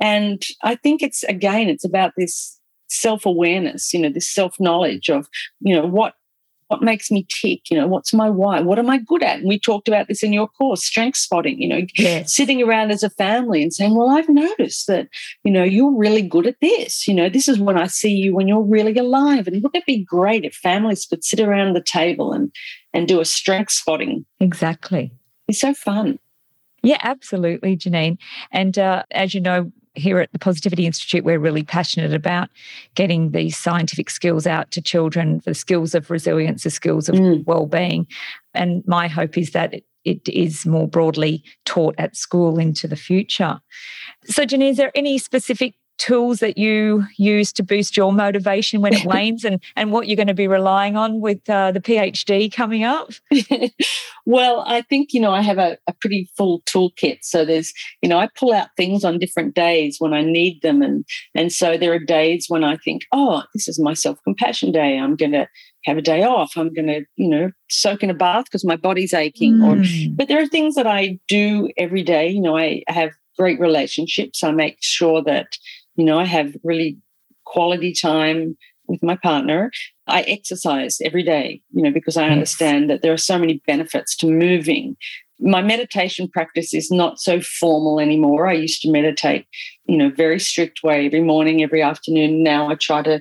And 0.00 0.42
I 0.62 0.76
think 0.76 1.02
it's 1.02 1.22
again, 1.24 1.68
it's 1.68 1.84
about 1.84 2.12
this 2.16 2.55
self-awareness 2.88 3.92
you 3.92 4.00
know 4.00 4.10
this 4.10 4.28
self-knowledge 4.28 5.08
of 5.08 5.28
you 5.60 5.74
know 5.74 5.86
what 5.86 6.14
what 6.68 6.82
makes 6.82 7.10
me 7.10 7.26
tick 7.28 7.70
you 7.70 7.76
know 7.76 7.86
what's 7.86 8.12
my 8.12 8.28
why 8.28 8.60
what 8.60 8.78
am 8.78 8.90
i 8.90 8.98
good 8.98 9.22
at? 9.22 9.38
And 9.38 9.48
we 9.48 9.58
talked 9.58 9.88
about 9.88 10.08
this 10.08 10.22
in 10.22 10.32
your 10.32 10.48
course 10.48 10.84
strength 10.84 11.16
spotting 11.16 11.60
you 11.60 11.68
know 11.68 11.82
yes. 11.96 12.32
sitting 12.32 12.62
around 12.62 12.90
as 12.90 13.02
a 13.02 13.10
family 13.10 13.62
and 13.62 13.72
saying 13.72 13.94
well 13.94 14.10
i've 14.10 14.28
noticed 14.28 14.86
that 14.86 15.08
you 15.44 15.50
know 15.50 15.64
you're 15.64 15.96
really 15.96 16.22
good 16.22 16.46
at 16.46 16.60
this. 16.60 17.06
You 17.06 17.14
know 17.14 17.28
this 17.28 17.48
is 17.48 17.58
when 17.58 17.78
i 17.78 17.86
see 17.86 18.12
you 18.12 18.34
when 18.34 18.48
you're 18.48 18.62
really 18.62 18.96
alive. 18.96 19.46
And 19.46 19.62
wouldn't 19.62 19.76
it 19.76 19.86
be 19.86 20.04
great 20.04 20.44
if 20.44 20.54
families 20.54 21.06
could 21.06 21.24
sit 21.24 21.40
around 21.40 21.74
the 21.74 21.82
table 21.82 22.32
and 22.32 22.52
and 22.92 23.06
do 23.06 23.20
a 23.20 23.24
strength 23.24 23.72
spotting? 23.72 24.24
Exactly. 24.40 25.12
It's 25.48 25.60
so 25.60 25.74
fun. 25.74 26.18
Yeah 26.82 26.98
absolutely 27.00 27.76
janine. 27.76 28.18
And 28.50 28.78
uh, 28.78 29.04
as 29.12 29.34
you 29.34 29.40
know 29.40 29.70
here 29.96 30.18
at 30.18 30.30
the 30.32 30.38
Positivity 30.38 30.86
Institute, 30.86 31.24
we're 31.24 31.38
really 31.38 31.62
passionate 31.62 32.12
about 32.12 32.48
getting 32.94 33.30
these 33.30 33.56
scientific 33.56 34.10
skills 34.10 34.46
out 34.46 34.70
to 34.72 34.82
children, 34.82 35.40
the 35.44 35.54
skills 35.54 35.94
of 35.94 36.10
resilience, 36.10 36.62
the 36.62 36.70
skills 36.70 37.08
of 37.08 37.16
mm. 37.16 37.44
well-being. 37.46 38.06
And 38.54 38.82
my 38.86 39.08
hope 39.08 39.36
is 39.36 39.50
that 39.52 39.74
it, 39.74 39.84
it 40.04 40.28
is 40.28 40.66
more 40.66 40.86
broadly 40.86 41.42
taught 41.64 41.94
at 41.98 42.16
school 42.16 42.58
into 42.58 42.86
the 42.86 42.96
future. 42.96 43.58
So, 44.24 44.44
Jenny, 44.44 44.68
is 44.68 44.76
there 44.76 44.92
any 44.94 45.18
specific 45.18 45.74
tools 45.98 46.40
that 46.40 46.58
you 46.58 47.04
use 47.16 47.52
to 47.54 47.62
boost 47.62 47.96
your 47.96 48.12
motivation 48.12 48.80
when 48.80 48.94
it 48.94 49.04
wanes 49.06 49.44
and, 49.44 49.62
and 49.74 49.92
what 49.92 50.08
you're 50.08 50.16
going 50.16 50.26
to 50.26 50.34
be 50.34 50.48
relying 50.48 50.96
on 50.96 51.20
with 51.20 51.48
uh, 51.48 51.72
the 51.72 51.80
PhD 51.80 52.52
coming 52.52 52.84
up? 52.84 53.10
well, 54.26 54.64
I 54.66 54.82
think, 54.82 55.12
you 55.12 55.20
know, 55.20 55.32
I 55.32 55.42
have 55.42 55.58
a, 55.58 55.78
a 55.86 55.92
pretty 55.94 56.28
full 56.36 56.62
toolkit. 56.62 57.18
So 57.22 57.44
there's, 57.44 57.72
you 58.02 58.08
know, 58.08 58.18
I 58.18 58.28
pull 58.36 58.52
out 58.52 58.68
things 58.76 59.04
on 59.04 59.18
different 59.18 59.54
days 59.54 59.96
when 59.98 60.12
I 60.12 60.22
need 60.22 60.62
them. 60.62 60.82
And, 60.82 61.04
and 61.34 61.52
so 61.52 61.76
there 61.76 61.92
are 61.92 61.98
days 61.98 62.46
when 62.48 62.64
I 62.64 62.76
think, 62.76 63.02
oh, 63.12 63.42
this 63.54 63.68
is 63.68 63.78
my 63.78 63.94
self 63.94 64.18
compassion 64.24 64.72
day. 64.72 64.98
I'm 64.98 65.16
going 65.16 65.32
to 65.32 65.48
have 65.84 65.96
a 65.96 66.02
day 66.02 66.24
off. 66.24 66.56
I'm 66.56 66.72
going 66.72 66.88
to, 66.88 67.04
you 67.16 67.28
know, 67.28 67.50
soak 67.68 68.02
in 68.02 68.10
a 68.10 68.14
bath 68.14 68.46
because 68.46 68.64
my 68.64 68.76
body's 68.76 69.14
aching. 69.14 69.58
Mm. 69.58 70.10
Or, 70.10 70.14
but 70.16 70.28
there 70.28 70.42
are 70.42 70.46
things 70.46 70.74
that 70.74 70.86
I 70.86 71.18
do 71.28 71.70
every 71.76 72.02
day. 72.02 72.28
You 72.28 72.40
know, 72.40 72.56
I 72.56 72.82
have 72.88 73.12
great 73.38 73.60
relationships. 73.60 74.42
I 74.42 74.50
make 74.50 74.78
sure 74.80 75.22
that 75.22 75.56
you 75.96 76.04
know, 76.04 76.18
I 76.18 76.24
have 76.24 76.54
really 76.62 76.98
quality 77.44 77.92
time 77.92 78.56
with 78.88 79.02
my 79.02 79.16
partner. 79.16 79.70
I 80.06 80.22
exercise 80.22 80.98
every 81.04 81.22
day, 81.22 81.60
you 81.72 81.82
know, 81.82 81.90
because 81.90 82.16
I 82.16 82.28
understand 82.28 82.88
that 82.90 83.02
there 83.02 83.12
are 83.12 83.18
so 83.18 83.38
many 83.38 83.60
benefits 83.66 84.16
to 84.18 84.26
moving. 84.26 84.96
My 85.40 85.60
meditation 85.60 86.28
practice 86.28 86.72
is 86.72 86.90
not 86.90 87.18
so 87.18 87.40
formal 87.40 88.00
anymore. 88.00 88.46
I 88.46 88.54
used 88.54 88.80
to 88.82 88.90
meditate, 88.90 89.46
you 89.86 89.96
know, 89.96 90.10
very 90.10 90.38
strict 90.38 90.82
way 90.82 91.06
every 91.06 91.22
morning, 91.22 91.62
every 91.62 91.82
afternoon. 91.82 92.42
Now 92.42 92.70
I 92.70 92.74
try 92.74 93.02
to, 93.02 93.20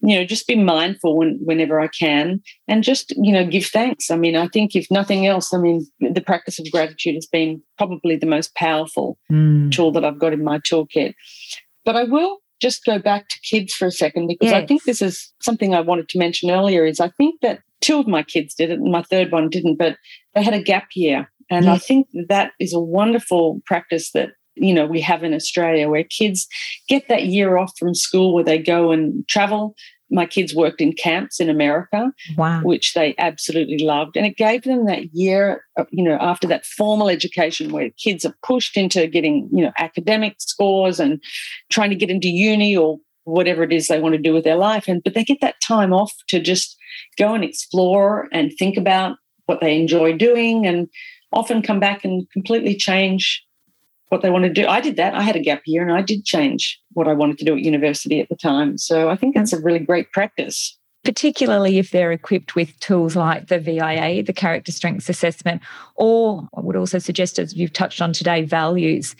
you 0.00 0.16
know, 0.16 0.24
just 0.24 0.46
be 0.46 0.56
mindful 0.56 1.16
when, 1.16 1.38
whenever 1.42 1.80
I 1.80 1.88
can 1.88 2.42
and 2.68 2.84
just, 2.84 3.14
you 3.16 3.32
know, 3.32 3.46
give 3.46 3.66
thanks. 3.66 4.10
I 4.10 4.16
mean, 4.16 4.36
I 4.36 4.48
think 4.48 4.76
if 4.76 4.86
nothing 4.90 5.26
else, 5.26 5.54
I 5.54 5.58
mean, 5.58 5.86
the 6.00 6.20
practice 6.20 6.58
of 6.58 6.70
gratitude 6.70 7.14
has 7.14 7.26
been 7.26 7.62
probably 7.78 8.16
the 8.16 8.26
most 8.26 8.54
powerful 8.56 9.18
mm. 9.32 9.72
tool 9.72 9.92
that 9.92 10.04
I've 10.04 10.18
got 10.18 10.34
in 10.34 10.44
my 10.44 10.58
toolkit. 10.58 11.14
But 11.84 11.96
I 11.96 12.04
will 12.04 12.38
just 12.60 12.84
go 12.84 12.98
back 12.98 13.28
to 13.28 13.40
kids 13.40 13.74
for 13.74 13.86
a 13.86 13.92
second 13.92 14.26
because 14.26 14.50
yes. 14.50 14.62
I 14.62 14.66
think 14.66 14.84
this 14.84 15.02
is 15.02 15.32
something 15.40 15.74
I 15.74 15.80
wanted 15.80 16.08
to 16.10 16.18
mention 16.18 16.50
earlier 16.50 16.84
is 16.86 17.00
I 17.00 17.08
think 17.10 17.40
that 17.42 17.60
two 17.80 17.98
of 17.98 18.06
my 18.06 18.22
kids 18.22 18.54
did 18.54 18.70
it 18.70 18.78
and 18.78 18.90
my 18.90 19.02
third 19.02 19.30
one 19.30 19.50
didn't, 19.50 19.76
but 19.76 19.96
they 20.34 20.42
had 20.42 20.54
a 20.54 20.62
gap 20.62 20.88
year. 20.94 21.30
And 21.50 21.66
yes. 21.66 21.74
I 21.74 21.78
think 21.78 22.08
that 22.28 22.52
is 22.58 22.72
a 22.72 22.80
wonderful 22.80 23.60
practice 23.66 24.12
that 24.12 24.30
you 24.54 24.72
know 24.72 24.86
we 24.86 25.00
have 25.00 25.24
in 25.24 25.34
Australia 25.34 25.88
where 25.88 26.04
kids 26.04 26.46
get 26.88 27.08
that 27.08 27.26
year 27.26 27.56
off 27.56 27.72
from 27.78 27.94
school 27.94 28.34
where 28.34 28.44
they 28.44 28.58
go 28.58 28.92
and 28.92 29.26
travel 29.28 29.74
my 30.14 30.24
kids 30.24 30.54
worked 30.54 30.80
in 30.80 30.92
camps 30.92 31.40
in 31.40 31.50
America, 31.50 32.12
wow. 32.36 32.60
which 32.62 32.94
they 32.94 33.14
absolutely 33.18 33.78
loved. 33.78 34.16
And 34.16 34.24
it 34.24 34.36
gave 34.36 34.62
them 34.62 34.86
that 34.86 35.12
year, 35.12 35.64
uh, 35.76 35.84
you 35.90 36.04
know, 36.04 36.16
after 36.20 36.46
that 36.46 36.64
formal 36.64 37.08
education 37.08 37.72
where 37.72 37.90
kids 38.02 38.24
are 38.24 38.34
pushed 38.42 38.76
into 38.76 39.06
getting, 39.08 39.48
you 39.52 39.64
know, 39.64 39.72
academic 39.78 40.36
scores 40.38 41.00
and 41.00 41.20
trying 41.70 41.90
to 41.90 41.96
get 41.96 42.10
into 42.10 42.28
uni 42.28 42.76
or 42.76 42.98
whatever 43.24 43.62
it 43.62 43.72
is 43.72 43.88
they 43.88 44.00
want 44.00 44.14
to 44.14 44.20
do 44.20 44.32
with 44.32 44.44
their 44.44 44.56
life. 44.56 44.86
And 44.86 45.02
but 45.02 45.14
they 45.14 45.24
get 45.24 45.40
that 45.40 45.60
time 45.60 45.92
off 45.92 46.12
to 46.28 46.40
just 46.40 46.76
go 47.18 47.34
and 47.34 47.42
explore 47.42 48.28
and 48.32 48.52
think 48.58 48.76
about 48.76 49.16
what 49.46 49.60
they 49.60 49.78
enjoy 49.78 50.16
doing 50.16 50.66
and 50.66 50.88
often 51.32 51.60
come 51.60 51.80
back 51.80 52.04
and 52.04 52.30
completely 52.30 52.76
change 52.76 53.43
what 54.14 54.22
they 54.22 54.30
want 54.30 54.44
to 54.44 54.52
do. 54.52 54.66
I 54.66 54.80
did 54.80 54.94
that. 54.96 55.14
I 55.14 55.22
had 55.22 55.34
a 55.34 55.40
gap 55.40 55.62
year 55.66 55.82
and 55.82 55.92
I 55.92 56.00
did 56.00 56.24
change 56.24 56.80
what 56.92 57.08
I 57.08 57.12
wanted 57.12 57.36
to 57.38 57.44
do 57.44 57.56
at 57.56 57.62
university 57.62 58.20
at 58.20 58.28
the 58.28 58.36
time. 58.36 58.78
So 58.78 59.10
I 59.10 59.16
think 59.16 59.34
that's 59.34 59.52
a 59.52 59.60
really 59.60 59.80
great 59.80 60.12
practice 60.12 60.78
particularly 61.04 61.78
if 61.78 61.90
they're 61.90 62.12
equipped 62.12 62.54
with 62.54 62.78
tools 62.80 63.14
like 63.14 63.48
the 63.48 63.58
VIA, 63.58 64.22
the 64.22 64.32
Character 64.32 64.72
Strengths 64.72 65.10
Assessment, 65.10 65.60
or 65.96 66.48
I 66.56 66.60
would 66.60 66.76
also 66.76 66.98
suggest, 66.98 67.38
as 67.38 67.54
you've 67.54 67.74
touched 67.74 68.00
on 68.00 68.14
today, 68.14 68.42
values, 68.42 69.14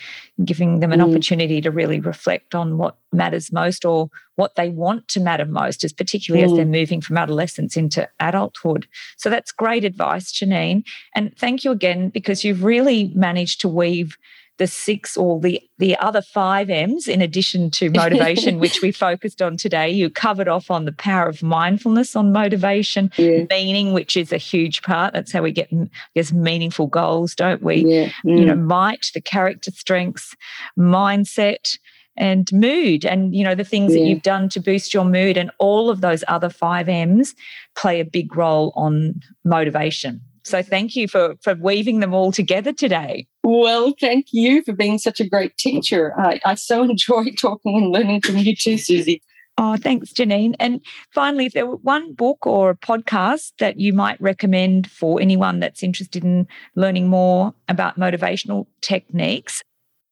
giving 0.45 0.81
them 0.81 0.93
an 0.93 1.01
mm. 1.01 1.11
opportunity 1.11 1.61
to 1.61 1.71
really 1.71 2.01
reflect 2.01 2.55
on 2.55 2.79
what 2.79 2.97
matters 3.13 3.53
most 3.53 3.85
or 3.85 4.09
what 4.37 4.55
they 4.57 4.71
want 4.71 5.07
to 5.09 5.21
matter 5.21 5.45
most, 5.45 5.85
as 5.85 5.93
particularly 5.93 6.47
mm. 6.47 6.51
as 6.51 6.57
they're 6.57 6.67
mm. 6.67 6.81
moving 6.81 7.01
from 7.03 7.19
adolescence 7.19 7.77
into 7.77 8.09
adulthood. 8.19 8.89
So 9.19 9.29
that's 9.29 9.53
great 9.53 9.85
advice, 9.85 10.33
Janine. 10.33 10.85
And 11.15 11.37
thank 11.37 11.65
you 11.65 11.71
again 11.71 12.09
because 12.09 12.45
you've 12.45 12.65
really 12.65 13.13
managed 13.15 13.61
to 13.61 13.69
weave 13.69 14.17
the 14.59 14.67
six 14.67 15.17
or 15.17 15.41
the 15.41 15.61
the 15.79 15.97
other 15.99 16.23
five 16.23 16.71
M's 16.71 17.09
in 17.09 17.21
addition 17.21 17.71
to 17.73 17.91
motivation, 17.91 18.59
which 18.61 18.83
we 18.83 18.93
focused 18.93 19.43
on 19.43 19.57
today. 19.57 19.91
You 19.91 20.11
covered 20.11 20.49
off 20.49 20.71
on 20.71 20.85
the 20.85 20.93
power 20.93 21.29
of 21.29 21.43
mindfulness 21.43 22.15
on 22.15 22.33
motivation, 22.33 23.11
yeah. 23.17 23.45
meaning, 23.51 23.93
which 23.93 24.17
is 24.17 24.33
a 24.33 24.39
huge 24.39 24.83
part. 24.83 25.13
That's 25.13 25.33
how 25.33 25.43
we 25.43 25.53
get 25.53 25.69
I 25.73 25.89
guess 26.15 26.33
meaningful 26.33 26.87
goals, 26.87 27.35
don't 27.35 27.63
we? 27.63 27.85
Yeah. 27.85 28.09
Mm. 28.25 28.39
You 28.39 28.45
know, 28.45 28.55
mm. 28.55 28.65
might, 28.65 29.11
the 29.15 29.21
character 29.21 29.71
strengths, 29.71 30.37
mindset 30.79 31.79
and 32.17 32.49
mood 32.53 33.05
and 33.05 33.35
you 33.35 33.43
know 33.43 33.57
the 33.57 33.65
things 33.65 33.93
yeah. 33.93 34.01
that 34.01 34.07
you've 34.07 34.23
done 34.23 34.49
to 34.49 34.61
boost 34.61 34.95
your 34.95 35.05
mood 35.05 35.37
and 35.37 35.51
all 35.59 35.91
of 35.91 36.01
those 36.01 36.23
other 36.29 36.49
5 36.49 36.89
M's 36.89 37.35
play 37.75 37.99
a 37.99 38.05
big 38.05 38.37
role 38.37 38.73
on 38.77 39.21
motivation 39.45 40.21
so 40.45 40.63
thank 40.63 40.95
you 40.95 41.09
for, 41.09 41.35
for 41.43 41.55
weaving 41.55 42.01
them 42.01 42.15
all 42.15 42.31
together 42.31 42.73
today. 42.73 43.27
Well, 43.43 43.95
thank 44.01 44.27
you 44.33 44.63
for 44.63 44.73
being 44.73 44.99
such 44.99 45.21
a 45.21 45.29
great 45.29 45.57
teacher. 45.57 46.15
I, 46.19 46.41
I 46.45 46.55
so 46.55 46.83
enjoy 46.91 47.31
talking 47.39 47.77
and 47.77 47.91
learning 47.91 48.21
from 48.21 48.39
you 48.39 48.55
too, 48.55 48.79
Suzy. 48.79 49.23
Oh, 49.57 49.77
thanks, 49.77 50.13
Janine. 50.13 50.57
And 50.59 50.81
finally, 51.13 51.47
if 51.47 51.53
there 51.53 51.67
were 51.67 51.77
one 51.77 52.13
book 52.13 52.45
or 52.45 52.71
a 52.71 52.77
podcast 52.77 53.53
that 53.61 53.79
you 53.79 53.93
might 53.93 54.21
recommend 54.21 54.91
for 54.91 55.21
anyone 55.21 55.61
that's 55.61 55.83
interested 55.83 56.25
in 56.25 56.49
learning 56.75 57.09
more 57.09 57.55
about 57.69 57.97
motivational 57.97 58.67
techniques, 58.81 59.63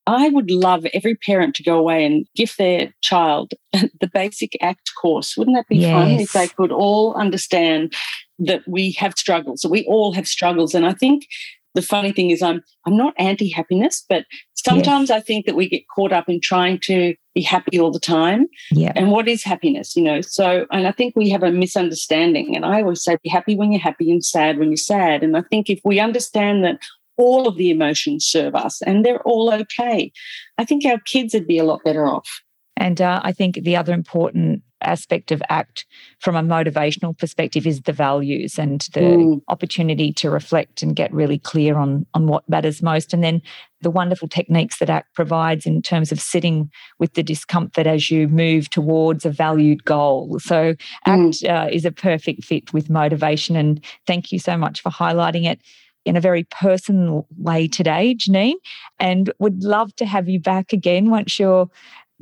I 0.06 0.28
would 0.28 0.50
love 0.50 0.86
every 0.92 1.16
parent 1.16 1.54
to 1.56 1.62
go 1.62 1.78
away 1.78 2.04
and 2.04 2.26
give 2.34 2.54
their 2.56 2.92
child 3.02 3.54
the 3.72 4.10
basic 4.12 4.56
ACT 4.60 4.92
course. 5.00 5.36
Wouldn't 5.36 5.56
that 5.56 5.68
be 5.68 5.78
yes. 5.78 5.92
fun 5.92 6.10
if 6.20 6.32
they 6.32 6.48
could 6.48 6.72
all 6.72 7.14
understand 7.14 7.94
that 8.38 8.62
we 8.66 8.92
have 8.92 9.14
struggles, 9.16 9.60
that 9.60 9.70
we 9.70 9.84
all 9.86 10.12
have 10.12 10.26
struggles? 10.26 10.74
And 10.74 10.86
I 10.86 10.92
think 10.92 11.26
the 11.74 11.82
funny 11.82 12.12
thing 12.12 12.30
is 12.30 12.42
I'm 12.42 12.62
I'm 12.86 12.96
not 12.96 13.14
anti-happiness, 13.18 14.04
but 14.08 14.26
sometimes 14.54 15.08
yes. 15.08 15.18
I 15.18 15.20
think 15.20 15.46
that 15.46 15.56
we 15.56 15.68
get 15.68 15.84
caught 15.94 16.12
up 16.12 16.28
in 16.28 16.40
trying 16.40 16.78
to 16.84 17.14
be 17.34 17.40
happy 17.40 17.80
all 17.80 17.90
the 17.90 17.98
time. 17.98 18.46
Yeah. 18.70 18.92
And 18.94 19.10
what 19.10 19.26
is 19.26 19.42
happiness? 19.42 19.96
You 19.96 20.02
know, 20.02 20.20
so 20.20 20.66
and 20.70 20.86
I 20.86 20.92
think 20.92 21.16
we 21.16 21.30
have 21.30 21.42
a 21.42 21.50
misunderstanding. 21.50 22.54
And 22.54 22.66
I 22.66 22.82
always 22.82 23.02
say 23.02 23.16
be 23.22 23.30
happy 23.30 23.56
when 23.56 23.72
you're 23.72 23.80
happy 23.80 24.10
and 24.10 24.24
sad 24.24 24.58
when 24.58 24.68
you're 24.68 24.76
sad. 24.76 25.22
And 25.22 25.36
I 25.36 25.42
think 25.50 25.70
if 25.70 25.80
we 25.84 25.98
understand 25.98 26.64
that 26.64 26.78
all 27.16 27.46
of 27.46 27.56
the 27.56 27.70
emotions 27.70 28.26
serve 28.26 28.54
us 28.54 28.82
and 28.82 29.04
they're 29.04 29.22
all 29.22 29.52
okay. 29.52 30.12
I 30.58 30.64
think 30.64 30.84
our 30.84 30.98
kids 31.00 31.34
would 31.34 31.46
be 31.46 31.58
a 31.58 31.64
lot 31.64 31.80
better 31.84 32.06
off. 32.06 32.28
And 32.76 33.00
uh, 33.00 33.20
I 33.22 33.32
think 33.32 33.60
the 33.62 33.76
other 33.76 33.92
important 33.92 34.62
aspect 34.82 35.30
of 35.30 35.42
ACT 35.48 35.84
from 36.20 36.36
a 36.36 36.42
motivational 36.42 37.16
perspective 37.16 37.66
is 37.66 37.82
the 37.82 37.92
values 37.92 38.58
and 38.58 38.82
the 38.94 39.00
mm. 39.00 39.42
opportunity 39.48 40.12
to 40.14 40.30
reflect 40.30 40.82
and 40.82 40.96
get 40.96 41.12
really 41.12 41.38
clear 41.38 41.76
on, 41.76 42.06
on 42.14 42.26
what 42.26 42.48
matters 42.48 42.82
most. 42.82 43.12
And 43.12 43.22
then 43.22 43.42
the 43.80 43.90
wonderful 43.90 44.28
techniques 44.28 44.78
that 44.78 44.90
ACT 44.90 45.14
provides 45.14 45.66
in 45.66 45.82
terms 45.82 46.12
of 46.12 46.20
sitting 46.20 46.70
with 46.98 47.14
the 47.14 47.22
discomfort 47.22 47.86
as 47.86 48.10
you 48.10 48.28
move 48.28 48.70
towards 48.70 49.24
a 49.24 49.30
valued 49.30 49.84
goal. 49.84 50.38
So, 50.40 50.74
ACT 51.06 51.42
mm. 51.42 51.50
uh, 51.50 51.68
is 51.70 51.84
a 51.84 51.92
perfect 51.92 52.44
fit 52.44 52.72
with 52.72 52.90
motivation. 52.90 53.56
And 53.56 53.84
thank 54.06 54.32
you 54.32 54.38
so 54.38 54.56
much 54.56 54.80
for 54.80 54.90
highlighting 54.90 55.46
it 55.46 55.60
in 56.04 56.16
a 56.16 56.20
very 56.20 56.44
personal 56.44 57.26
way 57.38 57.68
today, 57.68 58.16
Janine, 58.18 58.54
and 58.98 59.32
would 59.38 59.62
love 59.62 59.94
to 59.96 60.06
have 60.06 60.28
you 60.28 60.40
back 60.40 60.72
again 60.72 61.10
once 61.10 61.38
you're 61.38 61.68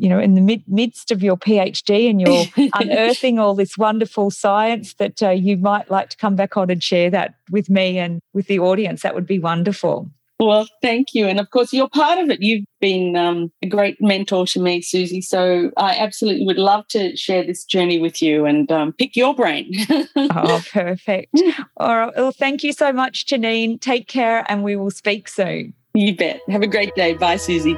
you 0.01 0.09
know, 0.09 0.19
in 0.19 0.35
the 0.35 0.41
mid- 0.41 0.65
midst 0.67 1.11
of 1.11 1.23
your 1.23 1.37
PhD 1.37 2.09
and 2.09 2.21
you're 2.21 2.71
unearthing 2.75 3.39
all 3.39 3.55
this 3.55 3.77
wonderful 3.77 4.31
science 4.31 4.95
that 4.95 5.23
uh, 5.23 5.29
you 5.29 5.59
might 5.59 5.91
like 5.91 6.09
to 6.09 6.17
come 6.17 6.37
back 6.37 6.57
on 6.57 6.71
and 6.71 6.83
share 6.83 7.11
that 7.11 7.35
with 7.51 7.69
me 7.69 7.99
and 7.99 8.21
with 8.33 8.47
the 8.47 8.59
audience. 8.59 9.03
That 9.03 9.15
would 9.15 9.27
be 9.27 9.39
wonderful. 9.39 10.11
Well, 10.39 10.67
thank 10.81 11.09
you. 11.13 11.29
And 11.29 11.39
of 11.39 11.51
course, 11.51 11.71
you're 11.75 11.91
part 11.91 12.19
of 12.19 12.31
it. 12.31 12.41
You've 12.41 12.65
been 12.81 13.15
um, 13.15 13.53
a 13.61 13.67
great 13.67 14.01
mentor 14.01 14.47
to 14.47 14.61
me, 14.61 14.81
Suzy. 14.81 15.21
So 15.21 15.71
I 15.77 15.97
absolutely 15.97 16.47
would 16.47 16.57
love 16.57 16.89
to 16.89 17.15
share 17.15 17.45
this 17.45 17.67
journey 17.67 17.99
with 17.99 18.23
you 18.23 18.47
and 18.47 18.73
um, 18.73 18.95
pick 18.95 19.17
your 19.17 19.35
brain. 19.35 19.71
oh, 20.17 20.65
perfect. 20.73 21.39
All 21.77 21.95
right. 21.95 22.13
Well, 22.17 22.33
thank 22.33 22.65
you 22.65 22.73
so 22.73 22.91
much, 22.91 23.27
Janine. 23.27 23.79
Take 23.79 24.09
care 24.09 24.47
and 24.49 24.65
we 24.65 24.77
will 24.77 24.91
speak 24.91 25.29
soon. 25.29 25.75
You 25.93 26.17
bet. 26.17 26.41
Have 26.49 26.63
a 26.63 26.67
great 26.67 26.95
day. 26.95 27.13
Bye, 27.13 27.37
Suzy. 27.37 27.77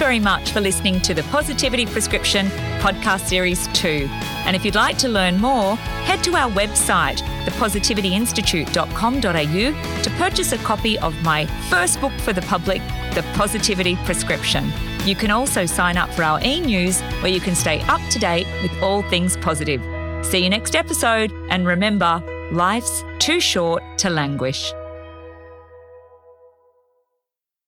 Very 0.00 0.18
much 0.18 0.50
for 0.52 0.60
listening 0.62 0.98
to 1.02 1.12
the 1.12 1.22
Positivity 1.24 1.84
Prescription 1.84 2.46
Podcast 2.80 3.28
Series 3.28 3.68
2. 3.74 4.08
And 4.46 4.56
if 4.56 4.64
you'd 4.64 4.74
like 4.74 4.96
to 4.96 5.10
learn 5.10 5.38
more, 5.38 5.76
head 6.06 6.24
to 6.24 6.34
our 6.36 6.50
website, 6.52 7.18
thepositivityinstitute.com.au, 7.44 10.02
to 10.02 10.10
purchase 10.16 10.52
a 10.52 10.58
copy 10.64 10.98
of 11.00 11.14
my 11.22 11.44
first 11.68 12.00
book 12.00 12.14
for 12.20 12.32
the 12.32 12.40
public, 12.40 12.80
The 13.12 13.22
Positivity 13.34 13.96
Prescription. 14.06 14.72
You 15.04 15.14
can 15.14 15.30
also 15.30 15.66
sign 15.66 15.98
up 15.98 16.08
for 16.14 16.22
our 16.22 16.40
e 16.42 16.60
news 16.60 17.02
where 17.20 17.30
you 17.30 17.40
can 17.40 17.54
stay 17.54 17.82
up 17.82 18.00
to 18.08 18.18
date 18.18 18.46
with 18.62 18.72
all 18.82 19.02
things 19.02 19.36
positive. 19.36 19.82
See 20.24 20.42
you 20.42 20.48
next 20.48 20.74
episode, 20.74 21.30
and 21.50 21.66
remember, 21.66 22.22
life's 22.52 23.04
too 23.18 23.38
short 23.38 23.82
to 23.98 24.08
languish. 24.08 24.72